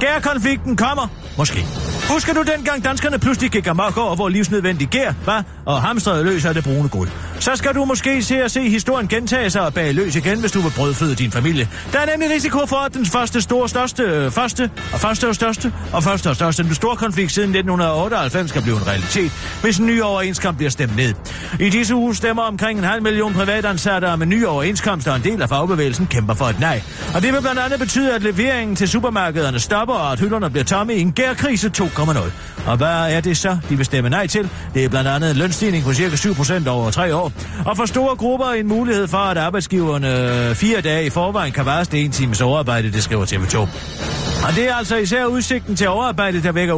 Gærkonflikten 0.00 0.76
kommer. 0.76 1.08
Måske. 1.38 1.66
Husker 2.10 2.34
du 2.34 2.42
dengang 2.56 2.84
danskerne 2.84 3.18
pludselig 3.18 3.50
gik 3.50 3.66
amok 3.66 3.96
over, 3.96 4.14
hvor 4.14 4.28
livsnødvendig 4.28 4.88
gær 4.88 5.12
var, 5.26 5.44
og 5.66 5.82
hamstrede 5.82 6.24
løs 6.24 6.44
af 6.44 6.54
det 6.54 6.64
brune 6.64 6.88
guld? 6.88 7.08
Så 7.40 7.50
skal 7.54 7.74
du 7.74 7.84
måske 7.84 8.22
se 8.22 8.42
at 8.42 8.50
se 8.50 8.68
historien 8.68 9.08
gentage 9.08 9.50
sig 9.50 9.62
og 9.62 9.74
bage 9.74 9.92
løs 9.92 10.16
igen, 10.16 10.40
hvis 10.40 10.52
du 10.52 10.60
vil 10.60 10.72
brødføde 10.76 11.14
din 11.14 11.30
familie. 11.30 11.68
Der 11.92 11.98
er 11.98 12.06
nemlig 12.06 12.30
risiko 12.30 12.66
for, 12.66 12.76
at 12.76 12.94
den 12.94 13.06
første 13.06 13.40
store 13.40 13.68
største, 13.68 14.02
øh, 14.02 14.30
første 14.30 14.70
og 14.92 15.00
første 15.00 15.28
og 15.28 15.34
største 15.34 15.72
og 15.92 16.02
første 16.02 16.30
og 16.30 16.36
største, 16.36 16.62
den 16.62 16.74
store 16.74 16.96
konflikt 16.96 17.32
siden 17.32 17.50
1998 17.50 18.50
skal 18.50 18.62
blive 18.62 18.76
en 18.76 18.86
realitet, 18.86 19.32
hvis 19.62 19.78
en 19.78 19.86
ny 19.86 20.02
overenskomst 20.02 20.56
bliver 20.56 20.70
stemt 20.70 20.96
ned. 20.96 21.14
I 21.60 21.68
disse 21.68 21.94
uger 21.94 22.12
stemmer 22.12 22.42
omkring 22.42 22.78
en 22.78 22.84
halv 22.84 23.02
million 23.02 23.34
privatansatte 23.34 24.04
om 24.04 24.22
en 24.22 24.28
ny 24.28 24.44
overenskomst, 24.44 25.08
og 25.08 25.16
en 25.16 25.22
del 25.24 25.42
af 25.42 25.48
fagbevægelsen 25.48 26.06
kæmper 26.06 26.34
for 26.34 26.44
et 26.44 26.60
nej. 26.60 26.82
Og 27.14 27.22
det 27.22 27.32
vil 27.32 27.40
blandt 27.40 27.60
andet 27.60 27.78
betyde, 27.78 28.14
at 28.14 28.22
leveringen 28.22 28.76
til 28.76 28.88
supermarkederne 28.88 29.58
stopper, 29.58 29.94
og 29.94 30.12
at 30.12 30.20
hylderne 30.20 30.50
bliver 30.50 30.64
tomme 30.64 30.94
i 30.94 31.00
en 31.00 31.12
gærkrise 31.12 31.70
2,0. 31.78 32.18
Og 32.66 32.76
hvad 32.76 32.88
er 32.88 33.20
det 33.20 33.36
så, 33.36 33.58
de 33.68 33.76
vil 33.76 33.86
stemme 33.86 34.10
nej 34.10 34.26
til? 34.26 34.50
Det 34.74 34.84
er 34.84 34.88
blandt 34.88 35.08
andet 35.08 35.30
en 35.30 35.36
lønstigning 35.56 35.84
på 35.84 35.92
cirka 35.92 36.16
7% 36.16 36.68
over 36.68 36.90
tre 36.90 37.14
år. 37.14 37.32
Og 37.66 37.76
for 37.76 37.86
store 37.86 38.16
grupper 38.16 38.46
en 38.46 38.68
mulighed 38.68 39.08
for, 39.08 39.18
at 39.18 39.38
arbejdsgiverne 39.38 40.48
øh, 40.48 40.54
fire 40.54 40.80
dage 40.80 41.06
i 41.06 41.10
forvejen 41.10 41.52
kan 41.52 41.66
varsle 41.66 41.98
en 41.98 42.10
times 42.10 42.40
overarbejde, 42.40 42.92
det 42.92 43.02
skriver 43.02 43.24
TV2. 43.24 44.35
Og 44.44 44.54
det 44.54 44.68
er 44.68 44.74
altså 44.74 44.96
især 44.96 45.24
udsigten 45.24 45.76
til 45.76 45.88
overarbejde, 45.88 46.42
der 46.42 46.52
vækker 46.52 46.74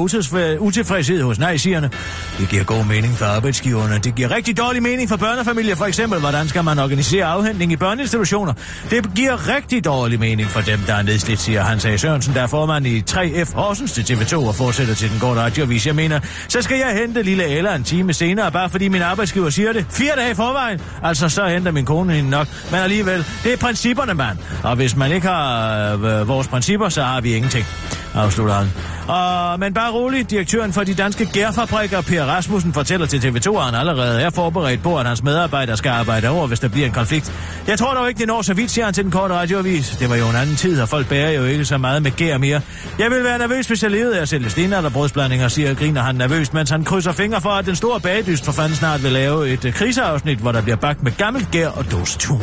utilfredshed 0.61 1.23
hos 1.23 1.38
nej-sigerne. 1.38 1.90
Det 2.38 2.49
giver 2.49 2.64
god 2.64 2.85
mening 2.85 3.16
for 3.16 3.25
arbejdsgiverne. 3.25 3.99
Det 3.99 4.14
giver 4.14 4.31
rigtig 4.31 4.59
dårlig 4.59 4.83
mening 4.83 5.09
for 5.09 5.16
børnefamilier, 5.16 5.75
for 5.75 5.85
eksempel. 5.85 6.21
Hvordan 6.21 6.49
skal 6.49 6.64
man 6.64 6.79
organisere 6.79 7.25
afhentning 7.25 7.73
i 7.73 7.77
børneinstitutioner? 7.77 8.53
Det 8.90 9.14
giver 9.14 9.55
rigtig 9.57 9.85
dårlig 9.85 10.21
mening 10.21 10.49
for 10.49 10.61
dem, 10.61 10.79
der 10.87 10.94
er 10.94 11.03
nedslidt, 11.03 11.40
siger 11.40 11.62
Hans 11.62 11.85
A. 11.85 11.97
Sørensen, 11.97 12.35
der 12.35 12.42
er 12.42 12.47
formand 12.47 12.87
i 12.87 13.05
3F 13.11 13.55
Horsens 13.55 13.92
til 13.92 14.03
TV2 14.03 14.37
og 14.37 14.55
fortsætter 14.55 14.94
til 14.94 15.11
den 15.11 15.21
korte 15.21 15.40
radioavis. 15.40 15.87
Jeg 15.87 15.94
mener, 15.94 16.21
så 16.49 16.62
skal 16.62 16.79
jeg 16.79 17.01
hente 17.01 17.23
lille 17.23 17.44
Ella 17.47 17.75
en 17.75 17.85
time 17.85 18.12
senere, 18.12 18.53
bare 18.53 18.71
fordi 18.71 18.88
min 18.88 19.03
arbejdsgiver 19.03 19.51
siger 19.51 19.73
det. 19.73 19.87
Fire 19.90 20.12
dage 20.16 20.31
i 20.31 20.35
forvejen. 20.35 20.81
Altså, 21.03 21.29
så 21.29 21.47
henter 21.47 21.73
min 21.73 21.85
kone 21.85 22.12
hende 22.12 22.31
nok. 22.31 22.47
Men 22.71 22.81
alligevel, 22.81 23.25
det 23.44 23.53
er 23.53 23.57
principperne, 23.57 24.14
mand. 24.14 24.38
Og 24.62 24.77
hvis 24.77 24.97
man 24.97 25.12
ikke 25.12 25.27
har 25.27 25.92
øh, 25.94 26.29
vores 26.29 26.49
principper, 26.49 26.88
så 26.88 27.03
har 27.03 27.21
vi 27.21 27.33
ingenting 27.48 27.66
afslutter 28.14 28.54
han. 28.54 28.68
Og, 29.08 29.61
men 29.61 29.74
bare 29.74 29.92
rolig, 29.92 30.30
direktøren 30.30 30.72
for 30.72 30.84
de 30.84 30.94
danske 30.94 31.26
gærfabrikker, 31.26 32.00
Per 32.00 32.24
Rasmussen, 32.24 32.72
fortæller 32.72 33.06
til 33.06 33.18
TV2, 33.18 33.58
at 33.58 33.64
han 33.64 33.74
allerede 33.74 34.22
er 34.22 34.30
forberedt 34.30 34.82
på, 34.82 34.98
at 34.98 35.06
hans 35.06 35.22
medarbejdere 35.22 35.76
skal 35.76 35.90
arbejde 35.90 36.28
over, 36.28 36.46
hvis 36.46 36.61
der 36.61 36.68
bliver 36.68 36.87
en 36.87 36.92
konflikt. 36.92 37.32
Jeg 37.66 37.78
tror 37.78 37.94
dog 37.94 38.08
ikke, 38.08 38.18
det 38.18 38.26
når 38.26 38.42
så 38.42 38.54
vidt, 38.54 38.70
siger 38.70 38.84
han 38.84 38.94
til 38.94 39.04
den 39.04 39.12
korte 39.12 39.34
radioavis. 39.34 39.88
Det 39.88 40.11
var 40.11 40.16
jo 40.16 40.28
en 40.28 40.37
anden 40.37 40.56
tid, 40.56 40.80
og 40.80 40.88
folk 40.88 41.08
bærer 41.08 41.30
jo 41.30 41.44
ikke 41.44 41.64
så 41.64 41.78
meget 41.78 42.02
med 42.02 42.11
gær 42.11 42.38
mere. 42.38 42.61
Jeg 42.98 43.11
vil 43.11 43.24
være 43.24 43.38
nervøs, 43.38 43.66
hvis 43.66 43.82
jeg 43.82 43.90
levede 43.90 44.18
af 44.18 44.22
at 44.22 44.28
sælge 44.28 44.90
brødsblandinger, 44.92 45.48
siger 45.48 45.74
griner 45.74 46.02
han 46.02 46.14
nervøst, 46.14 46.54
mens 46.54 46.70
han 46.70 46.84
krydser 46.84 47.12
fingre 47.12 47.40
for, 47.40 47.50
at 47.50 47.66
den 47.66 47.76
store 47.76 48.00
bagdyst 48.00 48.44
for 48.44 48.52
fanden 48.52 48.76
snart 48.76 49.02
vil 49.02 49.12
lave 49.12 49.48
et 49.48 49.64
øh, 49.64 49.72
kriseafsnit, 49.72 50.38
hvor 50.38 50.52
der 50.52 50.62
bliver 50.62 50.76
bagt 50.76 51.02
med 51.02 51.12
gammelt 51.12 51.50
gær 51.50 51.68
og 51.68 51.90
dåsetun. 51.90 52.42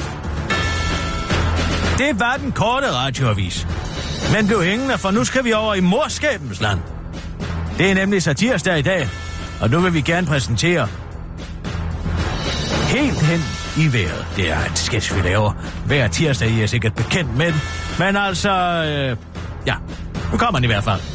Det 1.97 2.19
var 2.19 2.37
den 2.43 2.51
korte 2.51 2.91
radioavis. 2.91 3.67
Men 4.33 4.47
blev 4.47 4.63
hængende, 4.63 4.97
for 4.97 5.11
nu 5.11 5.23
skal 5.23 5.43
vi 5.43 5.53
over 5.53 5.73
i 5.73 5.79
morskabens 5.79 6.61
land. 6.61 6.79
Det 7.77 7.91
er 7.91 7.95
nemlig 7.95 8.23
satirsdag 8.23 8.79
i 8.79 8.81
dag, 8.81 9.09
og 9.61 9.69
nu 9.69 9.79
vil 9.79 9.93
vi 9.93 10.01
gerne 10.01 10.27
præsentere 10.27 10.87
helt 12.87 13.21
hen 13.21 13.41
i 13.77 13.93
vejret. 13.93 14.25
Det 14.35 14.51
er 14.51 14.59
et 14.71 14.77
sketch, 14.77 15.15
vi 15.15 15.21
laver 15.21 15.51
hver 15.85 16.07
tirsdag. 16.07 16.49
I 16.49 16.61
er 16.61 16.67
sikkert 16.67 16.95
bekendt 16.95 17.37
med 17.37 17.45
den. 17.45 17.61
Men 17.99 18.15
altså, 18.15 18.49
øh, 18.51 19.17
ja, 19.67 19.75
nu 20.31 20.37
kommer 20.37 20.59
den 20.59 20.63
i 20.63 20.67
hvert 20.67 20.83
fald. 20.83 21.14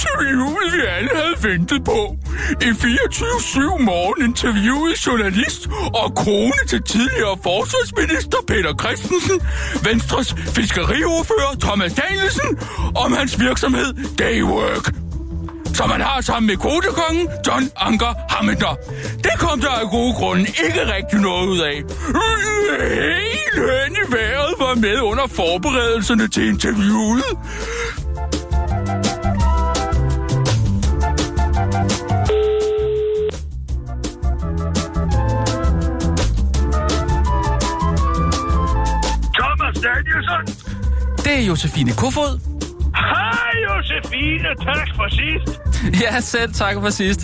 interviewet, 0.00 0.72
vi 0.72 0.80
alle 0.96 1.10
havde 1.14 1.36
ventet 1.42 1.84
på. 1.84 2.16
I 2.62 2.64
24-7 2.64 3.82
morgen 3.82 4.28
interviewede 4.28 4.94
journalist 5.06 5.68
og 5.94 6.16
kone 6.16 6.60
til 6.68 6.82
tidligere 6.82 7.36
forsvarsminister 7.42 8.38
Peter 8.46 8.74
Christensen, 8.82 9.40
Venstres 9.84 10.34
fiskeriordfører 10.56 11.52
Thomas 11.60 11.92
Danielsen, 11.92 12.58
om 13.04 13.12
hans 13.12 13.40
virksomhed 13.40 13.94
Daywork 14.18 14.92
som 15.74 15.90
han 15.90 16.00
har 16.00 16.20
sammen 16.20 16.46
med 16.46 16.56
kodekongen 16.56 17.28
John 17.46 17.70
Anker 17.76 18.14
Hammer. 18.28 18.76
Det 19.24 19.34
kom 19.38 19.60
der 19.60 19.70
af 19.70 19.90
gode 19.90 20.14
grunde 20.14 20.46
ikke 20.66 20.94
rigtig 20.94 21.18
noget 21.20 21.48
ud 21.48 21.58
af. 21.58 21.76
Hele 22.92 23.62
hen 23.84 23.96
i 24.02 24.12
vejret 24.12 24.54
var 24.58 24.74
med 24.74 25.00
under 25.00 25.26
forberedelserne 25.26 26.28
til 26.28 26.48
interviewet. 26.48 27.24
Det 41.30 41.38
er 41.38 41.46
Josefine 41.46 41.92
Kofod. 41.92 42.40
Hej, 42.96 43.52
Josefine. 43.68 44.48
Tak 44.70 44.88
for 44.96 45.06
sidst. 45.18 45.60
Ja, 46.02 46.20
selv 46.20 46.52
tak 46.52 46.74
for 46.74 46.90
sidst. 46.90 47.20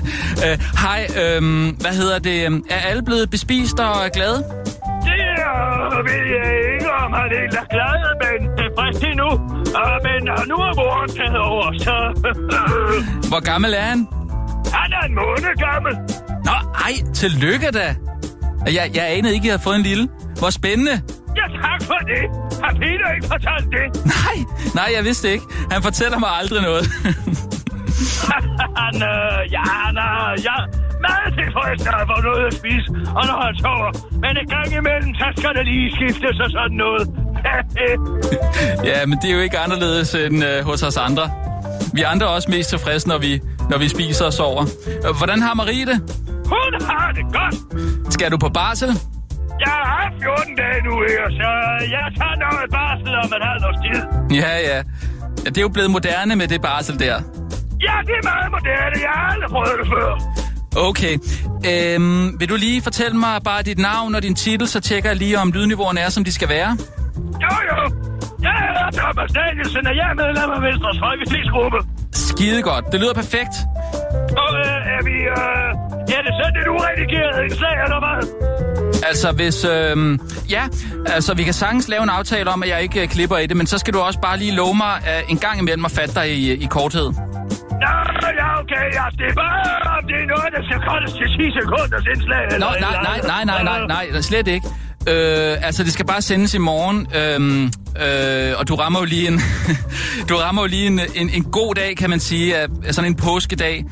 Øh, 0.46 0.58
Hej, 0.84 1.06
øhm, 1.22 1.68
hvad 1.80 1.94
hedder 2.00 2.18
det? 2.18 2.44
Er 2.70 2.80
alle 2.88 3.02
blevet 3.02 3.30
bespist 3.30 3.80
og 3.80 4.10
glade? 4.14 4.38
Det 5.08 5.22
er, 5.38 6.02
ved 6.08 6.24
jeg 6.36 6.48
ikke, 6.74 6.90
om 6.92 7.12
han 7.12 7.28
er 7.40 7.66
glad, 7.74 7.98
men 8.22 8.38
tilfreds 8.58 8.98
endnu. 9.10 9.30
Uh, 9.80 9.96
men 10.06 10.22
uh, 10.34 10.48
nu 10.48 10.54
er 10.54 10.72
moren 10.76 11.08
taget 11.16 11.38
over, 11.38 11.66
så... 11.78 11.94
Hvor 13.30 13.40
gammel 13.44 13.74
er 13.74 13.80
han? 13.80 14.06
han 14.72 14.92
er 14.92 15.06
en 15.06 15.14
måned 15.14 15.52
gammel. 15.66 15.94
Nå, 16.44 16.56
ej, 16.86 17.12
tillykke 17.14 17.70
da. 17.70 17.96
Jeg, 18.66 18.90
jeg 18.94 19.04
anede 19.16 19.34
ikke, 19.34 19.44
at 19.44 19.46
jeg 19.46 19.52
havde 19.52 19.62
fået 19.62 19.76
en 19.76 19.82
lille. 19.82 20.08
Hvor 20.38 20.50
spændende. 20.50 21.02
Ja, 21.36 21.46
tak 21.62 21.82
for 21.82 21.98
det. 22.10 22.45
Har 22.64 22.72
Peter 22.82 23.08
ikke 23.16 23.28
fortalt 23.34 23.68
det? 23.76 23.86
Nej, 24.16 24.36
nej, 24.74 24.88
jeg 24.96 25.04
vidste 25.04 25.26
ikke. 25.32 25.44
Han 25.70 25.82
fortæller 25.82 26.18
mig 26.18 26.30
aldrig 26.40 26.62
noget. 26.62 26.84
han, 28.80 28.94
øh, 29.12 29.38
ja, 29.56 29.64
han 29.84 29.94
er, 29.96 30.16
ja, 30.48 30.56
meget 31.08 31.30
tilfreds, 31.40 31.84
når 31.86 31.94
han 32.00 32.06
får 32.12 32.20
noget 32.28 32.42
at 32.50 32.54
spise, 32.60 32.86
og 33.18 33.22
når 33.30 33.38
han 33.46 33.54
sover. 33.64 33.90
Men 34.22 34.32
en 34.42 34.48
gang 34.56 34.68
imellem, 34.80 35.14
så 35.20 35.26
skal 35.38 35.52
der 35.58 35.62
lige 35.72 35.86
skiftes 35.96 36.36
og 36.44 36.50
sådan 36.56 36.76
noget. 36.84 37.04
ja, 38.90 39.06
men 39.06 39.18
det 39.22 39.30
er 39.30 39.34
jo 39.34 39.40
ikke 39.40 39.58
anderledes 39.58 40.14
end 40.14 40.44
øh, 40.44 40.64
hos 40.64 40.82
os 40.82 40.96
andre. 40.96 41.30
Vi 41.94 42.02
andre 42.02 42.26
er 42.26 42.30
også 42.30 42.50
mest 42.50 42.68
tilfredse, 42.70 43.08
når 43.08 43.18
vi, 43.18 43.40
når 43.70 43.78
vi 43.78 43.88
spiser 43.88 44.24
og 44.24 44.32
sover. 44.32 44.64
Øh, 45.08 45.16
Hvordan 45.16 45.42
har 45.42 45.54
Marie 45.54 45.86
det? 45.86 45.98
Hun 46.46 46.72
har 46.90 47.12
det 47.12 47.24
godt. 47.32 47.54
Skal 48.12 48.30
du 48.30 48.38
på 48.38 48.48
barsel? 48.48 48.88
Jeg 49.64 49.72
har 49.78 49.86
haft 50.00 50.14
14 50.22 50.56
dage 50.62 50.78
nu 50.88 50.94
her, 51.10 51.22
så 51.40 51.48
jeg 51.96 52.04
tager 52.18 52.36
noget 52.44 52.66
barsel 52.76 53.12
om 53.24 53.28
et 53.36 53.42
halvt 53.48 53.64
års 53.68 53.78
tid. 53.84 54.00
Ja, 54.40 54.52
ja. 54.68 54.76
ja. 54.76 54.82
Det 55.52 55.58
er 55.58 55.66
jo 55.68 55.68
blevet 55.76 55.90
moderne 55.90 56.36
med 56.36 56.46
det 56.48 56.62
barsel 56.62 56.98
der. 56.98 57.16
Ja, 57.86 57.94
det 58.08 58.14
er 58.20 58.24
meget 58.32 58.48
moderne. 58.56 58.96
Jeg 59.06 59.12
har 59.20 59.26
aldrig 59.32 59.50
prøvet 59.50 59.76
det 59.80 59.88
før. 59.94 60.08
Okay. 60.88 61.14
Øhm, 61.70 62.40
vil 62.40 62.48
du 62.48 62.56
lige 62.56 62.82
fortælle 62.82 63.16
mig 63.26 63.34
bare 63.44 63.62
dit 63.62 63.78
navn 63.78 64.14
og 64.14 64.22
din 64.22 64.34
titel, 64.34 64.68
så 64.68 64.80
tjekker 64.80 65.08
jeg 65.10 65.16
lige, 65.16 65.38
om 65.38 65.52
lydniveauerne 65.52 66.00
er, 66.00 66.08
som 66.08 66.24
de 66.24 66.32
skal 66.32 66.48
være? 66.48 66.70
Jo, 67.44 67.54
jo. 67.70 67.78
Jeg 68.42 68.58
er 68.80 68.90
Thomas 69.00 69.30
Danielsen, 69.32 69.86
og 69.86 69.96
jeg 70.00 70.06
er 70.12 70.16
medlem 70.24 70.50
af 70.56 70.60
Venstres 70.68 70.98
Folketingsgruppe. 71.04 71.78
Skide 72.12 72.62
godt. 72.62 72.84
Det 72.92 73.00
lyder 73.00 73.14
perfekt. 73.14 73.54
Og 74.42 74.50
øh, 74.64 74.94
er 74.96 75.02
vi... 75.08 75.16
Øh, 75.38 75.68
er 76.18 76.22
det 76.26 76.32
sådan 76.40 76.56
et 76.62 76.68
uredigeret 76.74 77.36
indslag, 77.44 77.76
eller 77.84 77.98
hvad? 78.04 78.18
Altså, 79.08 79.32
hvis... 79.32 79.64
Øh, 79.64 80.18
ja, 80.50 80.62
altså, 81.06 81.34
vi 81.34 81.42
kan 81.42 81.54
sagtens 81.54 81.88
lave 81.88 82.02
en 82.02 82.08
aftale 82.08 82.50
om, 82.50 82.62
at 82.62 82.68
jeg 82.68 82.82
ikke 82.82 83.02
øh, 83.02 83.08
klipper 83.08 83.38
i 83.38 83.46
det, 83.46 83.56
men 83.56 83.66
så 83.66 83.78
skal 83.78 83.94
du 83.94 83.98
også 83.98 84.20
bare 84.20 84.38
lige 84.38 84.52
love 84.52 84.74
mig 84.74 84.94
øh, 85.02 85.30
en 85.30 85.38
gang 85.38 85.58
imellem 85.58 85.84
at 85.84 85.90
fatte 85.90 86.14
dig 86.14 86.30
i, 86.30 86.52
i 86.52 86.66
korthed. 86.66 87.12
Nå, 87.84 88.28
ja, 88.40 88.60
okay, 88.60 88.84
ja. 88.98 89.04
Det 89.18 89.26
er 89.30 89.34
bare, 89.34 89.98
om 89.98 90.04
det 90.06 90.16
er 90.22 90.26
noget, 90.34 90.48
der 90.56 90.62
skal 90.68 90.78
koldes 90.88 91.12
til 91.12 91.26
10 91.26 91.50
sekunders 91.60 92.06
indslag. 92.14 92.42
Nå, 92.50 92.54
eller, 92.54 92.66
nej, 92.80 93.20
nej, 93.26 93.44
nej, 93.44 93.62
nej, 93.62 93.86
nej, 93.86 94.06
nej, 94.12 94.20
slet 94.20 94.48
ikke. 94.48 94.66
Øh, 95.08 95.66
altså, 95.66 95.84
det 95.84 95.92
skal 95.92 96.06
bare 96.06 96.22
sendes 96.22 96.54
i 96.54 96.58
morgen, 96.58 97.06
øhm, 97.20 97.64
øh, 98.04 98.58
og 98.58 98.68
du 98.68 98.74
rammer 98.74 99.00
jo 99.00 99.04
lige 99.04 99.28
en, 99.28 99.40
du 100.28 100.34
rammer 100.36 100.62
jo 100.62 100.66
lige 100.68 100.86
en, 100.86 101.00
en, 101.14 101.30
en 101.30 101.44
god 101.44 101.74
dag, 101.74 101.96
kan 101.96 102.10
man 102.10 102.20
sige, 102.20 102.54
sådan 102.90 103.10
en 103.10 103.16
påskedag. 103.16 103.84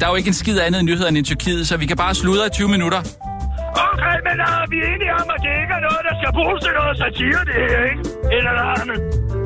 Der 0.00 0.06
er 0.06 0.10
jo 0.10 0.16
ikke 0.16 0.28
en 0.28 0.34
skid 0.34 0.60
andet 0.60 0.80
i 0.80 0.82
nyhederne 0.82 1.18
end 1.18 1.26
i 1.26 1.30
Tyrkiet, 1.30 1.68
så 1.68 1.76
vi 1.76 1.86
kan 1.86 1.96
bare 1.96 2.14
sludre 2.14 2.46
i 2.46 2.50
20 2.50 2.68
minutter. 2.68 3.02
Okay, 3.88 4.16
men 4.28 4.36
uh, 4.48 4.62
vi 4.70 4.76
er 4.84 4.88
enige 4.94 5.12
om, 5.20 5.26
at 5.34 5.40
det 5.44 5.52
ikke 5.62 5.74
er 5.78 5.82
noget, 5.88 6.02
der 6.08 6.14
skal 6.20 6.30
bruges 6.38 6.60
til 6.64 6.72
noget 6.80 6.94
satire, 7.02 7.40
det 7.48 7.56
her, 7.64 7.80
ikke? 7.90 8.02
Eller 8.36 8.54
andet. 8.78 8.98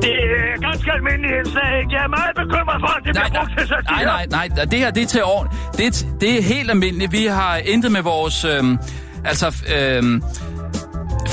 Det 0.05 0.15
er 0.37 0.57
ganske 0.67 0.87
almindeligt 0.97 1.33
indslag, 1.39 1.69
ikke? 1.81 1.91
Jeg 1.97 2.03
er 2.09 2.11
meget 2.19 2.33
bekymret 2.41 2.77
for, 2.83 2.91
at 2.97 3.01
det 3.05 3.11
bliver 3.15 3.31
brugt 3.37 3.51
til 3.57 3.67
satire. 3.73 4.05
Nej, 4.05 4.25
nej, 4.37 4.45
nej, 4.57 4.65
det 4.71 4.79
her, 4.83 4.91
det 4.97 5.03
er 5.03 5.11
til 5.15 5.23
år. 5.35 5.41
Det 5.77 6.07
det 6.21 6.29
er 6.37 6.41
helt 6.55 6.69
almindeligt. 6.75 7.11
Vi 7.11 7.25
har 7.25 7.55
intet 7.73 7.91
med 7.91 8.01
vores, 8.01 8.37
øhm, 8.45 8.77
altså, 9.25 9.47
øhm, 9.75 10.23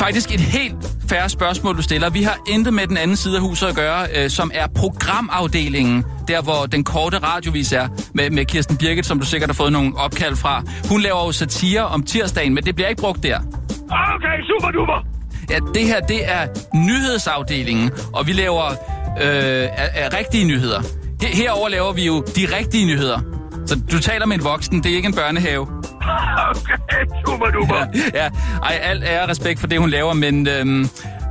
faktisk 0.02 0.34
et 0.34 0.40
helt 0.40 0.76
færre 1.08 1.28
spørgsmål, 1.28 1.76
du 1.76 1.82
stiller. 1.82 2.10
Vi 2.10 2.22
har 2.22 2.38
intet 2.48 2.74
med 2.74 2.86
den 2.86 2.96
anden 2.96 3.16
side 3.16 3.36
af 3.36 3.42
huset 3.42 3.66
at 3.66 3.74
gøre, 3.74 4.06
øh, 4.16 4.30
som 4.30 4.50
er 4.54 4.66
programafdelingen, 4.76 6.04
der 6.28 6.42
hvor 6.42 6.66
den 6.66 6.84
korte 6.84 7.18
radiovis 7.18 7.72
er, 7.72 7.88
med, 8.14 8.30
med 8.30 8.44
Kirsten 8.44 8.76
Birgit, 8.76 9.06
som 9.06 9.20
du 9.20 9.26
sikkert 9.26 9.48
har 9.48 9.54
fået 9.54 9.72
nogle 9.72 9.96
opkald 9.96 10.36
fra. 10.36 10.62
Hun 10.88 11.00
laver 11.00 11.26
jo 11.26 11.32
satire 11.32 11.82
om 11.82 12.02
tirsdagen, 12.02 12.54
men 12.54 12.64
det 12.64 12.74
bliver 12.74 12.88
ikke 12.88 13.00
brugt 13.00 13.22
der. 13.22 13.38
Okay, 13.38 14.36
super 14.46 14.70
duper. 14.70 15.06
Ja, 15.50 15.58
det 15.74 15.86
her, 15.86 16.00
det 16.00 16.30
er 16.32 16.46
nyhedsafdelingen, 16.74 17.90
og 18.12 18.26
vi 18.26 18.32
laver 18.32 18.66
øh, 19.22 19.26
er, 19.82 19.88
er 19.94 20.18
rigtige 20.18 20.44
nyheder. 20.44 20.80
Her, 21.20 21.28
herover 21.36 21.68
laver 21.68 21.92
vi 21.92 22.06
jo 22.06 22.20
de 22.36 22.56
rigtige 22.56 22.86
nyheder. 22.86 23.20
Så 23.66 23.80
du 23.92 23.98
taler 23.98 24.26
med 24.26 24.36
en 24.36 24.44
voksen, 24.44 24.82
det 24.82 24.92
er 24.92 24.96
ikke 24.96 25.06
en 25.06 25.14
børnehave. 25.14 25.81
Okay, 26.50 27.04
super 27.26 27.46
duper. 27.50 27.76
Ja, 28.14 28.22
ja. 28.24 28.28
Ej, 28.62 28.78
alt 28.82 29.02
er 29.06 29.28
respekt 29.28 29.60
for 29.60 29.66
det, 29.66 29.78
hun 29.78 29.90
laver, 29.90 30.12
men 30.12 30.48
øhm, 30.48 30.80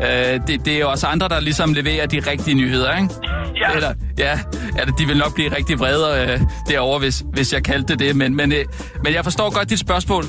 øh, 0.02 0.08
det, 0.48 0.66
det 0.66 0.68
er 0.82 0.86
også 0.86 1.08
andre, 1.08 1.30
der 1.30 1.40
ligesom 1.40 1.74
leverer 1.74 2.06
de 2.06 2.20
rigtige 2.20 2.54
nyheder, 2.54 2.98
ikke? 2.98 3.10
Ja. 3.62 3.72
Eller, 3.76 3.94
ja, 4.18 4.40
ja, 4.78 4.84
de 4.98 5.06
vil 5.06 5.18
nok 5.18 5.34
blive 5.36 5.56
rigtig 5.58 5.80
vrede 5.80 6.32
øh, 6.34 6.40
derovre, 6.70 7.00
hvis, 7.00 7.24
hvis 7.34 7.54
jeg 7.54 7.64
kaldte 7.64 7.94
det 7.94 8.00
det. 8.00 8.16
Men, 8.16 8.36
men, 8.36 8.52
øh, 8.52 8.66
men 9.04 9.14
jeg 9.14 9.24
forstår 9.24 9.54
godt 9.54 9.70
dit 9.70 9.80
spørgsmål. 9.80 10.26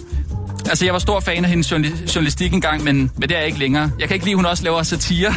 Altså, 0.68 0.84
jeg 0.84 0.92
var 0.94 0.98
stor 1.00 1.20
fan 1.20 1.44
af 1.44 1.50
hendes 1.50 1.72
journal- 1.72 2.12
journalistik 2.14 2.52
engang, 2.52 2.84
men, 2.84 2.96
men 3.16 3.28
det 3.28 3.32
er 3.32 3.38
jeg 3.38 3.46
ikke 3.46 3.58
længere. 3.58 3.90
Jeg 3.98 4.08
kan 4.08 4.14
ikke 4.14 4.26
lide, 4.26 4.32
at 4.32 4.36
hun 4.36 4.46
også 4.46 4.64
laver 4.64 4.82
satire. 4.82 5.34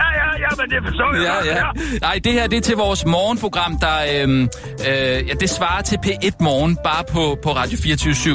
Ja, 0.00 0.08
ja, 0.20 0.28
ja, 0.44 0.50
men 0.58 0.66
det 0.72 0.80
forstår 0.86 1.08
jeg 1.14 1.22
Ja, 1.22 1.54
ja. 1.54 1.62
Nej, 2.06 2.16
det 2.24 2.32
her 2.32 2.46
det 2.46 2.56
er 2.56 2.60
til 2.70 2.76
vores 2.76 3.06
morgenprogram, 3.06 3.72
der 3.86 3.96
øhm, 4.12 4.42
øh, 4.88 5.28
ja, 5.28 5.34
det 5.42 5.50
svarer 5.50 5.82
til 5.82 5.98
P1 6.06 6.36
Morgen, 6.40 6.78
bare 6.88 7.04
på, 7.14 7.22
på 7.44 7.50
Radio 7.60 7.76
24 7.82 8.12
/7. 8.12 8.28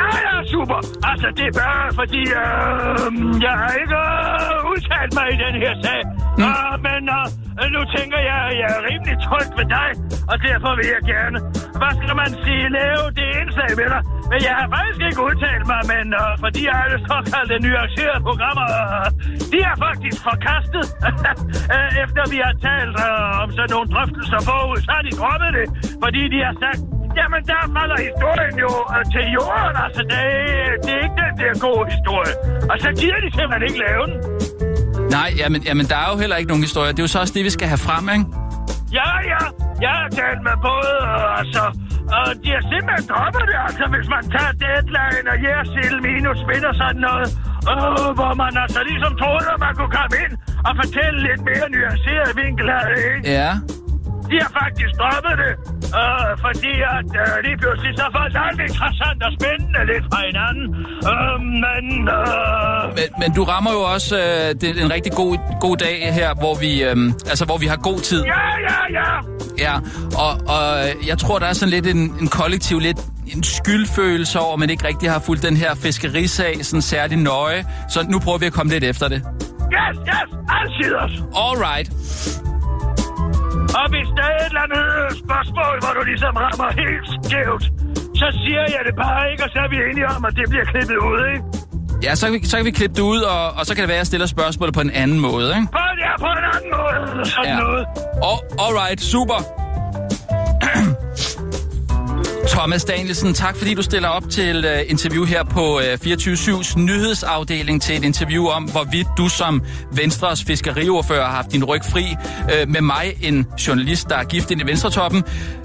Ja, 0.00 0.08
ja, 0.26 0.34
super. 0.54 0.78
Altså, 1.10 1.28
det 1.36 1.44
er 1.50 1.54
bare 1.64 1.86
fordi, 2.00 2.22
øh, 2.42 3.42
jeg 3.46 3.54
har 3.62 3.72
ikke 3.82 3.98
øh, 4.06 4.70
udtalt 4.72 5.12
mig 5.18 5.26
i 5.34 5.36
den 5.44 5.54
her 5.62 5.72
sag. 5.84 6.00
Mm. 6.38 6.44
Uh, 6.44 6.74
Øh, 7.60 7.68
nu 7.74 7.80
tænker 7.96 8.20
jeg, 8.30 8.38
at 8.50 8.54
jeg 8.62 8.70
er 8.76 8.82
rimelig 8.90 9.16
tryg 9.26 9.48
ved 9.58 9.66
dig, 9.78 9.88
og 10.30 10.36
derfor 10.48 10.70
vil 10.78 10.88
jeg 10.96 11.02
gerne, 11.14 11.38
hvad 11.80 11.92
skal 12.00 12.14
man 12.22 12.30
sige, 12.44 12.64
lave 12.80 13.04
det 13.18 13.26
indslag 13.40 13.70
med 13.80 13.88
dig. 13.94 14.02
Men 14.30 14.38
jeg 14.48 14.54
har 14.60 14.66
faktisk 14.76 15.00
ikke 15.08 15.20
udtalt 15.28 15.64
mig, 15.72 15.82
men 15.92 16.06
uh, 16.22 16.32
fordi 16.44 16.62
alle 16.80 16.96
såkaldte 17.08 17.56
nuancerede 17.64 18.20
programmer, 18.28 18.66
uh, 18.78 19.06
de 19.52 19.58
er 19.70 19.76
faktisk 19.86 20.18
forkastet. 20.30 20.84
uh, 21.74 21.90
efter 22.04 22.22
vi 22.34 22.38
har 22.46 22.54
talt 22.66 22.96
uh, 23.08 23.42
om 23.42 23.48
sådan 23.56 23.70
nogle 23.74 23.88
drøftelser 23.94 24.40
forud, 24.48 24.78
så 24.86 24.90
har 24.96 25.02
de 25.08 25.12
droppet 25.20 25.50
det, 25.58 25.66
fordi 26.04 26.22
de 26.34 26.38
har 26.48 26.56
sagt, 26.64 26.80
Jamen, 27.18 27.42
der 27.50 27.62
falder 27.76 27.98
historien 28.08 28.54
jo 28.64 28.72
øh, 28.94 29.04
til 29.12 29.24
jorden. 29.36 29.76
Altså, 29.84 30.02
det 30.10 30.20
det 30.84 30.92
er 30.96 31.02
ikke 31.06 31.18
den 31.24 31.34
der 31.40 31.52
gode 31.66 31.84
historie. 31.94 32.34
Og 32.70 32.76
så 32.84 32.88
gider 33.00 33.20
de 33.24 33.30
simpelthen 33.36 33.62
ikke 33.68 33.80
lave 33.86 34.04
den. 34.10 34.16
Nej, 35.16 35.28
jamen, 35.40 35.60
jamen, 35.68 35.86
der 35.90 35.96
er 36.04 36.08
jo 36.12 36.16
heller 36.22 36.36
ikke 36.40 36.50
nogen 36.52 36.64
historie. 36.68 36.90
Det 36.94 36.98
er 37.02 37.06
jo 37.08 37.12
så 37.14 37.20
også 37.24 37.34
det, 37.36 37.44
vi 37.48 37.52
skal 37.58 37.68
have 37.72 37.82
frem, 37.88 38.04
ikke? 38.16 38.26
Ja, 38.98 39.10
ja. 39.32 39.42
Jeg 39.86 39.94
har 40.00 40.08
talt 40.20 40.42
med 40.48 40.56
både, 40.68 40.92
øh, 41.10 41.40
altså... 41.40 41.64
Og 42.18 42.28
de 42.42 42.48
har 42.56 42.64
simpelthen 42.72 43.06
droppet 43.12 43.44
det, 43.50 43.58
altså, 43.68 43.84
hvis 43.94 44.08
man 44.14 44.22
tager 44.34 44.52
deadline 44.64 45.26
og 45.32 45.38
Jersild 45.46 45.98
minus 46.06 46.38
spin 46.44 46.62
og 46.70 46.74
sådan 46.82 47.00
noget. 47.08 47.26
Øh, 47.72 48.08
hvor 48.18 48.32
man 48.42 48.52
altså 48.64 48.80
ligesom 48.90 49.12
troede, 49.22 49.46
at 49.54 49.60
man 49.66 49.72
kunne 49.78 49.92
komme 49.98 50.14
ind 50.24 50.32
og 50.68 50.72
fortælle 50.80 51.18
lidt 51.28 51.42
mere 51.48 51.66
nuanceret 51.74 52.30
vinkel 52.40 52.66
det, 52.90 53.00
ikke? 53.14 53.22
Ja. 53.38 53.50
De 54.30 54.36
har 54.44 54.50
faktisk 54.62 54.92
droppet 55.00 55.34
det, 55.42 55.52
øh, 56.00 56.30
fordi 56.44 56.72
at 56.96 57.10
øh, 57.22 57.32
lige 57.46 57.56
pludselig 57.62 57.92
så 58.00 58.06
får 58.14 58.24
det 58.32 58.40
alt 58.48 58.60
interessant 58.68 59.18
og 59.26 59.32
spændende 59.38 59.80
lidt 59.92 60.04
fra 60.10 60.20
hinanden. 60.28 60.66
Øh, 61.10 61.36
men, 61.64 61.84
øh, 62.18 62.82
Men, 62.98 63.08
men 63.22 63.30
du 63.36 63.42
rammer 63.52 63.72
jo 63.78 63.82
også 63.94 64.14
øh, 64.26 64.48
det, 64.60 64.68
en 64.84 64.90
rigtig 64.96 65.12
god, 65.12 65.32
god 65.60 65.76
dag 65.76 65.96
her, 66.18 66.30
hvor 66.42 66.54
vi, 66.64 66.70
øh, 66.88 66.96
altså, 67.32 67.44
hvor 67.44 67.58
vi 67.58 67.66
har 67.66 67.76
god 67.90 68.00
tid. 68.10 68.22
ja, 68.24 68.46
ja, 68.68 68.78
ja. 68.98 69.10
Ja, 69.66 69.74
og, 70.24 70.32
og 70.56 70.66
jeg 71.06 71.18
tror, 71.18 71.38
der 71.38 71.46
er 71.46 71.52
sådan 71.52 71.70
lidt 71.70 71.86
en, 71.86 71.98
en 72.20 72.28
kollektiv, 72.28 72.78
lidt 72.78 72.98
en 73.34 73.42
skyldfølelse 73.42 74.38
over, 74.40 74.52
at 74.52 74.58
man 74.58 74.70
ikke 74.70 74.86
rigtig 74.88 75.10
har 75.10 75.18
fulgt 75.18 75.42
den 75.42 75.56
her 75.56 75.74
fiskerisag 75.74 76.64
sådan 76.64 76.82
særlig 76.82 77.16
nøje. 77.18 77.64
Så 77.88 78.06
nu 78.08 78.18
prøver 78.18 78.38
vi 78.38 78.46
at 78.46 78.52
komme 78.52 78.72
lidt 78.72 78.84
efter 78.84 79.08
det. 79.08 79.22
Yes, 79.72 79.98
yes, 80.08 80.38
altid 80.48 80.94
os. 80.94 81.12
All 81.36 81.56
right. 81.68 81.90
Og 83.78 83.86
hvis 83.94 84.08
der 84.18 84.26
er 84.32 84.36
et 84.44 84.46
eller 84.52 84.64
andet 84.68 84.86
spørgsmål, 85.24 85.74
hvor 85.82 85.92
du 85.98 86.02
ligesom 86.10 86.32
rammer 86.44 86.68
helt 86.82 87.06
skævt, 87.26 87.64
så 88.20 88.26
siger 88.42 88.62
jeg 88.74 88.82
det 88.88 88.94
bare 89.04 89.22
ikke, 89.30 89.42
og 89.46 89.50
så 89.54 89.58
er 89.66 89.68
vi 89.74 89.76
enige 89.90 90.06
om, 90.14 90.20
at 90.28 90.32
det 90.38 90.46
bliver 90.52 90.66
klippet 90.72 90.98
ud, 91.10 91.20
ikke? 91.34 91.44
Ja, 92.06 92.12
så 92.20 92.22
kan 92.26 92.32
vi, 92.34 92.38
så 92.52 92.56
kan 92.58 92.66
vi 92.70 92.70
klippe 92.80 92.94
det 92.98 93.04
ud, 93.14 93.20
og, 93.34 93.42
og 93.58 93.62
så 93.66 93.70
kan 93.74 93.80
det 93.82 93.88
være, 93.88 94.00
at 94.00 94.04
jeg 94.04 94.10
stiller 94.12 94.26
spørgsmålet 94.36 94.74
på 94.78 94.80
en 94.88 94.92
anden 95.02 95.18
måde, 95.28 95.48
ikke? 95.58 95.68
På, 95.78 95.82
ja, 96.06 96.12
på 96.24 96.28
en 96.38 96.44
anden 96.54 96.70
måde. 96.78 97.24
Sådan 97.34 97.44
Ja. 97.52 97.58
noget. 97.64 97.82
Og, 98.30 98.36
all 98.64 98.74
right, 98.82 99.00
super. 99.14 99.38
Thomas 102.48 102.84
Danielsen, 102.84 103.34
tak 103.34 103.56
fordi 103.56 103.74
du 103.74 103.82
stiller 103.82 104.08
op 104.08 104.30
til 104.30 104.64
uh, 104.64 104.90
interview 104.90 105.24
her 105.24 105.44
på 105.44 105.80
øh, 105.80 105.98
uh, 106.06 106.12
24-7's 106.12 106.78
nyhedsafdeling 106.78 107.82
til 107.82 107.96
et 107.96 108.04
interview 108.04 108.46
om, 108.46 108.64
hvorvidt 108.64 109.08
du 109.16 109.28
som 109.28 109.62
Venstres 109.92 110.44
fiskeriordfører 110.44 111.24
har 111.24 111.34
haft 111.34 111.52
din 111.52 111.64
ryg 111.64 111.80
fri 111.84 112.16
uh, 112.42 112.68
med 112.68 112.80
mig, 112.80 113.16
en 113.22 113.46
journalist, 113.66 114.08
der 114.08 114.16
er 114.16 114.24
gift 114.24 114.50
ind 114.50 114.60
i 114.60 114.66
Venstretoppen, 114.66 115.24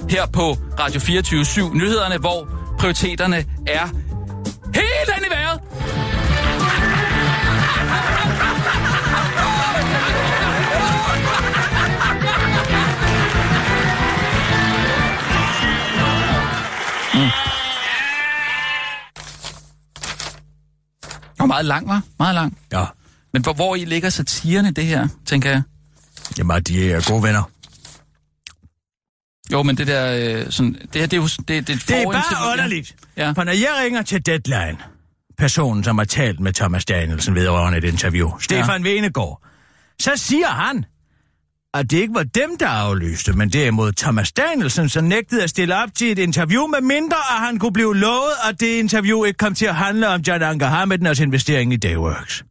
her 0.10 0.26
på 0.26 0.58
Radio 0.80 1.00
24-7 1.00 1.78
Nyhederne, 1.78 2.18
hvor 2.18 2.48
prioriteterne 2.80 3.46
er 3.68 3.86
helt 4.74 5.10
andet 5.16 5.28
i 5.28 5.32
vejret. 5.32 6.05
Og 21.46 21.48
meget 21.48 21.66
lang, 21.66 21.88
var? 21.88 22.02
Meget 22.20 22.36
lang. 22.36 22.58
Ja. 22.72 22.86
Men 23.34 23.42
hvor, 23.42 23.54
hvor 23.54 23.76
i 23.76 23.86
ligger 23.86 24.10
satirerne 24.10 24.72
det 24.72 24.86
her, 24.86 25.08
tænker 25.26 25.50
jeg? 25.50 25.62
Jamen, 26.38 26.64
de 26.64 26.92
er 26.92 27.10
gode 27.10 27.24
venner. 27.24 27.52
Jo, 29.52 29.64
men 29.64 29.78
det 29.78 29.88
der, 29.88 30.40
øh, 30.40 30.52
sådan, 30.52 30.74
det 30.74 31.02
her, 31.02 31.08
det 31.08 31.18
er 31.18 31.22
jo 31.22 31.28
det, 31.48 31.48
det, 31.48 31.68
Det 31.68 32.02
er 32.02 32.12
bare 32.12 32.52
underligt. 32.52 32.96
Ja. 33.18 33.32
For 33.32 33.44
når 33.44 33.52
jeg 33.52 33.70
ringer 33.84 34.02
til 34.02 34.26
Deadline, 34.26 34.78
personen, 35.38 35.84
som 35.84 35.98
har 35.98 36.06
talt 36.06 36.40
med 36.40 36.54
Thomas 36.54 36.86
Danielsen 36.86 37.36
vedrørende 37.36 37.78
et 37.78 37.84
interview, 37.84 38.38
Stefan 38.40 38.86
ja. 38.86 38.92
Venegård, 38.92 39.42
så 40.00 40.12
siger 40.16 40.48
han, 40.48 40.86
at 41.76 41.92
det 41.92 41.98
ikke 41.98 42.14
var 42.14 42.24
dem, 42.24 42.58
der 42.58 42.68
aflyste, 42.68 43.34
men 43.34 43.50
derimod 43.50 43.92
Thomas 43.92 44.32
Danielsen, 44.32 44.90
som 44.90 45.04
nægtede 45.04 45.44
at 45.44 45.50
stille 45.50 45.76
op 45.76 45.90
til 45.96 46.12
et 46.12 46.20
interview, 46.20 46.68
med 46.68 46.82
mindre 46.82 47.18
at 47.18 47.40
han 47.46 47.60
kunne 47.60 47.74
blive 47.74 47.96
lovet, 47.98 48.32
at 48.50 48.60
det 48.60 48.80
interview 48.80 49.24
ikke 49.24 49.38
kom 49.38 49.56
til 49.56 49.66
at 49.66 49.76
handle 49.76 50.08
om 50.08 50.22
John 50.22 50.44
Anker 50.44 50.68
Hamidners 50.68 51.20
investering 51.20 51.74
i 51.74 51.76
Dayworks. 51.78 52.44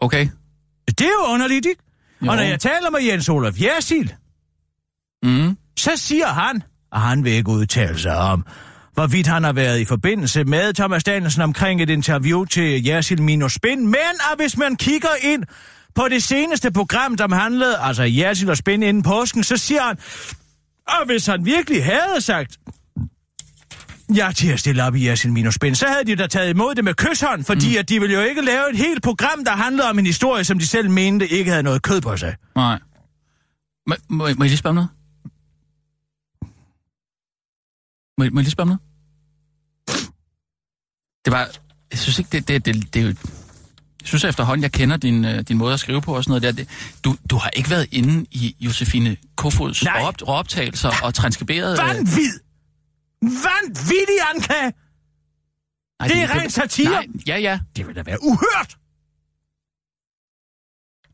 Okay. 0.00 0.28
Det 0.88 1.00
er 1.00 1.10
jo 1.26 1.32
underligt, 1.32 1.66
ikke? 1.66 1.82
Jo. 2.22 2.30
Og 2.30 2.36
når 2.36 2.42
jeg 2.42 2.60
taler 2.60 2.90
med 2.90 3.00
Jens 3.00 3.28
Olof 3.28 3.62
Jersil, 3.62 4.14
Mm. 5.22 5.56
så 5.78 5.90
siger 5.96 6.26
han, 6.26 6.62
at 6.92 7.00
han 7.00 7.24
vil 7.24 7.32
ikke 7.32 7.50
udtale 7.50 7.98
sig 7.98 8.16
om, 8.16 8.46
hvorvidt 8.94 9.26
han 9.26 9.44
har 9.44 9.52
været 9.52 9.80
i 9.80 9.84
forbindelse 9.84 10.44
med 10.44 10.72
Thomas 10.74 11.04
Danielsen 11.04 11.42
omkring 11.42 11.82
et 11.82 11.90
interview 11.90 12.44
til 12.44 12.84
Jersil 12.84 13.22
Minus 13.22 13.52
Spin, 13.54 13.86
men 13.86 14.14
at 14.32 14.38
hvis 14.38 14.56
man 14.56 14.76
kigger 14.76 15.08
ind 15.22 15.44
på 15.96 16.08
det 16.08 16.22
seneste 16.22 16.72
program, 16.72 17.16
der 17.16 17.34
handlede, 17.34 17.78
altså 17.78 18.02
Jersil 18.02 18.50
og 18.50 18.56
Spin 18.56 18.82
inden 18.82 19.02
påsken, 19.02 19.44
så 19.44 19.56
siger 19.56 19.82
han, 19.82 19.96
at 20.88 21.06
hvis 21.06 21.26
han 21.26 21.44
virkelig 21.44 21.84
havde 21.84 22.20
sagt, 22.20 22.58
Ja, 24.16 24.32
til 24.36 24.48
at 24.52 24.60
stille 24.60 24.84
op 24.84 24.94
i 24.94 25.06
Jersil 25.08 25.32
Minus 25.32 25.54
Spin, 25.54 25.74
så 25.74 25.86
havde 25.86 26.04
de 26.04 26.16
da 26.16 26.26
taget 26.26 26.50
imod 26.50 26.74
det 26.74 26.84
med 26.84 26.94
kysshånd, 26.94 27.44
fordi 27.44 27.70
mm. 27.72 27.78
at 27.78 27.88
de 27.88 28.00
ville 28.00 28.14
jo 28.14 28.22
ikke 28.22 28.42
lave 28.44 28.70
et 28.70 28.76
helt 28.76 29.02
program, 29.02 29.44
der 29.44 29.50
handlede 29.50 29.88
om 29.90 29.98
en 29.98 30.06
historie, 30.06 30.44
som 30.44 30.58
de 30.58 30.66
selv 30.66 30.90
mente 30.90 31.28
ikke 31.28 31.50
havde 31.50 31.62
noget 31.62 31.82
kød 31.82 32.00
på 32.00 32.16
sig. 32.16 32.36
Nej. 32.56 32.78
Må, 33.86 33.94
må, 34.08 34.16
må 34.16 34.24
jeg 34.24 34.36
lige 34.38 34.56
spørge 34.56 34.70
om 34.70 34.74
noget? 34.74 34.88
Må, 38.18 38.24
jeg- 38.24 38.32
må 38.32 38.40
jeg 38.40 38.44
lige 38.44 38.50
spørge 38.50 38.64
om 38.64 38.68
noget? 38.68 38.80
Det 41.24 41.32
var... 41.32 41.48
Jeg 41.90 41.98
synes 41.98 42.18
ikke, 42.18 42.28
det, 42.32 42.48
det, 42.48 42.64
det, 42.66 42.94
det 42.94 43.00
er 43.02 43.06
jo... 43.06 43.08
Jeg 43.08 43.16
synes 44.06 44.24
efterhånden, 44.24 44.62
jeg 44.62 44.72
kender 44.72 44.96
din, 44.96 45.24
øh, 45.24 45.40
din 45.40 45.56
måde 45.58 45.74
at 45.74 45.80
skrive 45.80 46.00
på 46.02 46.16
og 46.16 46.24
sådan 46.24 46.30
noget 46.42 46.42
der. 46.42 46.52
Det, 46.64 46.68
du, 47.04 47.16
du 47.30 47.36
har 47.36 47.50
ikke 47.50 47.70
været 47.70 47.86
inde 47.92 48.26
i 48.30 48.56
Josefine 48.60 49.16
Kofods 49.36 49.86
råop, 49.86 50.14
råoptagelser 50.28 50.90
og 51.02 51.14
transkriberet... 51.14 51.72
øh, 51.80 51.86
Vanvid! 51.86 52.32
Vanvittig 53.22 54.16
anklage! 54.34 54.72
nej, 56.00 56.08
det 56.08 56.16
er 56.22 56.40
ren 56.40 56.50
satire. 56.50 56.90
Nej, 56.90 57.06
ja, 57.26 57.36
ja. 57.38 57.58
Det 57.76 57.86
vil 57.86 57.96
da 57.96 58.02
være 58.02 58.18
uhørt! 58.22 58.76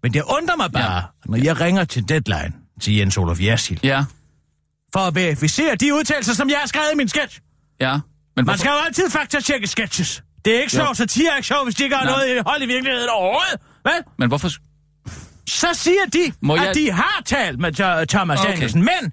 Men 0.03 0.14
det 0.14 0.22
undrer 0.22 0.57
mig 0.57 0.72
bare, 0.72 0.95
ja. 0.95 1.03
når 1.26 1.36
jeg 1.36 1.61
ringer 1.61 1.84
til 1.84 2.09
Deadline 2.09 2.53
til 2.80 2.97
Jens 2.97 3.16
Olof 3.16 3.40
Jersil, 3.40 3.80
Ja, 3.82 4.05
for 4.93 5.01
at 5.01 5.14
verificere 5.14 5.74
de 5.74 5.95
udtalelser, 5.95 6.34
som 6.34 6.49
jeg 6.51 6.59
har 6.59 6.66
skrevet 6.66 6.88
i 6.93 6.97
min 6.97 7.09
sketch. 7.09 7.40
ja. 7.80 7.93
Men 7.93 8.01
Man 8.36 8.45
hvorfor, 8.45 8.59
skal 8.59 8.70
jo 8.70 8.76
altid 8.86 9.11
faktatjekke 9.11 9.66
sketches. 9.66 10.22
Det 10.45 10.57
er 10.57 10.61
ikke 10.62 10.76
Jo. 10.76 10.84
sjovt, 10.84 10.97
satire 10.97 11.32
er 11.32 11.36
ikke 11.36 11.47
sjovt, 11.47 11.64
hvis 11.66 11.74
de 11.74 11.82
ikke 11.84 11.97
har 11.97 12.05
Nej. 12.05 12.12
noget 12.14 12.43
hold 12.47 12.62
i 12.62 12.66
virkeligheden 12.66 13.09
overhovedet. 13.09 13.61
Vel? 13.84 14.03
men 14.18 14.28
hvorfor... 14.28 14.49
Så 15.49 15.66
siger 15.72 16.05
de, 16.12 16.32
Må 16.40 16.55
at 16.55 16.62
jeg- 16.62 16.74
de 16.74 16.90
har 16.93 17.22
talt 17.26 17.59
med 17.61 17.80
Tho- 17.80 18.05
Thomas 18.05 18.40
Okay. 18.40 18.53
Danielsen, 18.53 18.80
men 18.80 19.12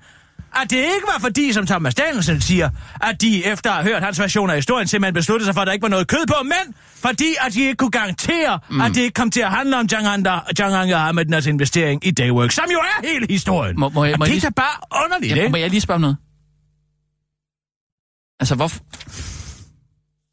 at 0.55 0.69
det 0.69 0.77
ikke 0.77 1.05
var 1.13 1.19
fordi, 1.19 1.53
som 1.53 1.65
Thomas 1.65 1.95
Danielsen 1.95 2.41
siger, 2.41 2.69
at 3.01 3.21
de 3.21 3.45
efter 3.45 3.71
at 3.71 3.83
have 3.83 3.93
hørt 3.93 4.03
hans 4.03 4.19
version 4.19 4.49
af 4.49 4.55
historien, 4.55 4.87
simpelthen 4.87 5.13
besluttede 5.13 5.45
sig 5.47 5.53
for, 5.53 5.61
at 5.61 5.67
der 5.67 5.73
ikke 5.73 5.83
var 5.83 5.89
noget 5.89 6.07
kød 6.07 6.27
på, 6.27 6.33
men 6.43 6.75
fordi, 6.95 7.35
at 7.41 7.53
de 7.53 7.61
ikke 7.61 7.75
kunne 7.75 7.91
garantere, 7.91 8.59
mm. 8.69 8.81
at 8.81 8.91
det 8.95 9.01
ikke 9.01 9.13
kom 9.13 9.31
til 9.31 9.41
at 9.41 9.51
handle 9.51 9.77
om 9.79 9.85
Jang 9.91 10.93
Ahmedners 10.93 11.45
investering 11.45 12.07
i 12.07 12.11
Dayworks, 12.11 12.55
som 12.55 12.65
jo 12.71 12.77
er 12.79 13.07
hele 13.07 13.27
historien. 13.29 13.79
Må- 13.79 13.89
må 13.89 14.03
jeg- 14.05 14.15
må 14.19 14.25
det 14.25 14.29
er 14.31 14.33
lige- 14.33 14.41
da 14.45 14.49
bare 14.49 15.03
underligt, 15.05 15.35
Ja, 15.35 15.41
ikke? 15.41 15.49
må 15.51 15.57
jeg 15.57 15.69
lige 15.69 15.81
spørge 15.81 15.95
om 15.95 16.01
noget? 16.01 16.17
Altså, 18.39 18.55
hvorfor... 18.55 18.79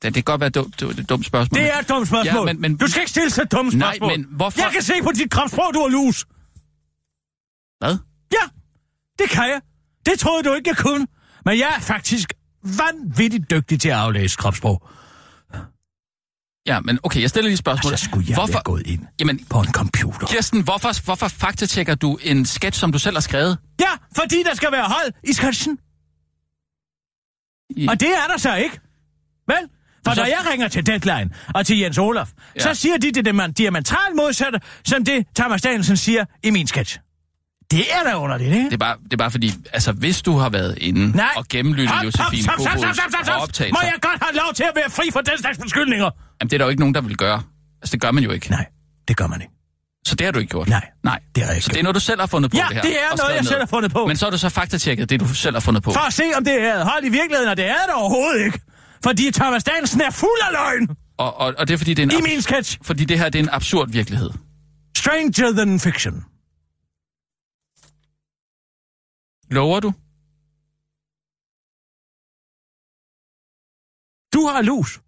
Det, 0.03 0.15
det 0.15 0.15
kan 0.15 0.23
godt 0.25 0.41
være 0.41 0.51
dumt, 0.51 0.81
det 0.81 0.87
er 0.99 1.01
et 1.03 1.09
dumt 1.09 1.27
spørgsmål. 1.27 1.61
Det 1.61 1.75
er 1.75 1.79
et 1.79 1.89
dumt 1.89 2.09
spørgsmål. 2.09 2.49
Ja, 2.49 2.53
men- 2.53 2.61
men- 2.61 2.77
Du 2.77 2.87
skal 2.87 3.01
ikke 3.01 3.11
stille 3.11 3.31
så 3.31 3.45
dumme 3.45 3.71
Nej, 3.73 3.97
spørgsmål. 3.97 4.11
men 4.19 4.27
hvorfor- 4.37 4.61
Jeg 4.63 4.71
kan 4.73 4.83
se 4.83 4.93
på 5.03 5.13
dit 5.13 5.31
kropsprog, 5.31 5.75
du 5.75 5.81
har 5.81 5.89
lus. 5.89 6.25
Hvad? 7.79 7.99
Ja, 8.33 8.45
det 9.19 9.31
kan 9.31 9.45
jeg. 9.45 9.61
Det 10.07 10.19
troede 10.19 10.43
du 10.49 10.55
ikke, 10.55 10.69
jeg 10.71 10.77
kunne. 10.77 11.07
Men 11.45 11.59
jeg 11.59 11.73
er 11.77 11.81
faktisk 11.81 12.33
vanvittigt 12.63 13.51
dygtig 13.51 13.81
til 13.81 13.89
at 13.89 13.95
aflæse 13.95 14.37
kropsprog. 14.37 14.89
Ja, 16.67 16.81
men 16.81 16.99
okay, 17.03 17.21
jeg 17.21 17.31
stiller 17.31 17.49
lige 17.49 17.57
spørgsmål. 17.57 17.93
Altså, 17.93 18.05
skulle 18.05 18.27
jeg 18.29 18.35
hvorfor... 18.37 18.63
gået 18.63 18.87
ind 18.87 19.07
Jamen, 19.21 19.45
på 19.45 19.61
en 19.61 19.73
computer? 19.73 20.27
Kirsten, 20.27 20.63
hvorfor, 20.65 21.05
hvorfor 21.05 21.29
faktatjekker 21.29 21.95
du 21.95 22.19
en 22.23 22.47
sketch, 22.47 22.81
som 22.81 22.93
du 22.93 22.99
selv 22.99 23.17
har 23.17 23.21
skrevet? 23.21 23.59
Ja, 23.81 23.91
fordi 24.17 24.43
der 24.43 24.55
skal 24.55 24.73
være 24.73 24.85
hold 24.85 25.13
i 25.25 25.33
sketchen. 25.33 25.79
I... 27.71 27.89
Og 27.89 28.01
det 28.01 28.09
er 28.09 28.27
der 28.33 28.39
så 28.39 28.55
ikke. 28.55 28.81
Vel? 29.49 29.69
For 30.07 30.15
Så- 30.15 30.21
når 30.21 30.27
jeg 30.27 30.39
ringer 30.53 30.69
til 30.69 30.87
Deadline 30.87 31.31
og 31.55 31.67
til 31.67 31.79
Jens 31.79 31.99
Olaf, 31.99 32.29
ja. 32.29 32.43
Ja. 32.69 32.75
så 32.75 32.81
siger 32.81 32.97
de 32.99 33.13
det, 33.13 33.25
det 33.25 33.35
man 33.35 33.53
diametralt 33.53 34.17
modsatte, 34.17 34.61
som 34.85 35.05
det 35.05 35.27
Thomas 35.37 35.63
Danielsen 35.63 35.97
siger 35.97 36.25
i 36.43 36.51
min 36.51 36.67
sketch. 36.67 36.99
Det 37.71 37.81
er 37.93 38.11
da 38.11 38.17
underligt, 38.17 38.51
ikke? 38.55 38.65
Det 38.65 38.73
er, 38.73 38.77
bare, 38.79 38.97
det 39.05 39.13
er 39.13 39.17
bare 39.17 39.31
fordi, 39.31 39.53
altså 39.73 39.93
hvis 39.93 40.23
du 40.23 40.37
har 40.37 40.49
været 40.49 40.79
inde 40.81 41.17
Nej. 41.17 41.29
og 41.37 41.45
gennemlyttet 41.49 41.95
Josefine 42.05 42.43
stop, 42.43 42.55
stop. 42.61 42.75
Må 43.29 43.43
optagelser, 43.43 43.81
jeg 43.83 43.93
godt 44.01 44.23
have 44.23 44.37
lov 44.37 44.55
til 44.55 44.63
at 44.65 44.73
være 44.77 44.91
fri 44.91 45.05
for 45.13 45.21
den 45.21 45.39
slags 45.39 45.59
beskyldninger? 45.59 46.11
jamen 46.41 46.51
det 46.51 46.53
er 46.53 46.59
der 46.59 46.65
jo 46.65 46.69
ikke 46.71 46.81
nogen, 46.81 46.95
der 46.95 47.01
vil 47.01 47.17
gøre. 47.17 47.43
Altså 47.83 47.93
det 47.93 48.01
gør 48.01 48.11
man 48.11 48.25
jo 48.25 48.31
ikke. 48.31 48.51
Nej, 48.51 48.67
det 49.09 49.17
gør 49.17 49.27
man 49.27 49.41
ikke. 49.41 49.53
Så 50.07 50.15
det 50.15 50.25
har 50.25 50.33
du 50.33 50.39
ikke 50.39 50.51
gjort. 50.51 50.69
Nej, 50.69 50.85
Nej. 51.05 51.19
det 51.35 51.43
har 51.43 51.51
jeg 51.51 51.57
ikke 51.57 51.65
Så 51.65 51.69
det 51.69 51.73
er 51.73 51.77
gjort. 51.79 51.85
noget, 51.85 51.95
du 51.95 52.01
selv 52.01 52.21
har 52.21 52.27
fundet 52.27 52.51
på, 52.51 52.57
Ja, 52.57 52.63
det 52.69 52.75
her. 52.75 52.83
det 52.83 52.93
er 52.93 53.11
og 53.13 53.17
noget, 53.19 53.31
jeg 53.35 53.41
ned. 53.41 53.49
selv 53.49 53.61
har 53.61 53.67
fundet 53.67 53.93
på. 53.93 54.07
Men 54.07 54.17
så 54.17 54.27
har 54.27 54.31
du 54.31 54.39
så 54.39 54.49
faktatjekket 54.49 55.11
det, 55.11 55.21
du 55.21 55.35
selv 55.35 55.55
har 55.57 55.61
fundet 55.61 55.83
på. 55.83 55.93
For 55.93 56.07
at 56.07 56.13
se, 56.13 56.25
om 56.37 56.45
det 56.45 56.63
er 56.63 56.85
hold 56.85 57.05
i 57.05 57.09
virkeligheden, 57.09 57.49
og 57.51 57.57
det 57.57 57.65
er 57.69 57.83
det 57.87 57.95
overhovedet 57.95 58.45
ikke. 58.47 58.61
Fordi 59.07 59.31
Thomas 59.31 59.65
Danielsen 59.65 60.01
er 60.01 60.11
fuld 60.11 60.41
af 60.47 60.53
løgn 60.53 60.97
Og, 61.17 61.35
og, 61.37 61.55
og 61.59 61.69
det 61.69 61.75
er 61.75 61.79
fordi, 61.79 61.95
det 61.95 62.03
er 62.13 62.17
en 62.17 62.25
i 62.25 62.29
min 62.31 62.43
sketch. 62.43 62.79
fordi 62.83 63.05
det 63.05 63.19
her 63.19 63.29
det 63.29 63.39
er 63.39 63.43
en 63.43 63.49
absurd 63.53 63.91
virkelighed. 63.91 64.31
Stranger 64.97 65.53
than 65.53 65.81
fiction. 65.81 66.25
Lover 69.51 69.81
du? 69.81 69.93
Du 74.35 74.47
har 74.47 74.63
lus. 74.63 75.01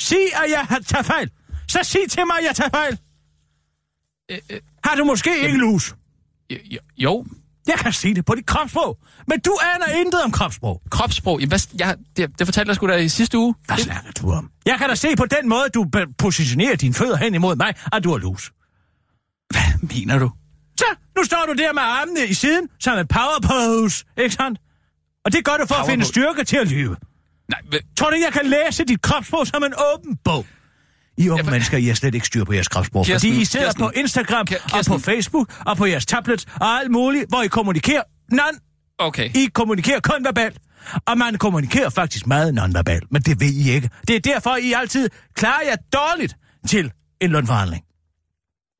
Sig, 0.00 0.18
at 0.44 0.50
jeg 0.50 0.64
har 0.64 0.78
taget 0.80 1.06
fejl. 1.06 1.30
Så 1.68 1.78
sig 1.82 2.10
til 2.10 2.26
mig, 2.26 2.38
at 2.38 2.44
jeg 2.44 2.56
tager 2.56 2.70
fejl. 2.70 2.98
Øh, 4.30 4.38
øh, 4.50 4.60
Har 4.84 4.94
du 4.96 5.04
måske 5.04 5.30
ikke 5.46 5.58
lus? 5.58 5.94
jo. 6.96 7.26
Jeg 7.68 7.78
kan 7.78 7.92
se 7.92 8.14
det 8.14 8.24
på 8.24 8.34
dit 8.34 8.46
kropssprog. 8.46 8.98
Men 9.26 9.40
du 9.40 9.56
aner 9.74 10.00
intet 10.00 10.22
om 10.24 10.32
kropssprog. 10.32 10.82
Kropssprog. 10.90 11.40
Hvad, 11.48 11.68
jeg, 11.78 11.96
det, 12.16 12.38
det 12.38 12.46
fortalte 12.46 12.68
jeg 12.68 12.76
sgu 12.76 12.86
da 12.86 12.96
i 12.96 13.08
sidste 13.08 13.38
uge. 13.38 13.54
Hvad 13.66 13.76
snakker 13.76 14.10
du 14.12 14.30
om? 14.32 14.50
Jeg 14.66 14.78
kan 14.78 14.88
da 14.88 14.94
se 14.94 15.16
på 15.16 15.24
den 15.24 15.48
måde, 15.48 15.68
du 15.74 15.86
positionerer 16.18 16.76
dine 16.76 16.94
fødder 16.94 17.16
hen 17.16 17.34
imod 17.34 17.56
mig, 17.56 17.74
at 17.92 18.04
du 18.04 18.10
har 18.10 18.18
lus. 18.18 18.52
Hvad 19.50 19.88
mener 19.94 20.18
du? 20.18 20.30
Så, 20.78 20.84
nu 21.16 21.24
står 21.24 21.44
du 21.46 21.52
der 21.52 21.72
med 21.72 21.82
armene 21.82 22.26
i 22.26 22.34
siden, 22.34 22.68
som 22.80 22.98
en 22.98 23.06
power 23.06 23.40
pose, 23.42 24.04
ikke 24.16 24.34
sandt? 24.34 24.60
Og 25.24 25.32
det 25.32 25.44
gør 25.44 25.56
du 25.56 25.66
for 25.66 25.74
Power 25.74 25.80
at 25.80 25.90
finde 25.90 26.04
styrke 26.04 26.44
til 26.44 26.56
at 26.56 26.68
lyve. 26.68 26.96
Nej, 27.48 27.60
hvad, 27.68 27.78
Tror 27.96 28.08
du 28.10 28.14
ikke, 28.14 28.24
jeg 28.24 28.32
kan 28.32 28.46
læse 28.46 28.84
dit 28.84 29.02
kropssprog 29.02 29.46
som 29.46 29.64
en 29.64 29.74
åben 29.94 30.16
bog? 30.24 30.46
I 31.18 31.28
unge 31.28 31.38
Jamen- 31.38 31.50
mennesker, 31.50 31.78
I 31.78 31.86
har 31.86 31.94
slet 31.94 32.14
ikke 32.14 32.26
styr 32.26 32.44
på 32.44 32.52
jeres 32.52 32.68
kropssprog, 32.68 33.06
Kirsten, 33.06 33.30
fordi 33.30 33.40
I 33.42 33.44
sidder 33.44 33.66
Kirsten, 33.66 33.82
på 33.84 33.90
Instagram 33.94 34.46
Ki- 34.50 34.54
og 34.56 34.70
på 34.70 34.76
Kirsten. 34.76 35.00
Facebook 35.00 35.52
og 35.66 35.76
på 35.76 35.86
jeres 35.86 36.06
tablets 36.06 36.46
og 36.60 36.66
alt 36.80 36.90
muligt, 36.90 37.24
hvor 37.28 37.42
I 37.42 37.46
kommunikerer 37.48 38.02
non 38.32 38.44
okay. 38.98 39.30
I 39.34 39.48
kommunikerer 39.54 40.00
kun 40.00 40.24
verbalt. 40.24 40.58
Og 41.06 41.18
man 41.18 41.38
kommunikerer 41.38 41.88
faktisk 41.90 42.26
meget 42.26 42.54
nonverbalt, 42.54 43.04
men 43.12 43.22
det 43.22 43.40
ved 43.40 43.48
I 43.52 43.70
ikke. 43.70 43.90
Det 44.08 44.16
er 44.16 44.20
derfor, 44.20 44.56
I 44.56 44.72
altid 44.72 45.08
klarer 45.36 45.62
jer 45.70 45.76
dårligt 45.92 46.36
til 46.68 46.92
en 47.20 47.30
lønforhandling. 47.30 47.82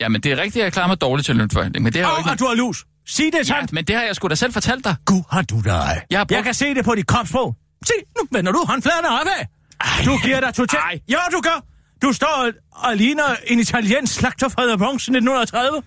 Jamen, 0.00 0.20
det 0.20 0.32
er 0.32 0.36
rigtigt, 0.36 0.56
at 0.56 0.64
jeg 0.64 0.72
klarer 0.72 0.88
mig 0.88 1.00
dårligt 1.00 1.26
til 1.26 1.36
lønforhandling, 1.36 1.82
men 1.84 1.92
det 1.92 1.98
er 2.00 2.04
jo 2.06 2.12
Og, 2.12 2.18
ikke... 2.18 2.30
og 2.30 2.38
du 2.38 2.44
har 2.46 2.54
lus. 2.54 2.84
Sig 3.06 3.24
det 3.32 3.38
Ja, 3.38 3.42
sandt. 3.42 3.72
men 3.72 3.84
det 3.84 3.96
har 3.96 4.02
jeg 4.02 4.16
sgu 4.16 4.28
da 4.28 4.34
selv 4.34 4.52
fortalt 4.52 4.84
dig. 4.84 4.94
Gud 5.04 5.22
har 5.30 5.42
du 5.42 5.60
dig. 5.60 6.02
Jeg 6.10 6.18
har 6.18 6.26
Jeg 6.30 6.44
kan 6.44 6.54
se 6.54 6.74
det 6.74 6.84
på 6.84 6.94
dit 6.94 7.06
kropssprog. 7.06 7.56
Se, 7.86 7.92
nu 8.18 8.26
vender 8.32 8.52
du 8.52 8.64
håndfladerne 8.68 9.08
opad. 9.20 9.46
Du 10.04 10.18
giver 10.24 10.40
dig 10.40 10.54
totalt... 10.54 10.82
Ej. 10.82 11.00
Ja, 11.08 11.18
du 11.32 11.40
gør. 11.40 11.64
Du 12.02 12.12
står 12.12 12.52
og, 12.70 12.96
ligner 12.96 13.36
en 13.46 13.58
italiensk 13.60 14.14
slagter 14.14 14.48
fra 14.48 14.66
The 14.66 14.78
Bronx 14.78 15.08
i 15.08 15.10
1930. 15.10 15.82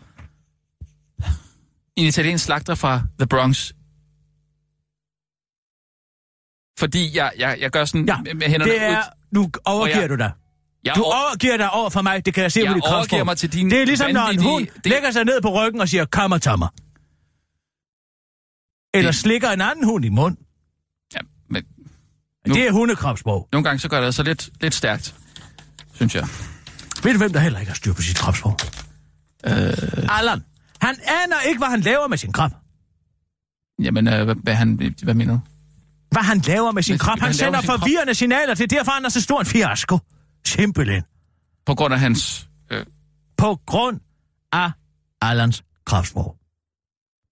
En 1.96 2.06
italiensk 2.08 2.46
slagter 2.46 2.76
fra 2.76 3.02
The 3.20 3.28
Bronx. 3.28 3.72
Fordi 6.80 7.18
jeg, 7.18 7.32
jeg, 7.38 7.58
jeg 7.60 7.72
gør 7.72 7.86
sådan 7.86 8.06
Ja, 8.08 8.18
med, 8.22 8.48
hænderne 8.48 8.72
det 8.72 8.82
er... 8.82 8.98
ud. 9.00 9.04
Nu 9.32 9.52
overgiver 9.66 10.00
jeg- 10.00 10.10
du 10.10 10.16
dig. 10.16 10.32
Jeg 10.84 10.96
Du 10.96 11.04
over- 11.04 11.14
overgiver 11.16 11.58
dig 11.58 11.70
over 11.72 11.90
for 11.90 12.02
mig, 12.02 12.26
det 12.26 12.34
kan 12.34 12.44
jeg 12.44 12.52
se 12.52 12.60
Jeg 12.60 12.68
på 12.68 12.74
dit 12.74 12.84
kropssprog. 12.84 13.26
mig 13.26 13.38
til 13.38 13.54
din 13.54 13.70
Det 13.72 13.82
er 13.82 13.86
ligesom, 13.86 14.12
når 14.12 14.28
en 14.28 14.42
hund 14.44 14.68
det- 14.68 14.86
lægger 14.86 15.12
sig 15.12 15.26
ned 15.26 15.42
på 15.42 15.50
ryggen 15.66 15.82
og 15.82 15.90
siger, 15.90 16.06
kom 16.06 16.32
og 16.32 16.42
mig. 16.60 16.70
Eller 18.94 19.12
Det- 19.12 19.20
slikker 19.20 19.50
en 19.50 19.62
anden 19.62 19.86
hund 19.86 20.06
i 20.06 20.10
mund. 20.10 20.38
Ja, 21.16 21.20
men 21.50 21.64
Nu- 22.48 22.54
Det 22.54 22.68
er 22.68 22.72
hundekropssprog. 22.72 23.48
nogle 23.52 23.64
gange 23.64 23.80
så 23.80 23.90
gør 23.90 23.98
det 24.00 24.06
altså 24.06 24.24
lidt, 24.24 24.50
lidt 24.62 24.74
stærkt, 24.76 25.16
synes 26.02 26.16
jeg. 26.16 26.28
Ved 27.04 27.12
du, 27.14 27.18
hvem 27.18 27.34
der 27.34 27.40
heller 27.40 27.60
ikke 27.60 27.70
har 27.70 27.76
styr 27.76 27.94
på 27.94 28.02
sit 28.02 28.18
kropssprog? 28.18 28.56
Øh... 29.46 29.52
Allan. 30.20 30.44
Han 30.82 30.96
aner 31.24 31.40
ikke, 31.48 31.58
hvad 31.58 31.68
han 31.68 31.80
laver 31.82 32.08
med 32.08 32.18
sin 32.18 32.32
krop. 32.34 32.52
Jamen, 33.82 34.08
øh, 34.08 34.24
hvad, 34.26 34.36
hvad, 34.36 34.54
han, 34.56 34.94
hvad 35.04 35.14
mener 35.14 35.34
du? 35.34 35.40
Hvad 36.12 36.22
han 36.24 36.38
laver 36.38 36.72
med 36.72 36.84
sin 36.84 36.98
krop. 36.98 37.20
Han 37.20 37.26
han 37.26 37.34
sender 37.34 37.62
sin 37.62 37.70
krop? 37.70 37.80
forvirrende 37.80 38.14
signaler. 38.14 38.54
Det 38.56 38.64
er 38.74 38.78
derfor, 38.78 38.92
han 38.92 39.06
er 39.06 39.10
så 39.10 39.22
stor 39.22 39.40
en 39.40 39.46
fiasko. 39.46 40.00
Simpelthen. 40.46 41.04
På 41.66 41.76
grund 41.76 41.94
af 41.94 42.00
hans... 42.00 42.50
Øh, 42.72 42.86
På 43.38 43.60
grund 43.68 44.00
af 44.52 44.72
Allans 45.22 45.64
kropssprog. 45.86 46.36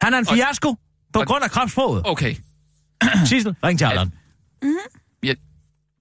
Han 0.01 0.13
er 0.13 0.17
en 0.17 0.27
Og- 0.29 0.33
fiasko 0.35 0.75
på 1.13 1.19
og- 1.19 1.27
grund 1.27 1.43
af 1.43 1.51
kropssproget. 1.51 2.01
okay, 2.05 2.35
Sissel, 3.25 3.55
ring 3.63 3.79
til 3.79 3.85
Allan. 3.85 4.13
ja, 4.63 4.67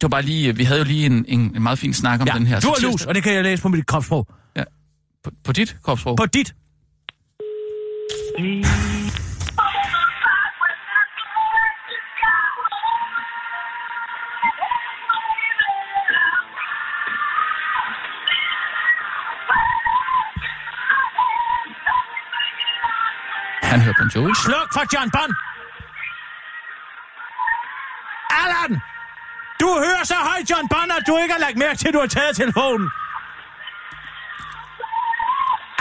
det 0.00 0.02
var 0.02 0.08
bare 0.08 0.22
lige... 0.22 0.56
Vi 0.56 0.64
havde 0.64 0.78
jo 0.80 0.84
lige 0.84 1.06
en, 1.06 1.24
en, 1.28 1.40
en 1.56 1.62
meget 1.62 1.78
fin 1.78 1.94
snak 1.94 2.20
om 2.20 2.26
Ja, 2.26 2.32
den 2.34 2.46
her. 2.46 2.60
du 2.60 2.68
har 2.68 2.82
lus, 2.90 3.04
og 3.06 3.14
det 3.14 3.22
kan 3.22 3.34
jeg 3.34 3.42
læse 3.42 3.62
på 3.62 3.68
mit 3.68 3.86
kropssprog. 3.86 4.26
På, 5.24 5.30
på 5.44 5.52
dit 5.52 5.76
kropssprog? 5.82 6.16
På 6.16 6.26
dit. 6.26 6.54
Han 23.70 23.80
hører 23.80 23.94
Bon 24.00 24.08
Jovi. 24.14 24.32
Sluk 24.44 24.68
for 24.76 24.84
John 24.94 25.10
Bond. 25.16 25.32
Allan! 28.42 28.72
Du 29.62 29.68
hører 29.84 30.04
så 30.12 30.16
højt, 30.30 30.44
John 30.50 30.66
Bond, 30.72 30.90
at 30.98 31.04
du 31.08 31.12
ikke 31.22 31.32
har 31.36 31.42
lagt 31.46 31.56
mærke 31.64 31.78
til, 31.80 31.88
at 31.88 31.94
du 31.96 32.00
har 32.04 32.12
taget 32.16 32.32
telefonen. 32.42 32.86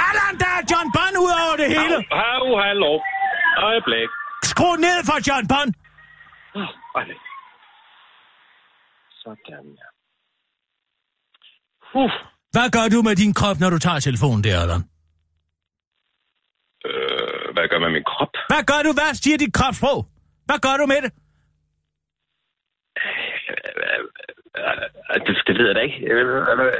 Allan, 0.07 0.33
der 0.43 0.49
er 0.57 0.61
John 0.71 0.87
Bond 0.97 1.15
ud 1.25 1.33
over 1.45 1.55
det 1.61 1.67
hele. 1.75 1.95
Hau, 2.21 2.45
hallo. 2.65 2.91
Øjeblik. 3.69 4.09
Skru 4.51 4.69
ned 4.85 4.97
for 5.09 5.17
John 5.27 5.45
Bond. 5.53 5.71
Øjeblik. 6.99 7.21
Sådan, 9.21 9.65
ja. 9.81 9.87
Uh, 11.99 12.11
Hvad 12.55 12.67
gør 12.75 12.87
du 12.93 13.01
med 13.07 13.15
din 13.15 13.33
krop, 13.39 13.57
når 13.59 13.69
du 13.69 13.79
tager 13.79 13.99
telefonen 13.99 14.43
der, 14.43 14.55
Allan? 14.63 14.81
øh, 16.87 17.45
hvad 17.55 17.65
gør 17.71 17.79
med 17.85 17.91
min 17.97 18.05
krop? 18.11 18.33
Hvad 18.51 18.63
gør 18.71 18.81
du? 18.85 18.91
Hvad 18.99 19.11
siger 19.23 19.37
dit 19.37 19.53
kropssprog? 19.53 19.99
Hvad 20.47 20.59
gør 20.65 20.75
du 20.81 20.85
med 20.93 20.99
det? 21.05 21.11
Øh, 23.49 24.03
Det, 25.27 25.33
det 25.47 25.53
ved 25.57 25.65
jeg 25.69 25.75
da 25.75 25.81
ikke. 25.87 25.97
Øh, 26.13 26.25
øh, 26.37 26.73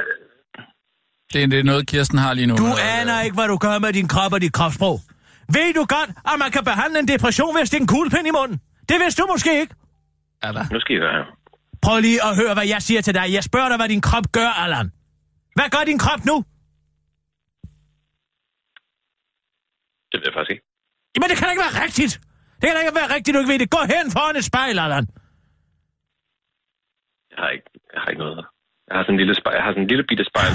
Det, 1.32 1.42
er- 1.42 1.46
det 1.52 1.58
er 1.58 1.64
noget, 1.64 1.86
Kirsten 1.86 2.18
har 2.18 2.32
lige 2.34 2.46
nu. 2.46 2.54
Du 2.56 2.66
Øh, 2.66 3.00
aner 3.00 3.22
ikke, 3.22 3.34
hvad 3.34 3.48
du 3.48 3.56
gør 3.66 3.78
med 3.78 3.92
din 3.92 4.08
krop 4.08 4.32
og 4.32 4.40
dit 4.40 4.52
kropssprog. 4.52 4.96
Ved 5.56 5.74
du 5.78 5.84
godt, 5.96 6.10
at 6.30 6.36
man 6.38 6.50
kan 6.50 6.64
behandle 6.64 6.98
en 6.98 7.08
depression 7.08 7.54
ved 7.54 7.60
at 7.62 7.68
stikke 7.68 7.82
en 7.82 7.92
kuglepind 7.94 8.26
i 8.26 8.30
munden? 8.38 8.56
Det 8.88 8.96
vidste 9.02 9.22
du 9.22 9.26
måske 9.34 9.60
ikke. 9.60 9.74
Der? 10.42 10.64
Nu 10.74 10.80
skal 10.80 10.96
I 10.96 10.98
høre 10.98 11.12
her. 11.18 11.24
Prøv 11.82 12.00
lige 12.00 12.20
at 12.28 12.32
høre, 12.40 12.54
hvad 12.54 12.66
jeg 12.74 12.82
siger 12.82 13.00
til 13.00 13.14
dig. 13.14 13.26
Jeg 13.32 13.44
spørger 13.44 13.68
dig, 13.68 13.76
hvad 13.76 13.88
din 13.88 14.00
krop 14.00 14.24
gør, 14.32 14.48
Allan. 14.64 14.86
Hvad 15.56 15.68
gør 15.74 15.84
din 15.90 15.98
krop 15.98 16.24
nu? 16.30 16.36
Det 20.10 20.16
ved 20.20 20.26
jeg 20.30 20.34
faktisk 20.38 20.50
ikke. 20.54 20.64
Jamen, 21.14 21.28
det 21.30 21.36
kan 21.38 21.44
da 21.46 21.50
ikke 21.54 21.64
være 21.68 21.78
rigtigt. 21.84 22.12
Det 22.60 22.64
kan 22.68 22.74
da 22.76 22.80
ikke 22.84 22.98
være 23.02 23.10
rigtigt, 23.16 23.34
du 23.34 23.38
ikke 23.42 23.52
ved 23.52 23.58
det. 23.58 23.70
Gå 23.76 23.80
hen 23.94 24.04
foran 24.16 24.36
et 24.36 24.44
spejl, 24.50 24.78
Allan. 24.84 25.04
Jeg 27.38 27.44
har 27.46 27.50
ikke, 27.56 27.70
jeg 27.94 28.00
har 28.02 28.08
ikke 28.12 28.22
noget. 28.26 28.44
Jeg 28.88 28.94
har 28.96 29.02
sådan 29.02 29.14
en 29.14 29.20
lille, 29.22 29.34
spejl, 29.40 29.54
jeg 29.58 29.64
har 29.64 29.72
sådan 29.74 29.82
en 29.82 29.90
lille 29.92 30.04
bitte 30.10 30.24
spejl. 30.30 30.52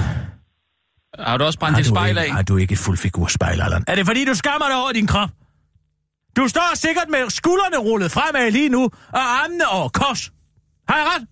Har 1.28 1.38
du 1.38 1.44
også 1.50 1.60
brændt 1.60 1.78
dit 1.78 1.90
spejl 1.94 2.10
ikke, 2.10 2.22
af? 2.22 2.30
har 2.38 2.44
du 2.50 2.56
ikke 2.64 2.74
et 2.78 2.82
fuldfigurspejl, 2.86 3.58
Allan? 3.66 3.84
Er 3.92 3.96
det 3.96 4.06
fordi, 4.10 4.22
du 4.32 4.36
skammer 4.44 4.68
dig 4.72 4.78
over 4.84 4.92
din 5.00 5.08
krop? 5.14 5.32
Du 6.38 6.44
står 6.54 6.70
sikkert 6.86 7.10
med 7.16 7.24
skuldrene 7.40 7.80
rullet 7.88 8.12
fremad 8.18 8.52
lige 8.58 8.70
nu, 8.76 8.84
og 9.18 9.24
armene 9.40 9.66
over 9.78 9.90
kors. 10.00 10.22
Har 10.90 10.98
jeg 11.02 11.06
ret? 11.12 11.24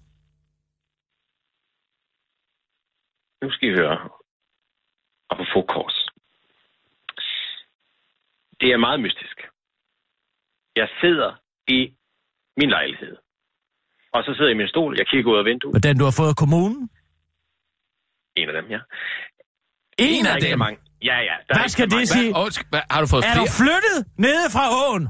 Nu 3.41 3.47
skal 3.51 3.69
I 3.69 3.73
høre. 3.79 3.97
Og 5.29 5.35
på 5.53 5.61
kors. 5.73 5.97
Det 8.59 8.69
er 8.73 8.77
meget 8.77 8.99
mystisk. 8.99 9.37
Jeg 10.75 10.87
sidder 11.01 11.31
i 11.67 11.79
min 12.57 12.69
lejlighed. 12.69 13.15
Og 14.15 14.23
så 14.25 14.29
sidder 14.35 14.49
jeg 14.49 14.55
i 14.57 14.61
min 14.61 14.67
stol. 14.67 14.91
Jeg 14.97 15.07
kigger 15.07 15.31
ud 15.33 15.37
af 15.37 15.45
vinduet. 15.45 15.73
Hvordan 15.73 15.97
du 15.97 16.03
har 16.09 16.15
fået 16.19 16.29
af 16.33 16.35
kommunen? 16.43 16.89
En 18.39 18.47
af 18.49 18.55
dem, 18.61 18.65
ja. 18.75 18.79
En 19.97 20.25
er 20.25 20.33
af 20.35 20.41
dem? 20.41 20.59
mange. 20.59 20.79
Ja, 21.09 21.17
ja. 21.29 21.35
Der 21.47 21.53
er 21.55 21.59
Hvad 21.59 21.69
skal 21.69 21.89
det 21.89 22.07
sige? 22.09 22.31
Hvad, 22.33 22.63
hvad, 22.69 22.81
har 22.91 23.01
du 23.01 23.07
fået 23.07 23.23
Er 23.25 23.31
flere? 23.33 23.45
du 23.45 23.51
flyttet 23.61 23.97
nede 24.25 24.45
fra 24.55 24.63
åen? 24.81 25.03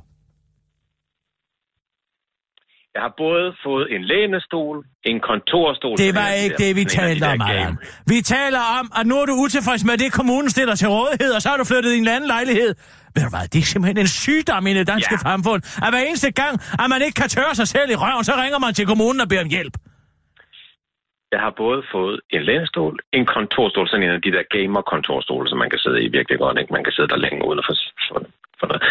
Jeg 2.95 3.01
har 3.07 3.13
både 3.25 3.47
fået 3.65 3.85
en 3.95 4.03
lænestol, 4.13 4.75
en 5.11 5.19
kontorstol... 5.29 5.95
Det 6.03 6.11
var 6.19 6.27
en 6.27 6.43
ikke 6.43 6.55
der- 6.57 6.63
det, 6.63 6.75
vi 6.75 6.81
en 6.81 6.87
talte 6.99 7.23
om, 7.33 7.41
Allan. 7.49 7.77
Vi 8.13 8.17
taler 8.35 8.63
om, 8.79 8.85
at 8.99 9.03
nu 9.09 9.15
er 9.21 9.25
du 9.25 9.33
utilfreds 9.45 9.83
med 9.89 9.97
det, 10.03 10.09
kommunen 10.19 10.49
stiller 10.49 10.75
til 10.81 10.87
rådighed, 10.97 11.31
og 11.37 11.41
så 11.41 11.47
har 11.49 11.57
du 11.57 11.65
flyttet 11.71 11.91
i 11.93 11.97
en 11.97 12.07
anden 12.07 12.27
lejlighed. 12.35 12.71
Ved 13.15 13.23
du 13.27 13.31
hvad, 13.35 13.45
det 13.53 13.59
er 13.63 13.67
simpelthen 13.73 13.97
en 14.05 14.11
sygdom 14.23 14.63
i 14.71 14.73
det 14.79 14.85
danske 14.93 15.15
Ja. 15.19 15.25
samfund, 15.29 15.61
at 15.85 15.89
hver 15.93 16.03
eneste 16.09 16.31
gang, 16.41 16.53
at 16.83 16.87
man 16.93 16.99
ikke 17.05 17.17
kan 17.21 17.29
tørre 17.37 17.55
sig 17.61 17.67
selv 17.75 17.89
i 17.95 17.97
røven, 18.03 18.23
så 18.29 18.33
ringer 18.43 18.59
man 18.65 18.73
til 18.77 18.85
kommunen 18.91 19.19
og 19.23 19.27
beder 19.31 19.43
om 19.47 19.51
hjælp. 19.57 19.75
Jeg 21.35 21.41
har 21.45 21.53
både 21.65 21.79
fået 21.95 22.17
en 22.35 22.43
lænestol, 22.49 22.93
en 23.17 23.25
kontorstol, 23.35 23.87
sådan 23.87 24.03
en 24.05 24.15
af 24.17 24.21
de 24.21 24.31
der 24.37 24.43
gamer-kontorstole, 24.55 25.45
som 25.49 25.57
man 25.63 25.69
kan 25.69 25.79
sidde 25.79 25.99
i 26.05 26.07
virkelig 26.17 26.37
godt. 26.43 26.57
Ikke? 26.59 26.73
Man 26.77 26.83
kan 26.83 26.93
sidde 26.93 27.09
der 27.13 27.23
længe 27.25 27.41
uden 27.47 27.59
at 27.61 27.65
få 27.69 27.73
for, 28.07 28.19
for 28.59 28.65
noget. 28.67 28.83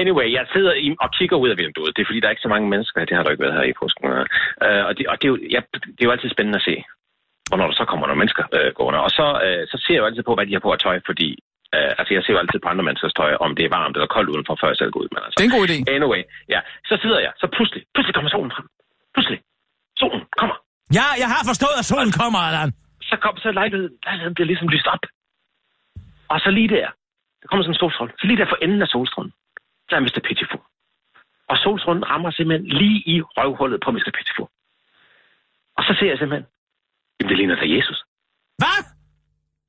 Anyway, 0.00 0.28
jeg 0.38 0.44
sidder 0.54 0.72
i, 0.86 0.88
og 1.04 1.08
kigger 1.18 1.36
ud 1.42 1.48
af 1.52 1.56
vinduet. 1.62 1.92
Det 1.96 2.02
er 2.02 2.08
fordi, 2.08 2.20
der 2.20 2.26
er 2.28 2.34
ikke 2.36 2.46
så 2.48 2.54
mange 2.54 2.68
mennesker. 2.74 3.04
Det 3.04 3.16
har 3.16 3.22
der 3.22 3.30
ikke 3.30 3.44
været 3.46 3.58
her 3.58 3.66
i 3.72 3.78
påsken. 3.80 4.04
Uh, 4.10 4.82
og 4.88 4.92
det, 4.96 5.02
og 5.12 5.14
det, 5.18 5.26
er 5.28 5.32
jo, 5.34 5.38
ja, 5.56 5.60
det 5.96 6.00
er 6.02 6.08
jo 6.08 6.14
altid 6.14 6.30
spændende 6.30 6.60
at 6.60 6.66
se, 6.70 6.74
hvornår 7.48 7.66
der 7.68 7.76
så 7.80 7.84
kommer 7.90 8.06
nogle 8.06 8.22
mennesker 8.22 8.44
uh, 8.56 8.70
gående. 8.78 9.00
Og 9.06 9.10
så, 9.18 9.26
uh, 9.46 9.62
så 9.70 9.76
ser 9.82 9.94
jeg 9.94 10.02
jo 10.02 10.08
altid 10.08 10.22
på, 10.26 10.34
hvad 10.34 10.46
de 10.46 10.52
har 10.56 10.64
på 10.66 10.72
at 10.76 10.80
tøj, 10.86 10.96
fordi 11.10 11.28
uh, 11.76 11.92
altså, 11.98 12.10
jeg 12.16 12.22
ser 12.22 12.32
jo 12.34 12.40
altid 12.42 12.58
på 12.62 12.68
andre 12.72 12.84
menneskers 12.88 13.14
tøj, 13.20 13.32
om 13.44 13.50
det 13.56 13.64
er 13.64 13.72
varmt 13.78 13.94
eller 13.96 14.10
koldt 14.16 14.30
udenfor, 14.34 14.54
før 14.60 14.68
jeg 14.72 14.78
selv 14.80 14.90
går 14.92 15.00
ud. 15.04 15.08
Men, 15.14 15.20
altså, 15.24 15.36
Det 15.38 15.44
er 15.44 15.50
en 15.50 15.56
god 15.58 15.66
idé. 15.68 15.76
Anyway, 15.96 16.22
ja. 16.54 16.60
Så 16.90 16.94
sidder 17.02 17.20
jeg. 17.26 17.32
Så 17.42 17.46
pludselig, 17.56 17.82
pludselig 17.94 18.14
kommer 18.16 18.30
solen 18.36 18.52
frem. 18.54 18.66
Pludselig. 19.14 19.38
Solen 20.00 20.22
kommer. 20.40 20.56
Ja, 20.98 21.06
jeg 21.22 21.28
har 21.34 21.42
forstået, 21.50 21.76
at 21.80 21.86
solen 21.92 22.12
kommer, 22.20 22.40
Allan. 22.48 22.70
så 23.10 23.16
kom 23.24 23.34
så 23.44 23.50
lejligheden, 23.60 23.94
lejligheden 24.06 24.34
bliver 24.36 24.48
ligesom 24.52 24.68
lyst 24.74 24.86
op. 24.94 25.04
Og 26.32 26.38
så 26.44 26.50
lige 26.58 26.68
der, 26.76 26.88
der 27.40 27.46
kommer 27.48 27.62
sådan 27.64 27.74
en 27.76 27.82
solstråle. 27.84 28.12
Så 28.20 28.24
lige 28.28 28.38
der 28.40 28.48
for 28.52 28.58
enden 28.66 28.82
af 28.86 28.88
solstrålen, 28.96 29.32
der 29.90 29.94
er 29.96 30.00
Mr. 30.06 30.20
Pitiful. 30.28 30.62
Og 31.50 31.56
solstrålen 31.64 32.04
rammer 32.10 32.30
simpelthen 32.30 32.66
lige 32.80 32.98
i 33.14 33.16
røvhullet 33.36 33.78
på 33.84 33.90
Mr. 33.90 34.10
Pitiful. 34.18 34.48
Og 35.78 35.82
så 35.86 35.92
ser 35.98 36.08
jeg 36.12 36.18
simpelthen, 36.18 36.46
jamen 37.16 37.28
det 37.30 37.36
ligner 37.38 37.56
da 37.62 37.66
Jesus. 37.76 37.98
Hvad? 38.62 38.78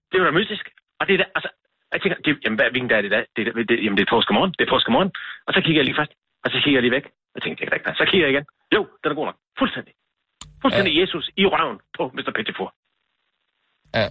Det 0.10 0.16
er 0.16 0.22
jo 0.24 0.26
da 0.30 0.32
mystisk. 0.40 0.66
Og 1.00 1.04
det 1.08 1.14
er 1.14 1.18
da, 1.24 1.26
altså, 1.38 1.50
jeg 1.94 2.02
tænker, 2.02 2.18
det, 2.26 2.32
jamen 2.44 2.58
hvad, 2.60 2.68
hvilken 2.74 2.90
dag 2.90 2.98
er 2.98 3.06
det 3.06 3.12
da? 3.16 3.20
Det, 3.36 3.42
er, 3.48 3.54
det, 3.70 3.78
jamen 3.84 3.98
det 3.98 4.04
er 4.08 4.12
påskemorgen. 4.16 4.52
Det 4.58 4.64
er 4.68 4.72
påskemorgen. 4.76 5.12
Og 5.48 5.52
så 5.56 5.60
kigger 5.66 5.80
jeg 5.82 5.88
lige 5.90 6.00
fast. 6.02 6.14
Og 6.44 6.50
så 6.52 6.58
kigger 6.64 6.78
jeg 6.80 6.86
lige 6.88 6.96
væk. 6.98 7.06
Jeg 7.36 7.42
tænker, 7.42 7.56
det 7.60 7.66
kan 7.68 7.78
ikke 7.78 7.88
være. 7.90 8.00
Så 8.02 8.06
kigger 8.12 8.26
jeg 8.28 8.34
igen. 8.36 8.46
Jo, 8.76 8.82
den 9.02 9.08
er 9.12 9.16
god 9.20 9.26
nok. 9.30 9.38
Fuldstændig. 9.60 9.94
Fuldstændig 10.64 10.94
Jesus 11.02 11.26
i 11.42 11.46
røven 11.54 11.78
på 11.98 12.04
Mr. 12.16 12.32
Pettiford. 12.36 12.72
Ja. 13.98 14.06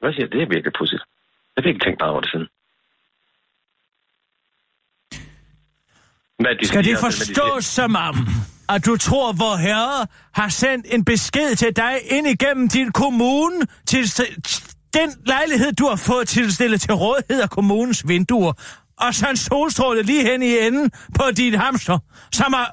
Hvad 0.00 0.12
siger? 0.14 0.26
Det 0.32 0.42
er 0.42 0.48
virkelig 0.54 0.72
pudsigt. 0.78 1.04
Jeg 1.52 1.62
har 1.62 1.68
ikke 1.68 1.84
tænkt 1.84 2.00
meget 2.00 2.12
over 2.12 2.20
det 2.24 2.30
siden. 2.34 2.48
Hvad 6.38 6.50
er 6.50 6.56
Skal 6.56 6.60
det 6.60 6.68
siger, 6.68 6.82
de 6.82 6.84
siger? 6.84 6.98
forstås 7.06 7.64
som 7.64 7.96
om, 8.08 8.16
at 8.68 8.86
du 8.86 8.96
tror, 8.96 9.28
hvor 9.40 9.54
herre 9.66 10.06
har 10.40 10.48
sendt 10.48 10.86
en 10.94 11.04
besked 11.04 11.54
til 11.56 11.76
dig 11.76 11.94
ind 12.10 12.26
igennem 12.26 12.68
din 12.68 12.92
kommune 12.92 13.58
til 13.86 14.02
den 14.98 15.08
lejlighed, 15.26 15.72
du 15.80 15.84
har 15.92 15.98
fået 16.10 16.28
tilstillet 16.28 16.80
til 16.80 16.94
rådighed 17.04 17.42
af 17.46 17.50
kommunens 17.50 18.00
vinduer, 18.08 18.52
og 19.04 19.10
så 19.14 19.26
en 19.30 19.36
solstråle 19.36 20.02
lige 20.02 20.24
hen 20.30 20.42
i 20.42 20.52
enden 20.66 20.90
på 21.18 21.24
din 21.36 21.54
hamster, 21.54 21.98
som 22.32 22.52
er... 22.52 22.66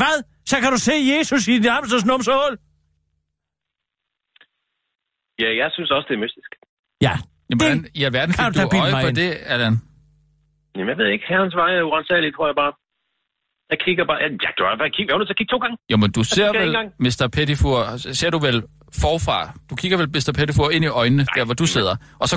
Hvad? 0.00 0.16
Så 0.50 0.56
kan 0.62 0.70
du 0.74 0.78
se 0.78 0.94
Jesus 1.12 1.48
i 1.48 1.58
din 1.58 1.70
hamsters 1.70 2.04
numsehul? 2.04 2.54
Ja, 5.42 5.50
jeg 5.62 5.68
synes 5.72 5.90
også, 5.90 6.06
det 6.08 6.14
er 6.18 6.22
mystisk. 6.26 6.50
Ja. 7.06 7.14
Jamen, 7.50 7.58
hvordan 7.60 7.86
i 7.94 8.02
alverden 8.08 8.34
fik 8.38 8.46
du 8.54 8.76
øje 8.86 8.92
på 9.04 9.08
ind. 9.08 9.16
det, 9.16 9.30
Allan? 9.54 9.74
Jamen, 10.76 10.88
jeg 10.88 10.98
ved 10.98 11.08
ikke. 11.14 11.24
Herrens 11.28 11.54
vej 11.54 11.70
er 11.78 11.82
urensageligt, 11.82 12.34
tror 12.36 12.46
jeg 12.50 12.56
bare. 12.62 12.72
Jeg 13.72 13.78
kigger 13.84 14.04
bare... 14.10 14.18
Ja, 14.44 14.48
du 14.58 14.62
har 14.68 14.76
bare 14.82 14.90
kigget. 14.96 15.08
Jeg 15.08 15.14
var 15.14 15.20
nødt 15.22 15.30
til 15.30 15.36
at 15.36 15.40
kigge 15.40 15.52
to 15.54 15.60
gange. 15.64 15.76
Jo, 15.92 15.96
men 16.02 16.10
du 16.16 16.22
ser 16.34 16.50
vel. 16.60 16.70
Mr. 17.06 17.22
Pettifour, 17.36 17.80
ser 18.20 18.30
du 18.30 18.38
vel 18.48 18.56
forfra? 19.04 19.38
Du 19.70 19.74
kigger 19.80 19.96
vel 20.00 20.08
Mr. 20.16 20.32
Pettifour 20.38 20.70
ind 20.76 20.84
i 20.84 20.92
øjnene, 21.02 21.24
der 21.36 21.44
hvor 21.44 21.54
du 21.62 21.66
sidder. 21.76 21.94
Og 22.22 22.26
så 22.32 22.36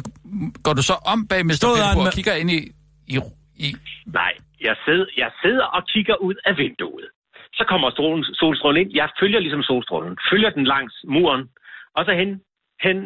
går 0.66 0.74
du 0.80 0.84
så 0.91 0.95
om 1.14 1.20
bag 1.32 1.41
Mr. 1.45 1.49
Med- 1.49 2.08
og 2.08 2.14
kigger 2.18 2.34
ind 2.41 2.51
i... 2.58 2.60
i, 3.14 3.16
i 3.66 3.68
Nej, 4.20 4.34
jeg 4.68 4.76
sidder, 4.86 5.06
jeg 5.24 5.32
sidder 5.43 5.66
og 5.78 5.82
kigger 5.93 6.16
ud 6.28 6.36
af 6.49 6.54
vinduet. 6.58 7.08
Så 7.58 7.64
kommer 7.72 7.88
strålen, 7.95 8.24
solstrålen 8.41 8.78
ind. 8.82 8.89
Jeg 9.01 9.08
følger 9.22 9.39
ligesom 9.45 9.64
solstrålen. 9.72 10.14
Følger 10.32 10.49
den 10.58 10.66
langs 10.74 10.95
muren. 11.16 11.43
Og 11.97 12.01
så 12.06 12.12
hen, 12.22 12.30
hen 12.86 12.97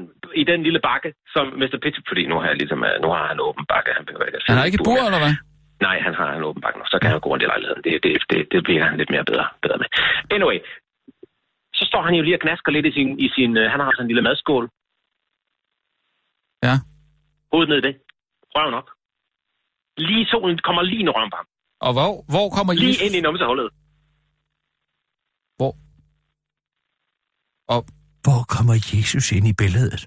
i 0.42 0.44
den 0.52 0.60
lille 0.68 0.82
bakke, 0.90 1.10
som 1.36 1.46
Mr. 1.62 1.78
Pitt, 1.84 1.98
fordi 2.10 2.24
nu 2.32 2.36
har, 2.40 2.48
jeg 2.52 2.58
ligesom, 2.64 2.80
øh, 2.90 2.96
nu 3.04 3.08
har 3.16 3.26
han 3.32 3.40
åben 3.48 3.66
bakke. 3.74 3.90
Han, 3.98 4.06
behøver 4.06 4.26
ikke 4.26 4.38
at 4.40 4.44
han 4.48 4.58
har 4.58 4.66
i 4.66 4.68
ikke 4.70 4.78
bur 4.78 4.96
bur, 4.96 5.06
eller 5.10 5.22
hvad? 5.26 5.36
Nej, 5.88 5.98
han 6.08 6.14
har 6.20 6.30
en 6.38 6.44
åben 6.50 6.62
bakke 6.62 6.78
nu. 6.80 6.86
Så 6.94 6.98
kan 7.02 7.10
han 7.12 7.20
gå 7.24 7.30
rundt 7.32 7.44
i 7.46 7.52
lejligheden. 7.54 7.82
Det, 7.88 7.94
det, 8.04 8.12
det, 8.32 8.40
det 8.54 8.60
bliver 8.68 8.84
han 8.90 8.98
lidt 9.02 9.12
mere 9.16 9.26
bedre, 9.32 9.48
bedre 9.64 9.78
med. 9.82 9.90
Anyway, 10.36 10.58
så 11.80 11.84
står 11.90 12.02
han 12.08 12.14
jo 12.18 12.24
lige 12.24 12.36
og 12.36 12.44
knasker 12.46 12.72
lidt 12.72 12.86
i 12.86 12.92
sin... 12.98 13.10
I 13.26 13.28
sin 13.36 13.52
øh, 13.58 13.66
han 13.74 13.80
har 13.80 13.92
sådan 13.92 14.04
en 14.06 14.08
lille 14.12 14.22
madskål. 14.30 14.66
Ja. 16.68 16.76
Hovedet 17.52 17.70
ned 17.72 17.78
i 17.78 17.86
det. 17.88 17.96
Røven 18.56 18.74
op. 18.80 18.90
Lige 19.98 20.26
solen 20.32 20.58
kommer 20.68 20.82
lige 20.82 21.00
ind 21.00 21.10
i 21.10 21.12
røven 21.18 21.32
på 21.34 21.38
ham. 21.42 21.48
Og 21.86 21.92
hvor, 21.98 22.12
hvor 22.34 22.48
kommer 22.58 22.74
Lige 22.74 22.88
Jesus? 22.88 23.02
ind 23.06 23.16
i 23.16 23.22
numsehullet. 23.22 23.70
Hvor? 25.58 25.72
Og 27.74 27.80
Hvor 28.26 28.42
kommer 28.56 28.74
Jesus 28.94 29.32
ind 29.32 29.48
i 29.48 29.54
billedet? 29.62 30.02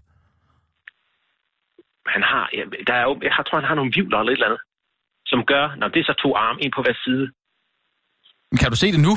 han 2.15 2.23
har, 2.23 2.45
ja, 2.53 2.63
der 2.87 2.95
er 3.01 3.03
jo, 3.09 3.13
jeg 3.23 3.45
tror, 3.47 3.59
han 3.61 3.69
har 3.71 3.75
nogle 3.81 3.93
vivler 3.97 4.19
eller 4.19 4.33
et 4.33 4.37
eller 4.37 4.47
andet, 4.51 4.61
som 5.27 5.41
gør, 5.53 5.65
når 5.81 5.89
det 5.89 6.01
er 6.01 6.05
så 6.11 6.15
to 6.25 6.31
arme, 6.37 6.59
en 6.65 6.73
på 6.77 6.83
hver 6.83 6.97
side. 7.05 7.25
kan 8.61 8.71
du 8.73 8.77
se 8.83 8.87
det 8.95 9.01
nu? 9.09 9.15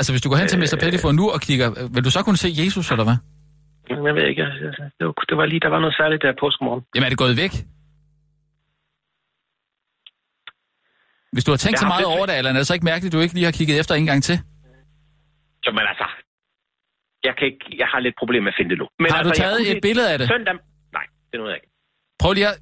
Altså, 0.00 0.12
hvis 0.12 0.22
du 0.24 0.28
går 0.30 0.36
hen 0.42 0.48
til 0.48 0.58
Mr. 0.58 0.74
Øh. 0.76 0.80
Pettifour 0.84 1.12
nu 1.20 1.24
og 1.34 1.40
kigger, 1.48 1.68
vil 1.94 2.02
du 2.06 2.10
så 2.16 2.20
kunne 2.26 2.40
se 2.44 2.48
Jesus, 2.62 2.86
eller 2.94 3.04
hvad? 3.08 3.16
Jamen, 3.90 4.06
Jeg 4.06 4.14
ved 4.18 4.24
ikke, 4.32 4.42
det, 4.98 5.04
var, 5.06 5.12
det 5.30 5.36
var 5.40 5.46
lige, 5.52 5.60
der 5.66 5.68
var 5.74 5.80
noget 5.84 5.94
særligt 6.00 6.22
der 6.22 6.32
påskemorgen. 6.44 6.82
Jamen, 6.94 7.04
er 7.06 7.10
det 7.14 7.18
gået 7.24 7.36
væk? 7.44 7.52
Hvis 11.34 11.44
du 11.46 11.50
har 11.54 11.60
tænkt 11.64 11.72
Jeg 11.76 11.84
så 11.86 11.90
meget 11.94 12.06
over 12.14 12.24
det, 12.26 12.32
Allan, 12.38 12.54
er 12.56 12.60
det 12.60 12.66
så 12.66 12.74
ikke 12.74 12.88
mærkeligt, 12.92 13.10
at 13.14 13.16
du 13.16 13.22
ikke 13.24 13.34
lige 13.34 13.44
har 13.50 13.56
kigget 13.58 13.74
efter 13.80 13.94
en 13.94 14.06
gang 14.10 14.20
til? 14.28 14.36
Så, 15.64 15.70
men 15.76 15.84
altså, 15.92 16.06
jeg, 17.26 17.32
kan 17.38 17.44
ikke, 17.50 17.64
jeg 17.82 17.88
har 17.92 18.00
lidt 18.06 18.16
problem 18.22 18.42
med 18.46 18.52
at 18.52 18.58
finde 18.58 18.70
det 18.72 18.78
nu. 18.82 18.86
Men 19.02 19.08
Har 19.12 19.22
du 19.22 19.28
altså, 19.28 19.42
jeg 19.44 19.50
taget 19.50 19.60
et 19.70 19.76
se- 19.76 19.80
billede 19.88 20.08
af 20.12 20.18
det? 20.18 20.26
Søndag, 20.34 20.54
nej, 20.98 21.06
det 21.28 21.34
er 21.36 21.40
noget, 21.42 21.50
jeg 21.52 21.58
ikke. 21.62 21.70
Prøv 22.22 22.32
lige 22.32 22.48
at... 22.52 22.56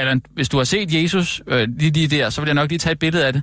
Allan, 0.00 0.22
hvis 0.30 0.48
du 0.48 0.56
har 0.56 0.64
set 0.74 0.88
Jesus 1.02 1.28
øh, 1.52 1.68
lige, 1.80 1.92
lige 1.98 2.08
der, 2.16 2.30
så 2.30 2.40
vil 2.40 2.48
jeg 2.48 2.54
nok 2.60 2.68
lige 2.72 2.78
tage 2.78 2.92
et 2.92 2.98
billede 2.98 3.26
af 3.26 3.32
det. 3.32 3.42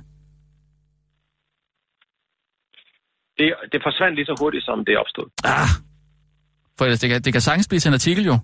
Det, 3.38 3.46
det 3.72 3.78
forsvandt 3.86 4.14
lige 4.18 4.26
så 4.30 4.34
hurtigt, 4.40 4.64
som 4.64 4.76
det 4.88 4.94
opstod. 5.02 5.26
Ah. 5.44 5.68
For 6.78 6.84
ellers, 6.84 7.00
det 7.00 7.08
kan, 7.10 7.22
det 7.22 7.32
kan 7.32 7.42
sagtens 7.48 7.68
blive 7.68 7.80
til 7.80 7.88
en 7.88 7.94
artikel, 7.94 8.24
jo. 8.32 8.38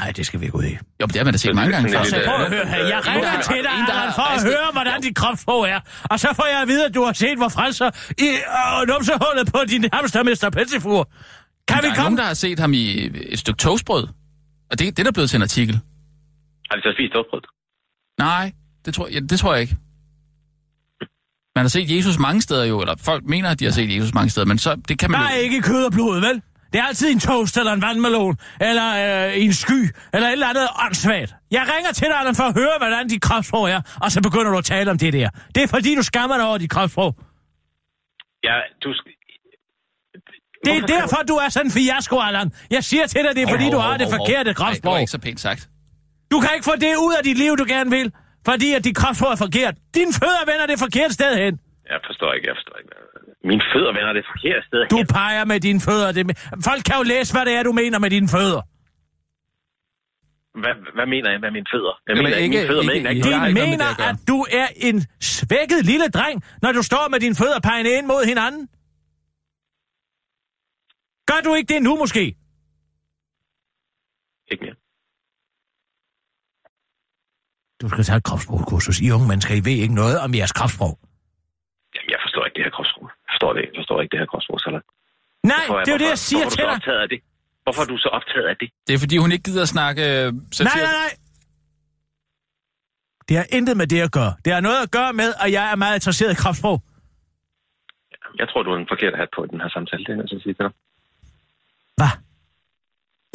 Nej, 0.00 0.10
det 0.16 0.26
skal 0.26 0.40
vi 0.40 0.46
gå 0.48 0.58
ud 0.58 0.64
i. 0.64 0.74
Jo, 1.00 1.04
men 1.06 1.08
det 1.08 1.16
har 1.16 1.24
man 1.24 1.34
da 1.34 1.38
set 1.38 1.54
mange 1.54 1.72
er 1.72 1.76
gange 1.76 1.92
før. 1.92 1.98
lidt, 1.98 2.08
Så 2.10 2.18
øh, 2.20 2.24
prøv 2.28 2.34
at 2.44 2.50
høre 2.56 2.66
her. 2.66 2.76
Jeg 2.94 3.00
ringer 3.08 3.32
der- 3.32 3.42
til 3.50 3.60
dig, 3.66 3.74
en, 3.80 3.86
der 3.90 3.92
Allan, 3.92 4.14
for 4.18 4.22
at 4.36 4.42
høre, 4.50 4.68
hvordan 4.72 5.00
dit 5.02 5.16
kropssprog 5.16 5.62
er. 5.68 5.80
Og 6.12 6.20
så 6.20 6.28
får 6.38 6.46
jeg 6.52 6.62
at 6.62 6.68
vide, 6.68 6.84
at 6.88 6.94
du 6.94 7.02
har 7.04 7.12
set, 7.12 7.36
hvor 7.42 7.48
frelser 7.48 7.88
i 8.26 8.28
øh, 8.54 8.88
numsehullet 8.92 9.44
på 9.54 9.58
din 9.72 9.84
hamster, 9.92 10.22
Mr. 10.22 10.50
Pettifour. 10.56 11.02
Kan 11.68 11.76
der 11.76 11.82
vi 11.82 11.88
er 11.88 11.94
komme? 11.94 12.02
nogen, 12.04 12.18
der 12.18 12.24
har 12.24 12.34
set 12.34 12.58
ham 12.58 12.72
i 12.72 12.84
et 13.34 13.38
stykke 13.38 13.58
toastbrød. 13.58 14.04
Og 14.70 14.78
det, 14.78 14.80
det 14.96 14.98
er 14.98 15.04
der 15.04 15.12
blevet 15.12 15.30
til 15.30 15.36
en 15.36 15.42
artikel. 15.42 15.74
Har 16.70 16.76
de 16.76 16.82
så 16.82 16.92
spist 16.96 17.12
toastbrød? 17.12 17.42
Nej, 18.18 18.52
det 18.84 18.94
tror, 18.94 19.08
ja, 19.14 19.20
det 19.20 19.38
tror 19.40 19.52
jeg 19.54 19.62
ikke. 19.62 19.76
Man 21.56 21.64
har 21.64 21.68
set 21.68 21.90
Jesus 21.96 22.18
mange 22.18 22.40
steder 22.42 22.64
jo, 22.64 22.80
eller 22.80 22.94
folk 23.04 23.24
mener, 23.24 23.48
at 23.50 23.60
de 23.60 23.64
har 23.64 23.72
set 23.72 23.96
Jesus 23.96 24.14
mange 24.14 24.30
steder, 24.30 24.46
men 24.46 24.58
så, 24.58 24.70
det 24.88 24.98
kan 24.98 25.10
man 25.10 25.20
Der 25.20 25.26
jo... 25.26 25.34
er 25.36 25.40
ikke 25.46 25.62
kød 25.62 25.84
og 25.84 25.92
blod, 25.92 26.20
vel? 26.20 26.42
Det 26.72 26.78
er 26.80 26.84
altid 26.84 27.12
en 27.12 27.20
toast, 27.20 27.56
eller 27.56 27.72
en 27.72 27.82
vandmelon, 27.82 28.36
eller 28.60 28.88
øh, 29.26 29.42
en 29.44 29.52
sky, 29.52 29.80
eller 30.14 30.28
et 30.28 30.32
eller 30.32 30.46
andet 30.46 30.68
åndssvagt. 30.84 31.34
Jeg 31.50 31.64
ringer 31.74 31.92
til 31.92 32.06
dig, 32.06 32.16
Allan, 32.18 32.34
for 32.34 32.42
at 32.42 32.54
høre, 32.54 32.74
hvordan 32.78 33.08
dit 33.08 33.22
kropssprog 33.22 33.70
er, 33.70 33.80
og 34.02 34.12
så 34.12 34.22
begynder 34.22 34.50
du 34.50 34.58
at 34.58 34.64
tale 34.64 34.90
om 34.90 34.98
det 34.98 35.12
der. 35.12 35.28
Det 35.54 35.62
er 35.62 35.66
fordi, 35.66 35.94
du 35.94 36.02
skammer 36.02 36.36
dig 36.36 36.46
over 36.46 36.58
dit 36.58 36.70
kropssprog. 36.70 37.14
Ja, 38.44 38.56
du... 38.84 38.88
Det 40.64 40.76
er 40.76 40.86
derfor, 40.86 41.16
du 41.28 41.34
er 41.34 41.48
sådan 41.48 41.66
en 41.66 41.72
fiasko, 41.72 42.18
Allan. 42.18 42.52
Jeg 42.70 42.84
siger 42.84 43.06
til 43.06 43.20
dig, 43.24 43.36
det 43.36 43.42
er 43.42 43.48
fordi, 43.48 43.70
du 43.70 43.78
har 43.78 43.96
det 43.96 44.08
forkerte 44.10 44.54
Nej, 44.58 44.72
det 44.72 44.84
var 44.84 44.98
ikke 44.98 45.10
så 45.10 45.18
pænt 45.18 45.40
sagt. 45.40 45.68
Du 46.30 46.40
kan 46.40 46.50
ikke 46.54 46.64
få 46.64 46.76
det 46.80 46.96
ud 46.96 47.14
af 47.18 47.24
dit 47.24 47.38
liv, 47.38 47.56
du 47.56 47.64
gerne 47.68 47.90
vil, 47.90 48.12
fordi 48.48 48.68
at 48.78 48.82
dit 48.84 48.96
kropssprog 49.00 49.30
er 49.36 49.40
forkert. 49.46 49.74
Dine 49.98 50.12
fødder 50.20 50.42
vender 50.50 50.66
det 50.70 50.78
forkerte 50.86 51.14
sted 51.18 51.32
hen. 51.44 51.54
Jeg 51.92 52.00
forstår 52.08 52.30
ikke, 52.36 52.46
jeg 52.50 52.56
forstår 52.58 52.76
ikke. 52.80 52.90
Mine 53.50 53.62
fødder 53.72 53.92
vender 53.98 54.12
det 54.18 54.24
forkerte 54.32 54.62
sted 54.68 54.80
Du 54.94 54.96
hen. 54.96 55.06
peger 55.06 55.44
med 55.52 55.58
dine 55.66 55.80
fødder. 55.88 56.08
Det... 56.16 56.22
Folk 56.68 56.82
kan 56.88 56.96
jo 57.00 57.04
læse, 57.14 57.30
hvad 57.34 57.44
det 57.48 57.54
er, 57.58 57.62
du 57.62 57.72
mener 57.82 57.98
med 58.04 58.10
dine 58.16 58.28
fødder. 58.36 58.62
Hvad, 60.62 60.74
hvad 60.96 61.06
mener 61.14 61.28
jeg 61.34 61.40
med 61.46 61.50
mine 61.58 61.68
fødder? 61.74 61.94
Jeg 61.94 62.16
Jamen, 62.16 62.24
mener 62.24 62.36
ikke 62.36 62.44
ikke- 62.44 62.56
mine 62.56 62.68
fødder, 62.70 62.82
ikke- 62.82 62.92
mener 62.94 63.10
jeg 63.10 63.16
ikke- 63.16 63.28
De 63.28 63.48
ikke 63.48 63.60
mener, 63.66 63.88
det 63.98 64.04
at 64.04 64.08
at 64.14 64.18
du 64.32 64.38
er 64.60 64.68
en 64.88 64.96
svækket 65.36 65.80
lille 65.90 66.08
dreng, 66.16 66.36
når 66.62 66.72
du 66.72 66.82
står 66.90 67.04
med 67.12 67.18
dine 67.24 67.34
fødder 67.40 67.60
pegende 67.68 67.90
ind 67.98 68.06
mod 68.12 68.22
hinanden. 68.32 68.62
Gør 71.30 71.40
du 71.46 71.50
ikke 71.58 71.74
det 71.74 71.82
nu, 71.82 71.92
måske? 72.02 72.24
Ikke 74.52 74.64
mere. 74.66 74.76
Du 77.86 77.90
skal 77.94 78.04
tage 78.04 78.16
et 78.22 78.24
kropssprogkursus. 78.28 78.96
I 79.06 79.10
unge 79.16 79.28
mennesker, 79.28 79.52
I 79.60 79.62
ved 79.68 79.76
ikke 79.84 79.94
noget 80.02 80.16
om 80.24 80.30
jeres 80.34 80.52
kropssprog. 80.58 80.94
Jamen, 81.94 82.10
jeg 82.14 82.20
forstår 82.24 82.42
ikke 82.46 82.56
det 82.58 82.64
her 82.66 82.74
kropssprog. 82.76 83.06
Jeg 83.26 83.30
forstår 83.34 83.50
det 83.54 83.60
ikke. 83.62 83.72
Jeg 83.74 83.80
forstår 83.82 83.96
ikke 84.02 84.12
det 84.14 84.20
her 84.22 84.28
kropssprog, 84.32 84.58
Salat. 84.64 84.82
Nej, 85.52 85.64
Hvorfor 85.66 85.80
det 85.84 85.90
er 85.92 85.96
jo 85.96 86.02
det, 86.04 86.10
jeg 86.14 86.18
siger 86.28 86.44
hvorfor 86.44 86.56
til 86.56 86.62
er 86.64 86.66
du 86.66 86.70
så 86.70 86.72
dig. 86.72 86.76
optaget 86.80 87.00
af 87.04 87.08
det? 87.12 87.20
Hvorfor 87.64 87.82
er 87.84 87.88
du 87.92 87.96
så 88.04 88.08
optaget 88.18 88.46
af 88.52 88.56
det? 88.62 88.68
Det 88.86 88.92
er 88.96 89.00
fordi, 89.04 89.16
hun 89.24 89.30
ikke 89.34 89.44
gider 89.48 89.62
at 89.68 89.72
snakke 89.76 90.00
øh, 90.02 90.26
satire. 90.58 90.82
Nej, 90.82 90.82
nej, 90.88 90.96
nej. 91.02 91.12
Det 93.28 93.34
har 93.40 93.46
intet 93.58 93.76
med 93.80 93.86
det 93.92 94.00
at 94.08 94.12
gøre. 94.18 94.32
Det 94.44 94.50
har 94.56 94.60
noget 94.68 94.80
at 94.86 94.90
gøre 94.98 95.12
med, 95.20 95.30
at 95.44 95.48
jeg 95.56 95.64
er 95.72 95.76
meget 95.84 95.94
interesseret 96.00 96.30
i 96.32 96.38
kropssprog. 96.42 96.78
Jeg 98.40 98.46
tror, 98.50 98.60
du 98.62 98.70
har 98.72 98.78
en 98.84 98.88
forkert 98.92 99.14
hat 99.20 99.28
på 99.36 99.40
i 99.46 99.48
den 99.52 99.60
her 99.62 99.70
samtale. 99.76 100.04
Det 100.04 100.12
er 100.12 100.16
jeg 100.16 100.28
sige 100.28 100.54
til 100.58 100.64
dig. 100.66 100.72
Hvad? 101.98 102.12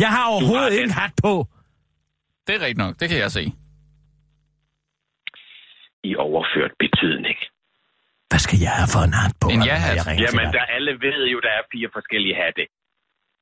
Jeg 0.04 0.10
har 0.16 0.26
overhovedet 0.34 0.72
den. 0.72 0.74
ikke 0.80 0.90
en 0.92 0.98
hat 1.02 1.14
på. 1.26 1.34
Det 2.48 2.54
er 2.56 2.60
rigtigt 2.66 2.78
nok, 2.78 2.94
det 3.00 3.10
kan 3.10 3.18
jeg 3.18 3.32
se. 3.32 3.44
I 6.04 6.16
overført 6.16 6.74
betydning. 6.84 7.38
Hvad 8.32 8.42
skal 8.46 8.58
jeg 8.66 8.74
have 8.80 8.90
for 8.96 9.02
en 9.08 9.14
hat 9.22 9.34
på? 9.42 9.48
En 9.56 9.62
ja-hat. 9.70 9.98
Jamen, 10.26 10.48
der 10.58 10.64
alle 10.76 10.94
ved 11.06 11.20
jo, 11.34 11.38
der 11.46 11.52
er 11.60 11.64
fire 11.74 11.90
forskellige 11.98 12.36
hatte 12.44 12.64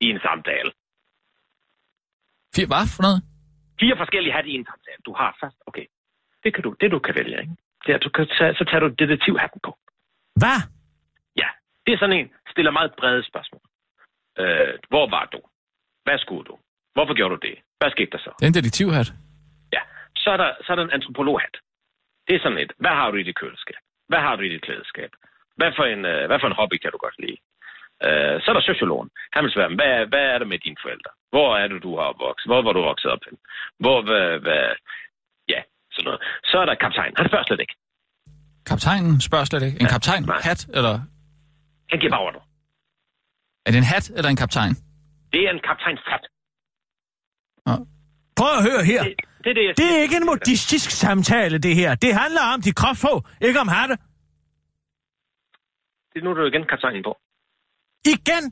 i 0.05 0.07
en 0.13 0.19
samtale. 0.27 0.69
Fire, 2.55 2.67
hvad 2.71 2.85
for 2.95 3.01
noget? 3.07 3.19
Fire 3.81 3.95
forskellige 4.01 4.33
hatte 4.37 4.49
i 4.53 4.55
en 4.61 4.65
samtale. 4.71 4.99
Du 5.07 5.13
har 5.19 5.29
først, 5.41 5.57
okay. 5.69 5.85
Det 6.43 6.49
kan 6.53 6.63
du, 6.65 6.69
det 6.81 6.91
du 6.95 6.99
kan 6.99 7.15
vælge, 7.19 7.37
ikke? 7.43 7.55
Det 7.85 7.91
er, 7.95 7.99
du 8.05 8.09
kan 8.09 8.27
tage, 8.37 8.53
så 8.59 8.63
tager 8.69 8.81
du 8.85 8.89
detektivhatten 9.01 9.59
på. 9.67 9.71
Hvad? 10.41 10.59
Ja, 11.41 11.49
det 11.85 11.91
er 11.93 11.99
sådan 12.03 12.17
en, 12.19 12.29
stiller 12.53 12.71
meget 12.71 12.91
brede 12.99 13.23
spørgsmål. 13.31 13.63
Øh, 14.41 14.73
hvor 14.91 15.05
var 15.15 15.25
du? 15.33 15.39
Hvad 16.05 16.17
skulle 16.23 16.45
du? 16.51 16.55
Hvorfor 16.95 17.13
gjorde 17.17 17.33
du 17.35 17.39
det? 17.47 17.55
Hvad 17.79 17.89
skete 17.95 18.11
der 18.11 18.21
så? 18.25 18.31
Det 18.39 18.45
er 18.45 18.51
en 18.53 18.59
detektivhat. 18.59 19.09
Ja, 19.75 19.81
så 20.15 20.27
er 20.35 20.37
der, 20.37 20.49
så 20.63 20.67
er 20.73 20.75
der 20.75 20.83
en 20.83 20.95
antropologhat. 20.97 21.55
Det 22.29 22.35
er 22.35 22.43
sådan 22.43 22.57
et, 22.65 22.71
hvad 22.83 22.91
har 22.99 23.11
du 23.11 23.17
i 23.17 23.23
dit 23.23 23.37
køleskab? 23.41 23.81
Hvad 24.09 24.19
har 24.25 24.35
du 24.35 24.41
i 24.43 24.49
dit 24.53 24.61
klædeskab? 24.67 25.11
Hvad 25.59 25.71
for 25.77 25.83
en, 25.93 26.01
øh, 26.05 26.21
hvad 26.29 26.39
for 26.39 26.47
en 26.47 26.57
hobby 26.59 26.77
kan 26.83 26.91
du 26.91 26.97
godt 27.05 27.17
lide? 27.23 27.37
Øh, 28.07 28.35
så 28.41 28.45
er 28.51 28.55
der 28.57 28.69
sociologen. 28.71 29.09
Han 29.35 29.41
vil 29.43 29.51
spørge, 29.51 29.75
hvad, 29.79 29.93
hvad 30.11 30.25
er 30.33 30.37
der 30.41 30.45
med 30.53 30.59
dine 30.65 30.79
forældre? 30.83 31.11
Hvor 31.33 31.49
er 31.61 31.67
det, 31.67 31.83
du 31.87 31.91
har 31.99 32.05
opvokset? 32.13 32.47
Hvor 32.51 32.61
var 32.65 32.73
du 32.73 32.81
vokset 32.91 33.09
op 33.15 33.23
hen? 33.27 33.37
Hvor, 33.83 33.97
hvad, 34.07 34.25
hvad, 34.45 34.63
ja, 35.53 35.61
sådan 35.93 36.05
noget. 36.07 36.21
Så 36.51 36.55
er 36.61 36.65
der 36.65 36.75
kaptajn. 36.85 37.13
Han 37.19 37.27
spørger 37.29 37.45
slet 37.49 37.61
ikke. 37.65 37.75
Kaptajnen 38.71 39.21
spørger 39.27 39.45
slet 39.51 39.63
ikke. 39.67 39.77
En 39.81 39.87
Ja, 39.87 39.91
kaptajn? 39.95 40.23
nej. 40.23 40.39
Hat? 40.49 40.61
Eller... 40.77 40.93
Han 41.91 41.97
giver 41.99 42.11
bare 42.15 42.25
ordre. 42.27 42.41
Er 43.65 43.71
det 43.71 43.77
en 43.83 43.89
hat 43.93 44.05
eller 44.17 44.29
en 44.35 44.39
kaptajn? 44.43 44.73
Det 45.33 45.41
er 45.47 45.51
en 45.57 45.61
kaptajns 45.69 46.03
hat. 46.11 46.23
Prøv 48.39 48.51
at 48.59 48.63
høre 48.69 48.81
her. 48.91 49.01
Det, 49.03 49.13
det 49.43 49.49
er 49.49 49.53
det, 49.59 49.65
jeg 49.67 49.77
Det 49.77 49.97
er 49.97 50.01
ikke 50.01 50.17
en 50.21 50.25
modistisk 50.25 50.89
samtale, 50.91 51.57
det 51.57 51.75
her. 51.75 51.95
Det 51.95 52.11
handler 52.13 52.41
om 52.53 52.61
dit 52.61 52.75
kropssprog, 52.75 53.19
ikke 53.41 53.59
om 53.59 53.67
hatte. 53.67 53.95
Det 56.11 56.17
er 56.19 56.23
nu, 56.23 56.33
du 56.33 56.45
igen 56.45 56.65
kaptajnen 56.71 57.03
på. 57.03 57.13
Igen. 58.13 58.43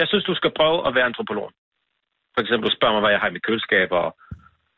Jeg 0.00 0.06
synes, 0.08 0.24
du 0.24 0.34
skal 0.34 0.52
prøve 0.56 0.78
at 0.88 0.94
være 0.94 1.04
antropolog. 1.10 1.48
For 2.34 2.40
eksempel, 2.40 2.70
du 2.70 2.76
spørger 2.76 2.94
mig, 2.94 3.02
hvad 3.02 3.10
jeg 3.10 3.20
har 3.20 3.28
i 3.28 3.32
mit 3.36 3.46
køleskab, 3.48 3.88
og, 3.92 4.08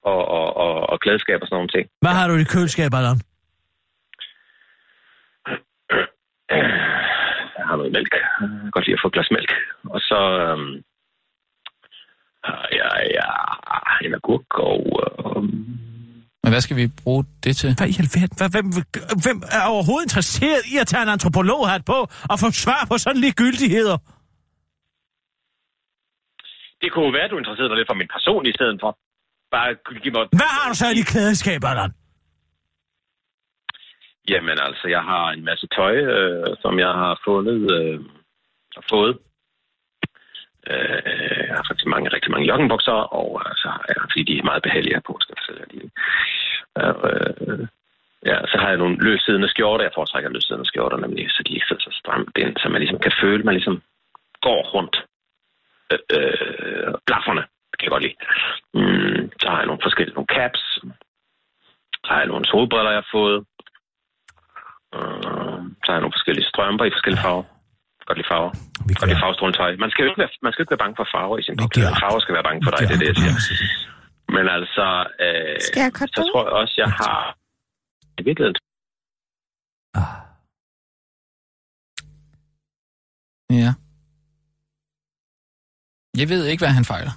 og, 0.03 0.21
og, 0.37 0.57
og, 0.57 0.75
og 0.91 1.01
klædeskab 1.01 1.39
og 1.43 1.47
sådan 1.47 1.57
nogle 1.57 1.75
ting. 1.77 1.85
Hvad 2.05 2.15
har 2.19 2.29
du 2.29 2.35
i 2.35 2.45
køleskabet, 2.55 2.97
Allan? 3.01 3.21
Jeg 7.59 7.65
har 7.69 7.77
noget 7.77 7.93
mælk. 7.93 8.13
Jeg 8.15 8.49
kan 8.63 8.71
godt 8.77 8.87
lide 8.87 8.97
at 8.99 9.03
få 9.03 9.09
et 9.09 9.15
glas 9.17 9.31
mælk. 9.31 9.51
Og 9.95 10.01
så 10.01 10.21
øhm, 10.43 10.73
har 12.45 12.69
jeg 12.73 13.11
ja, 13.19 14.07
en 14.07 14.15
agurk 14.15 14.55
og... 14.71 14.83
Øhm, 15.05 15.79
Men 16.43 16.51
hvad 16.53 16.61
skal 16.61 16.77
vi 16.77 16.87
bruge 17.03 17.25
det 17.45 17.57
til? 17.57 17.69
Hvad 17.79 17.89
i 17.89 17.97
alverden? 18.05 18.37
Hvad, 18.41 18.51
hvem, 18.55 18.67
hvem 19.25 19.39
er 19.59 19.65
overhovedet 19.75 20.05
interesseret 20.09 20.63
i 20.73 20.75
at 20.83 20.87
tage 20.87 21.03
en 21.03 21.09
antropologhat 21.09 21.85
på 21.85 21.99
og 22.31 22.37
få 22.43 22.51
svar 22.51 22.83
på 22.91 22.99
sådan 22.99 23.21
ligegyldigheder? 23.21 23.99
det 26.83 26.89
kunne 26.93 27.07
jo 27.09 27.11
være, 27.17 27.27
at 27.29 27.31
du 27.31 27.39
interesserede 27.39 27.71
dig 27.71 27.79
lidt 27.79 27.91
for 27.91 28.01
min 28.03 28.15
person 28.17 28.47
i 28.47 28.53
stedet 28.59 28.77
for. 28.83 28.91
Bare 29.55 29.71
give 30.03 30.15
mig... 30.17 30.25
Hvad 30.41 30.53
har 30.57 30.67
du 30.71 30.75
så 30.75 30.87
i 30.93 30.95
dit 30.95 31.07
klædeskab, 31.13 31.61
Allan? 31.71 31.93
Jamen 34.33 34.59
altså, 34.67 34.87
jeg 34.97 35.03
har 35.11 35.27
en 35.37 35.45
masse 35.45 35.67
tøj, 35.77 35.95
øh, 36.17 36.57
som 36.63 36.79
jeg 36.79 36.93
har 37.03 37.21
fundet 37.25 37.61
øh, 37.79 38.01
og 38.77 38.85
fået. 38.91 39.19
Øh, 40.71 41.43
jeg 41.49 41.57
har 41.57 41.65
faktisk 41.69 41.87
mange, 41.87 42.09
rigtig 42.09 42.31
mange 42.31 42.49
joggenbukser, 42.51 42.99
og 43.21 43.29
øh, 43.43 43.53
så 43.63 43.69
har 43.75 43.85
jeg, 43.89 43.97
fordi 44.13 44.23
de 44.29 44.39
er 44.39 44.49
meget 44.51 44.63
behagelige 44.63 44.95
her 44.95 45.07
på, 45.09 45.17
skal 45.21 45.35
jeg 45.35 45.41
fortælle 45.41 45.73
lige. 45.75 45.91
Øh, 46.81 46.95
øh, 47.07 47.67
ja, 48.31 48.37
så 48.51 48.57
har 48.61 48.69
jeg 48.69 48.79
nogle 48.83 48.97
løssiddende 49.07 49.49
skjorter. 49.49 49.85
Jeg 49.85 49.97
foretrækker 49.99 50.31
løssiddende 50.31 50.69
skjorter, 50.69 50.97
nemlig, 50.97 51.31
så 51.31 51.43
de 51.43 51.55
ikke 51.55 51.67
sidder 51.69 51.83
så 51.83 51.93
stramt 52.01 52.37
ind, 52.43 52.57
så 52.57 52.69
man 52.69 52.81
ligesom 52.81 52.99
kan 52.99 53.13
føle, 53.23 53.43
man 53.45 53.55
ligesom 53.55 53.83
går 54.47 54.61
rundt 54.75 54.97
øh, 55.93 55.99
øh, 56.17 56.95
blafferne. 57.07 57.45
Det 57.71 57.77
kan 57.79 57.87
jeg 57.87 57.95
godt 57.97 58.07
lide. 58.07 58.19
Mm, 58.75 59.31
så 59.41 59.47
har 59.51 59.59
jeg 59.59 59.67
nogle 59.67 59.83
forskellige 59.87 60.15
nogle 60.15 60.35
caps. 60.37 60.63
Så 62.05 62.09
har 62.13 62.19
jeg 62.19 62.27
nogle 62.27 62.47
solbriller, 62.47 62.91
jeg 62.91 63.03
har 63.05 63.11
fået. 63.19 63.39
Uh, 64.97 65.61
så 65.83 65.87
har 65.87 65.97
jeg 65.97 66.05
nogle 66.05 66.19
forskellige 66.19 66.51
strømper 66.53 66.85
i 66.85 66.91
forskellige 66.91 67.23
farver. 67.23 67.45
Godt 68.09 68.19
lide 68.21 68.29
farver. 68.33 68.51
Vi 68.89 68.93
Godt 69.01 69.09
lide 69.11 69.21
farvestrålende 69.25 69.59
tøj. 69.61 69.71
Man 69.85 69.91
skal 69.93 70.01
jo 70.05 70.09
ikke 70.11 70.21
være, 70.23 70.33
man 70.47 70.53
skal 70.53 70.63
ikke 70.63 70.73
være 70.75 70.83
bange 70.85 70.97
for 71.01 71.07
farver 71.15 71.37
i 71.41 71.43
sin 71.47 71.55
Vi 71.55 71.61
krop. 71.63 71.73
giver 71.75 71.89
op. 71.93 71.97
Farver 72.05 72.21
skal 72.25 72.35
være 72.37 72.47
bange 72.49 72.61
for 72.65 72.71
dig, 72.75 72.81
det 72.91 72.95
er 72.97 73.01
det, 73.03 73.09
jeg 73.13 73.19
siger. 73.23 73.35
Men 74.37 74.45
altså, 74.57 74.87
øh, 75.25 75.57
Skal 75.69 75.81
jeg 75.87 75.93
så 76.17 76.23
tror 76.31 76.43
jeg 76.49 76.55
også, 76.63 76.75
jeg 76.85 76.91
har 77.03 77.19
i 78.21 78.23
virkeligheden 78.29 78.57
Ah, 80.01 80.17
Ja. 83.63 83.71
Jeg 86.21 86.29
ved 86.29 86.43
ikke, 86.51 86.61
hvad 86.61 86.75
han 86.79 86.85
fejler. 86.85 87.15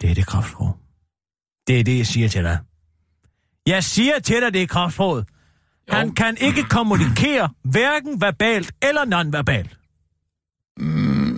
det 0.00 0.10
er 0.10 0.14
det 0.14 0.26
kraftsprog. 0.26 0.72
Det 1.66 1.80
er 1.80 1.84
det, 1.84 1.96
jeg 1.98 2.06
siger 2.06 2.28
til 2.28 2.42
dig. 2.44 2.58
Jeg 3.66 3.84
siger 3.84 4.18
til 4.18 4.42
dig, 4.42 4.52
det 4.54 4.62
er 4.62 4.66
kraftsproget. 4.66 5.28
Han 5.90 6.12
kan 6.14 6.36
ikke 6.40 6.62
kommunikere, 6.62 7.48
hverken 7.64 8.20
verbalt 8.20 8.72
eller 8.82 9.04
nonverbalt. 9.04 9.76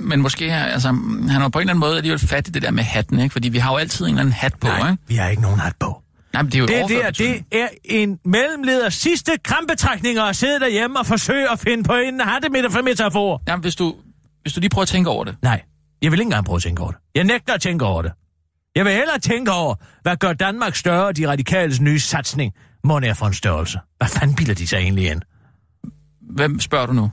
Men 0.08 0.22
måske, 0.22 0.52
altså, 0.52 0.88
han 0.88 1.28
har 1.28 1.48
på 1.48 1.58
en 1.58 1.60
eller 1.60 1.70
anden 1.72 1.80
måde 1.80 1.96
alligevel 1.96 2.18
fat 2.20 2.48
i 2.48 2.50
det 2.50 2.62
der 2.62 2.70
med 2.70 2.82
hatten, 2.82 3.18
ikke? 3.18 3.32
Fordi 3.32 3.48
vi 3.48 3.58
har 3.58 3.72
jo 3.72 3.76
altid 3.76 4.04
en 4.04 4.08
eller 4.08 4.20
anden 4.20 4.32
hat 4.32 4.54
på, 4.60 4.66
Nej, 4.66 4.90
ikke? 4.90 5.02
vi 5.06 5.14
har 5.14 5.28
ikke 5.28 5.42
nogen 5.42 5.60
hat 5.60 5.72
på. 5.80 6.02
Nej, 6.32 6.42
men 6.42 6.52
det 6.52 6.58
er 6.58 6.60
jo 6.60 6.66
Det 6.66 6.88
der, 6.88 7.10
det 7.10 7.44
er 7.52 7.68
en 7.84 8.18
mellemleders 8.24 8.94
sidste 8.94 9.32
krampetrækninger 9.44 10.22
at 10.22 10.36
sidde 10.36 10.60
derhjemme 10.60 10.98
og 10.98 11.06
forsøge 11.06 11.50
at 11.52 11.58
finde 11.58 11.84
på 11.84 11.94
en 11.94 12.20
hattemetafor. 12.20 13.42
Jamen, 13.48 13.62
hvis 13.62 13.76
du, 13.76 13.94
hvis 14.42 14.52
du 14.52 14.60
lige 14.60 14.70
prøver 14.70 14.82
at 14.82 14.88
tænke 14.88 15.10
over 15.10 15.24
det. 15.24 15.36
Nej, 15.42 15.62
jeg 16.02 16.12
vil 16.12 16.20
ikke 16.20 16.26
engang 16.26 16.44
prøve 16.44 16.56
at 16.56 16.62
tænke 16.62 16.82
over 16.82 16.90
det. 16.90 17.00
Jeg 17.14 17.24
nægter 17.24 17.54
at 17.54 17.60
tænke 17.60 17.84
over 17.84 18.02
det. 18.02 18.12
Jeg 18.74 18.84
vil 18.84 18.92
hellere 18.92 19.18
tænke 19.18 19.52
over, 19.52 19.74
hvad 20.02 20.16
gør 20.16 20.32
Danmark 20.32 20.76
større 20.76 21.12
de 21.12 21.28
radikales 21.28 21.80
nye 21.80 22.00
satsning, 22.00 22.52
må 22.84 22.98
er 22.98 23.14
for 23.14 23.26
en 23.26 23.34
størrelse. 23.34 23.78
Hvad 23.96 24.08
fanden 24.08 24.36
bilder 24.36 24.54
de 24.54 24.66
sig 24.66 24.76
egentlig 24.76 25.10
ind? 25.10 25.22
Hvem 26.20 26.60
spørger 26.60 26.86
du 26.86 26.92
nu? 26.92 27.10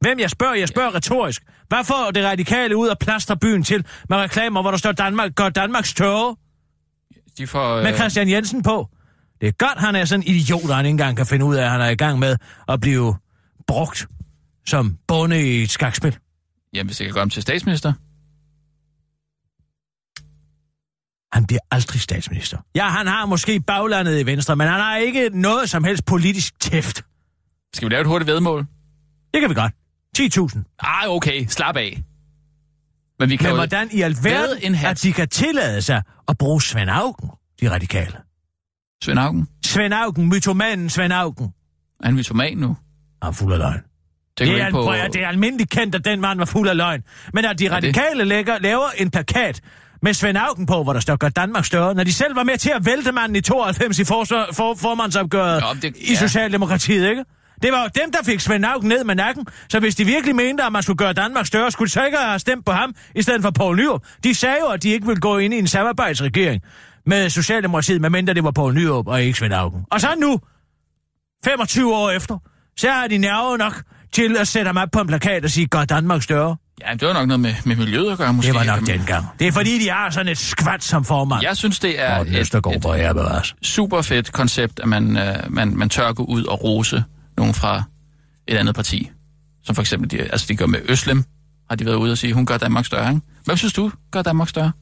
Hvem 0.00 0.18
jeg 0.18 0.30
spørger, 0.30 0.54
jeg 0.54 0.68
spørger 0.68 0.94
retorisk. 0.94 1.42
Hvad 1.68 1.84
får 1.84 2.10
det 2.14 2.24
radikale 2.24 2.76
ud 2.76 2.88
af 2.88 2.98
plaster 2.98 3.34
byen 3.34 3.62
til 3.62 3.86
med 4.08 4.16
reklamer, 4.16 4.62
hvor 4.62 4.70
der 4.70 4.78
står 4.78 4.92
Danmark, 4.92 5.34
gør 5.34 5.48
Danmark 5.48 5.84
større 5.84 6.36
De 7.38 7.46
får... 7.46 7.82
med 7.82 7.94
Christian 7.94 8.28
Jensen 8.28 8.62
på? 8.62 8.88
Det 9.40 9.48
er 9.48 9.52
godt, 9.52 9.78
han 9.78 9.96
er 9.96 10.04
sådan 10.04 10.22
en 10.22 10.34
idiot, 10.34 10.70
at 10.70 10.76
han 10.76 10.86
ikke 10.86 10.90
engang 10.90 11.16
kan 11.16 11.26
finde 11.26 11.44
ud 11.44 11.56
af, 11.56 11.64
at 11.64 11.70
han 11.70 11.80
er 11.80 11.88
i 11.88 11.94
gang 11.94 12.18
med 12.18 12.36
at 12.68 12.80
blive 12.80 13.16
brugt 13.66 14.06
som 14.66 14.98
bonde 15.08 15.42
i 15.42 15.62
et 15.62 15.70
skakspil. 15.70 16.18
Jamen, 16.74 16.86
hvis 16.86 17.00
jeg 17.00 17.06
kan 17.06 17.14
gøre 17.14 17.22
ham 17.22 17.30
til 17.30 17.42
statsminister. 17.42 17.92
Han 21.32 21.46
bliver 21.46 21.60
aldrig 21.70 22.00
statsminister. 22.00 22.58
Ja, 22.74 22.88
han 22.88 23.06
har 23.06 23.26
måske 23.26 23.60
baglandet 23.60 24.20
i 24.20 24.26
Venstre, 24.26 24.56
men 24.56 24.66
han 24.68 24.80
har 24.80 24.96
ikke 24.96 25.30
noget 25.32 25.70
som 25.70 25.84
helst 25.84 26.04
politisk 26.04 26.60
tæft. 26.60 27.04
Skal 27.74 27.88
vi 27.88 27.94
lave 27.94 28.00
et 28.00 28.06
hurtigt 28.06 28.26
vedmål? 28.26 28.66
Det 29.34 29.40
kan 29.40 29.50
vi 29.50 29.54
godt. 29.54 29.72
10.000. 30.18 30.76
Ej, 30.84 31.04
okay, 31.08 31.46
slap 31.48 31.76
af. 31.76 32.02
Men 33.18 33.30
vi 33.30 33.36
kan 33.36 33.48
Men 33.48 33.56
hvordan 33.56 33.88
i 33.92 34.00
alverden, 34.02 34.58
en 34.62 34.74
hat. 34.74 34.90
at 34.90 35.02
de 35.02 35.12
kan 35.12 35.28
tillade 35.28 35.82
sig 35.82 36.02
at 36.28 36.38
bruge 36.38 36.62
Svend 36.62 36.90
Augen, 36.90 37.30
de 37.60 37.70
radikale. 37.70 38.16
Svend 39.04 39.18
Augen, 39.18 39.48
Svend 39.64 39.94
Augen, 39.94 40.28
mytomanen 40.28 40.90
Svend 40.90 41.12
Augen. 41.12 41.52
er 42.00 42.06
han 42.06 42.14
mytoman 42.14 42.56
nu? 42.58 42.76
Han 43.22 43.28
er 43.28 43.32
fuld 43.32 43.52
af 43.52 43.58
løgn. 43.58 43.80
Tænker 44.38 44.54
Det 44.54 44.62
er, 44.62 44.70
på... 44.70 44.82
på... 44.82 44.92
det 45.12 45.22
er 45.22 45.28
almindeligt 45.28 45.70
kendt, 45.70 45.94
at 45.94 46.04
den 46.04 46.20
mand 46.20 46.38
var 46.38 46.44
fuld 46.44 46.68
af 46.68 46.76
løgn. 46.76 47.02
Men 47.34 47.44
at 47.44 47.58
de 47.58 47.70
radikale 47.70 48.24
lægger, 48.24 48.58
laver 48.58 48.86
en 48.96 49.10
plakat 49.10 49.60
med 50.02 50.14
Svend 50.14 50.38
Augen 50.38 50.66
på, 50.66 50.82
hvor 50.82 50.92
der 50.92 51.00
står, 51.00 51.16
gør 51.16 51.28
Danmark 51.28 51.64
større, 51.64 51.94
når 51.94 52.04
de 52.04 52.12
selv 52.12 52.36
var 52.36 52.42
med 52.44 52.58
til 52.58 52.70
at 52.70 52.86
vælte 52.86 53.12
manden 53.12 53.36
i 53.36 53.40
92 53.40 53.98
i 53.98 54.04
forsvar, 54.04 54.48
for, 54.52 54.74
formandsopgøret 54.74 55.60
Nå, 55.62 55.74
det- 55.82 55.96
i 55.96 56.10
ja. 56.12 56.14
Socialdemokratiet, 56.18 57.08
ikke? 57.10 57.24
Det 57.62 57.72
var 57.72 57.82
jo 57.82 57.88
dem, 58.02 58.12
der 58.12 58.18
fik 58.24 58.40
Svend 58.40 58.64
Augen 58.66 58.88
ned 58.88 59.04
med 59.04 59.14
nakken. 59.14 59.46
Så 59.68 59.80
hvis 59.80 59.94
de 59.94 60.04
virkelig 60.04 60.36
mente, 60.36 60.64
at 60.64 60.72
man 60.72 60.82
skulle 60.82 60.96
gøre 60.96 61.12
Danmark 61.12 61.46
større, 61.46 61.70
skulle 61.70 61.86
de 61.86 61.92
så 61.92 62.04
ikke 62.04 62.18
have 62.18 62.38
stemt 62.38 62.64
på 62.66 62.72
ham, 62.72 62.94
i 63.14 63.22
stedet 63.22 63.42
for 63.42 63.50
Poul 63.50 63.76
Nyrup. 63.76 64.02
De 64.24 64.34
sagde 64.34 64.56
jo, 64.60 64.66
at 64.66 64.82
de 64.82 64.88
ikke 64.90 65.06
ville 65.06 65.20
gå 65.20 65.38
ind 65.38 65.54
i 65.54 65.58
en 65.58 65.66
samarbejdsregering 65.66 66.62
med 67.06 67.30
Socialdemokratiet, 67.30 68.00
medmindre 68.00 68.34
det 68.34 68.44
var 68.44 68.50
Poul 68.50 68.74
Nyrup 68.74 69.06
og 69.08 69.22
ikke 69.22 69.38
Svend 69.38 69.54
Augen. 69.54 69.84
Og 69.90 70.00
så 70.00 70.08
nu, 70.20 70.38
25 71.44 71.94
år 71.94 72.10
efter, 72.10 72.38
så 72.76 72.90
har 72.90 73.06
de 73.06 73.18
nerve 73.18 73.58
nok 73.58 73.82
til 74.12 74.36
at 74.36 74.48
sætte 74.48 74.68
ham 74.68 74.76
op 74.76 74.88
på 74.92 75.00
en 75.00 75.06
plakat 75.06 75.44
og 75.44 75.50
sige, 75.50 75.66
gør 75.66 75.84
Danmark 75.84 76.22
større. 76.22 76.56
Ja, 76.88 76.94
det 76.94 77.08
var 77.08 77.14
nok 77.14 77.28
noget 77.28 77.40
med, 77.40 77.54
med 77.64 77.76
miljøet 77.76 78.12
at 78.12 78.18
gøre, 78.18 78.32
måske. 78.32 78.46
Det 78.48 78.54
var 78.54 78.64
nok 78.64 78.86
dengang. 78.86 79.26
Det 79.38 79.46
er 79.46 79.52
fordi, 79.52 79.84
de 79.84 79.90
har 79.90 80.10
sådan 80.10 80.28
et 80.32 80.38
skvat 80.38 80.82
som 80.84 81.04
formand. 81.04 81.42
Jeg 81.42 81.56
synes, 81.56 81.78
det 81.78 82.00
er 82.00 82.16
Morten 82.16 82.34
et, 82.34 82.54
et 82.54 82.84
jeg 83.02 83.14
bevares. 83.14 83.54
super 83.62 84.02
fedt 84.02 84.32
koncept, 84.32 84.80
at 84.80 84.88
man, 84.88 85.16
øh, 85.16 85.36
man, 85.48 85.76
man 85.76 85.88
tør 85.88 86.12
gå 86.12 86.24
ud 86.24 86.44
og 86.44 86.64
rose 86.64 87.04
nogen 87.36 87.54
fra 87.54 87.82
et 88.46 88.56
andet 88.56 88.74
parti. 88.74 89.10
Som 89.64 89.74
for 89.74 89.82
eksempel, 89.82 90.10
de, 90.10 90.20
altså 90.20 90.46
de 90.48 90.56
gør 90.56 90.66
med 90.66 90.80
Øslem, 90.88 91.24
har 91.68 91.76
de 91.76 91.86
været 91.86 91.96
ude 91.96 92.12
og 92.12 92.18
sige, 92.18 92.32
hun 92.32 92.46
gør 92.46 92.58
Danmark 92.58 92.86
større, 92.86 93.08
ikke? 93.08 93.20
Hvem 93.44 93.56
synes 93.56 93.72
du 93.72 93.92
gør 94.10 94.22
Danmark 94.22 94.48
større? 94.48 94.72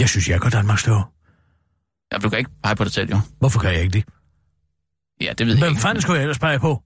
Jeg 0.00 0.08
synes, 0.08 0.28
jeg 0.28 0.40
gør 0.40 0.48
Danmark 0.48 0.78
større. 0.78 1.04
Ja, 2.12 2.18
du 2.18 2.28
kan 2.28 2.38
ikke 2.38 2.50
pege 2.62 2.76
på 2.76 2.84
dig 2.84 2.92
selv, 2.92 3.10
jo. 3.10 3.20
Hvorfor 3.38 3.60
kan 3.60 3.72
jeg 3.72 3.82
ikke 3.82 3.92
det? 3.92 4.04
Ja, 5.20 5.32
det 5.38 5.46
ved 5.46 5.54
jeg 5.54 5.62
Hvem 5.62 5.70
ikke. 5.70 5.82
fanden 5.82 6.02
skulle 6.02 6.16
jeg 6.16 6.22
ellers 6.22 6.38
pege 6.38 6.58
på? 6.58 6.82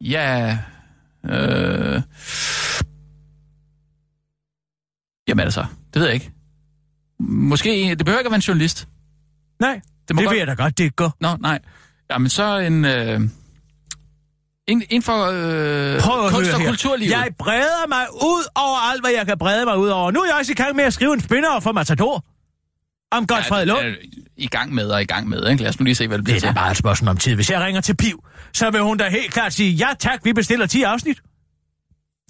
Ja, 0.00 0.58
øh... 1.30 2.02
Jamen 5.28 5.44
altså, 5.44 5.64
det 5.94 6.00
ved 6.00 6.06
jeg 6.06 6.14
ikke. 6.14 6.30
Måske, 7.20 7.70
det 7.98 8.04
behøver 8.04 8.18
ikke 8.20 8.28
at 8.28 8.30
være 8.30 8.36
en 8.36 8.40
journalist. 8.40 8.88
Nej, 9.60 9.80
Det 10.08 10.16
må 10.16 10.20
det 10.20 10.26
godt- 10.26 10.34
ved 10.34 10.38
jeg 10.38 10.46
da 10.46 10.54
godt, 10.54 10.78
det 10.78 10.96
går. 10.96 11.16
Nå, 11.20 11.36
nej. 11.40 11.58
Jamen 12.10 12.28
så 12.28 12.58
en... 12.58 12.84
Øh... 12.84 13.20
En, 14.68 14.82
en 14.90 15.02
for 15.02 15.24
øh, 15.26 16.00
Prøv 16.00 16.26
at 16.26 16.32
kunst 16.32 16.52
og 16.54 16.60
kulturlivet. 16.66 17.10
Jeg 17.10 17.28
breder 17.38 17.88
mig 17.88 18.06
ud 18.14 18.44
over 18.54 18.90
alt, 18.92 19.02
hvad 19.02 19.10
jeg 19.10 19.26
kan 19.26 19.38
brede 19.38 19.64
mig 19.64 19.78
ud 19.78 19.88
over. 19.88 20.10
Nu 20.10 20.20
er 20.20 20.26
jeg 20.26 20.34
også 20.38 20.52
i 20.52 20.54
gang 20.54 20.76
med 20.76 20.84
at 20.84 20.92
skrive 20.94 21.14
en 21.14 21.20
spinner 21.20 21.60
for 21.60 21.72
Matador. 21.72 22.24
Om 23.10 23.26
Godfred 23.26 23.66
Lund. 23.66 23.86
er 23.86 23.94
i 24.36 24.46
gang 24.46 24.74
med 24.74 24.86
og 24.90 25.02
i 25.02 25.04
gang 25.04 25.28
med, 25.28 25.48
ikke? 25.48 25.62
Lad 25.62 25.70
os 25.70 25.80
nu 25.80 25.84
lige 25.84 25.94
se, 25.94 26.08
hvad 26.08 26.18
det 26.18 26.26
Det 26.26 26.32
bliver 26.32 26.36
er 26.36 26.40
da 26.40 26.46
til. 26.48 26.54
bare 26.54 26.70
et 26.70 26.76
spørgsmål 26.76 27.08
om 27.08 27.16
tid. 27.16 27.34
Hvis 27.34 27.50
jeg 27.50 27.60
ringer 27.60 27.80
til 27.80 27.96
Piv, 27.96 28.24
så 28.52 28.70
vil 28.70 28.80
hun 28.80 28.96
da 28.98 29.08
helt 29.08 29.32
klart 29.32 29.52
sige, 29.52 29.70
ja 29.72 29.86
tak, 29.98 30.20
vi 30.24 30.32
bestiller 30.32 30.66
10 30.66 30.82
afsnit. 30.82 31.20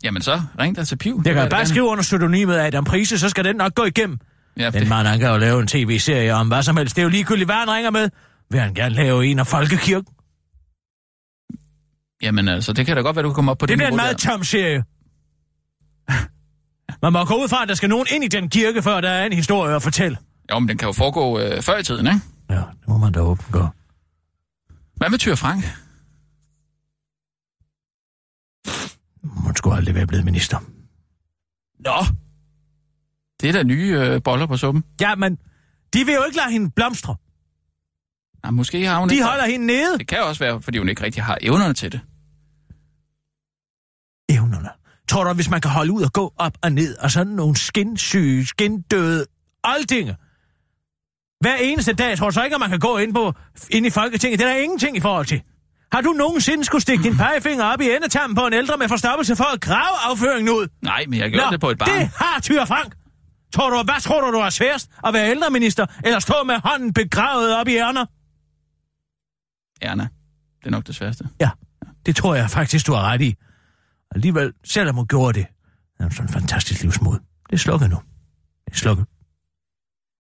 Jamen 0.04 0.22
så, 0.22 0.42
ring 0.60 0.76
da 0.76 0.84
til 0.84 0.96
Piv. 0.96 1.22
Jeg 1.24 1.34
kan 1.34 1.48
bare 1.50 1.66
skrive 1.66 1.84
under 1.84 2.02
pseudonymet 2.02 2.56
Adam 2.56 2.84
Prise, 2.84 3.18
så 3.18 3.28
skal 3.28 3.44
den 3.44 3.56
nok 3.56 3.74
gå 3.74 3.84
igennem. 3.84 4.18
Ja, 4.58 4.70
Den 4.70 4.80
det, 4.80 4.88
mand, 4.88 5.06
han 5.08 5.18
kan 5.20 5.28
jo 5.30 5.36
lave 5.36 5.60
en 5.60 5.66
tv-serie 5.66 6.34
om 6.34 6.48
hvad 6.48 6.62
som 6.62 6.76
helst. 6.76 6.96
Det 6.96 7.02
er 7.02 7.04
jo 7.04 7.08
ligegyldigt, 7.10 7.46
hvad 7.48 7.56
han 7.56 7.70
ringer 7.70 7.90
med. 7.90 8.08
Vil 8.50 8.60
han 8.60 8.74
gerne 8.74 8.94
lave 8.94 9.26
en 9.26 9.38
af 9.38 9.46
Folkekirken? 9.46 10.12
jamen 12.22 12.48
altså, 12.48 12.72
det 12.72 12.86
kan 12.86 12.96
da 12.96 13.02
godt 13.02 13.16
være, 13.16 13.22
du 13.22 13.28
kan 13.28 13.34
komme 13.34 13.50
op 13.50 13.58
på 13.58 13.66
Det 13.66 13.70
det 13.70 13.78
bliver 13.78 13.88
en 13.90 13.96
meget 13.96 14.22
der. 14.22 14.30
tom 14.30 14.44
serie. 14.44 14.84
Man 17.02 17.12
må 17.12 17.24
gå 17.24 17.34
ud 17.42 17.48
fra, 17.48 17.62
at 17.62 17.68
der 17.68 17.74
skal 17.74 17.88
nogen 17.88 18.06
ind 18.14 18.24
i 18.24 18.28
den 18.28 18.48
kirke, 18.50 18.82
før 18.82 19.00
der 19.00 19.08
er 19.10 19.26
en 19.26 19.32
historie 19.32 19.76
at 19.76 19.82
fortælle. 19.82 20.16
Jo, 20.52 20.58
men 20.58 20.68
den 20.68 20.78
kan 20.78 20.86
jo 20.88 20.92
foregå 20.92 21.38
øh, 21.38 21.62
før 21.62 21.78
i 21.78 21.82
tiden, 21.84 22.06
ikke? 22.06 22.20
Ja, 22.50 22.54
det 22.56 22.88
må 22.88 22.98
man 22.98 23.12
da 23.12 23.20
åbent 23.20 23.52
gøre. 23.52 23.70
Hvad 24.94 25.10
med 25.10 25.18
Tyre 25.18 25.36
Frank? 25.36 25.64
Hun 29.24 29.56
skulle 29.56 29.76
aldrig 29.76 29.94
være 29.94 30.06
blevet 30.06 30.24
minister. 30.24 30.58
Nå, 31.78 32.04
Det 33.40 33.48
er 33.48 33.52
da 33.52 33.62
nye 33.62 33.96
øh, 34.00 34.22
boller 34.22 34.46
på 34.46 34.56
suppen. 34.56 34.84
Ja, 35.00 35.14
men 35.14 35.36
de 35.94 36.04
vil 36.04 36.14
jo 36.14 36.24
ikke 36.24 36.36
lade 36.36 36.50
hende 36.50 36.70
blomstre. 36.70 37.16
Nej, 38.42 38.50
måske 38.50 38.86
har 38.86 38.98
hun 39.00 39.08
De 39.08 39.14
ikke... 39.14 39.24
holder 39.24 39.46
hende 39.46 39.66
nede. 39.66 39.98
Det 39.98 40.08
kan 40.08 40.22
også 40.22 40.44
være, 40.44 40.62
fordi 40.62 40.78
hun 40.78 40.88
ikke 40.88 41.02
rigtig 41.04 41.22
har 41.22 41.38
evnerne 41.40 41.74
til 41.74 41.92
det. 41.92 42.00
Evnerne. 44.28 44.68
Tror 45.08 45.24
du, 45.24 45.32
hvis 45.32 45.50
man 45.50 45.60
kan 45.60 45.70
holde 45.70 45.92
ud 45.92 46.02
og 46.02 46.12
gå 46.12 46.34
op 46.36 46.58
og 46.62 46.72
ned, 46.72 46.96
og 46.96 47.10
sådan 47.10 47.32
nogle 47.32 47.56
skinsyge, 47.56 48.46
skindøde 48.46 49.26
oldinge, 49.64 50.16
hver 51.44 51.56
eneste 51.56 51.92
dag, 51.92 52.18
tror 52.18 52.28
du 52.30 52.34
så 52.34 52.44
ikke, 52.44 52.54
at 52.54 52.60
man 52.60 52.70
kan 52.70 52.78
gå 52.78 52.98
ind, 52.98 53.14
på, 53.14 53.32
ind 53.70 53.86
i 53.86 53.90
Folketinget? 53.90 54.38
Det 54.38 54.46
er 54.46 54.52
der 54.52 54.58
ingenting 54.58 54.96
i 54.96 55.00
forhold 55.00 55.26
til. 55.26 55.42
Har 55.92 56.00
du 56.00 56.12
nogensinde 56.12 56.64
skulle 56.64 56.82
stikke 56.82 57.04
din 57.04 57.16
pegefinger 57.16 57.64
op 57.64 57.80
i 57.80 57.90
endetarmen 57.96 58.34
på 58.36 58.46
en 58.46 58.52
ældre 58.52 58.76
med 58.76 58.88
forstoppelse 58.88 59.36
for 59.36 59.54
at 59.54 59.60
grave 59.60 59.96
afføringen 60.10 60.48
ud? 60.54 60.68
Nej, 60.82 61.04
men 61.08 61.20
jeg 61.20 61.30
gjorde 61.30 61.50
det 61.50 61.60
på 61.60 61.70
et 61.70 61.78
barn. 61.78 61.88
det 61.88 62.10
har 62.16 62.40
Tyre 62.40 62.66
Frank. 62.66 62.94
Tror 63.54 63.70
du, 63.70 63.82
hvad 63.82 64.00
tror 64.00 64.20
du, 64.20 64.32
du 64.32 64.38
er 64.38 64.50
sværest? 64.50 64.90
At 65.06 65.14
være 65.14 65.30
ældreminister, 65.30 65.86
eller 66.04 66.18
stå 66.18 66.34
med 66.46 66.54
hånden 66.64 66.92
begravet 66.92 67.56
op 67.56 67.68
i 67.68 67.76
ærner? 67.76 68.04
Erna, 69.82 70.08
det 70.58 70.66
er 70.66 70.70
nok 70.70 70.86
det 70.86 70.94
sværeste. 70.94 71.28
Ja, 71.40 71.50
det 72.06 72.16
tror 72.16 72.34
jeg 72.34 72.50
faktisk, 72.50 72.86
du 72.86 72.92
har 72.92 73.02
ret 73.02 73.20
i. 73.20 73.34
Alligevel, 74.14 74.52
selvom 74.64 74.96
hun 74.96 75.06
gjorde 75.06 75.38
det, 75.38 75.46
er 76.00 76.02
hun 76.04 76.12
sådan 76.12 76.28
en 76.28 76.32
fantastisk 76.32 76.82
livsmod. 76.82 77.18
Det 77.50 77.52
er 77.52 77.56
slukket 77.56 77.90
nu. 77.90 77.96
Det 78.64 78.72
er 78.72 78.76
slukket. 78.76 79.06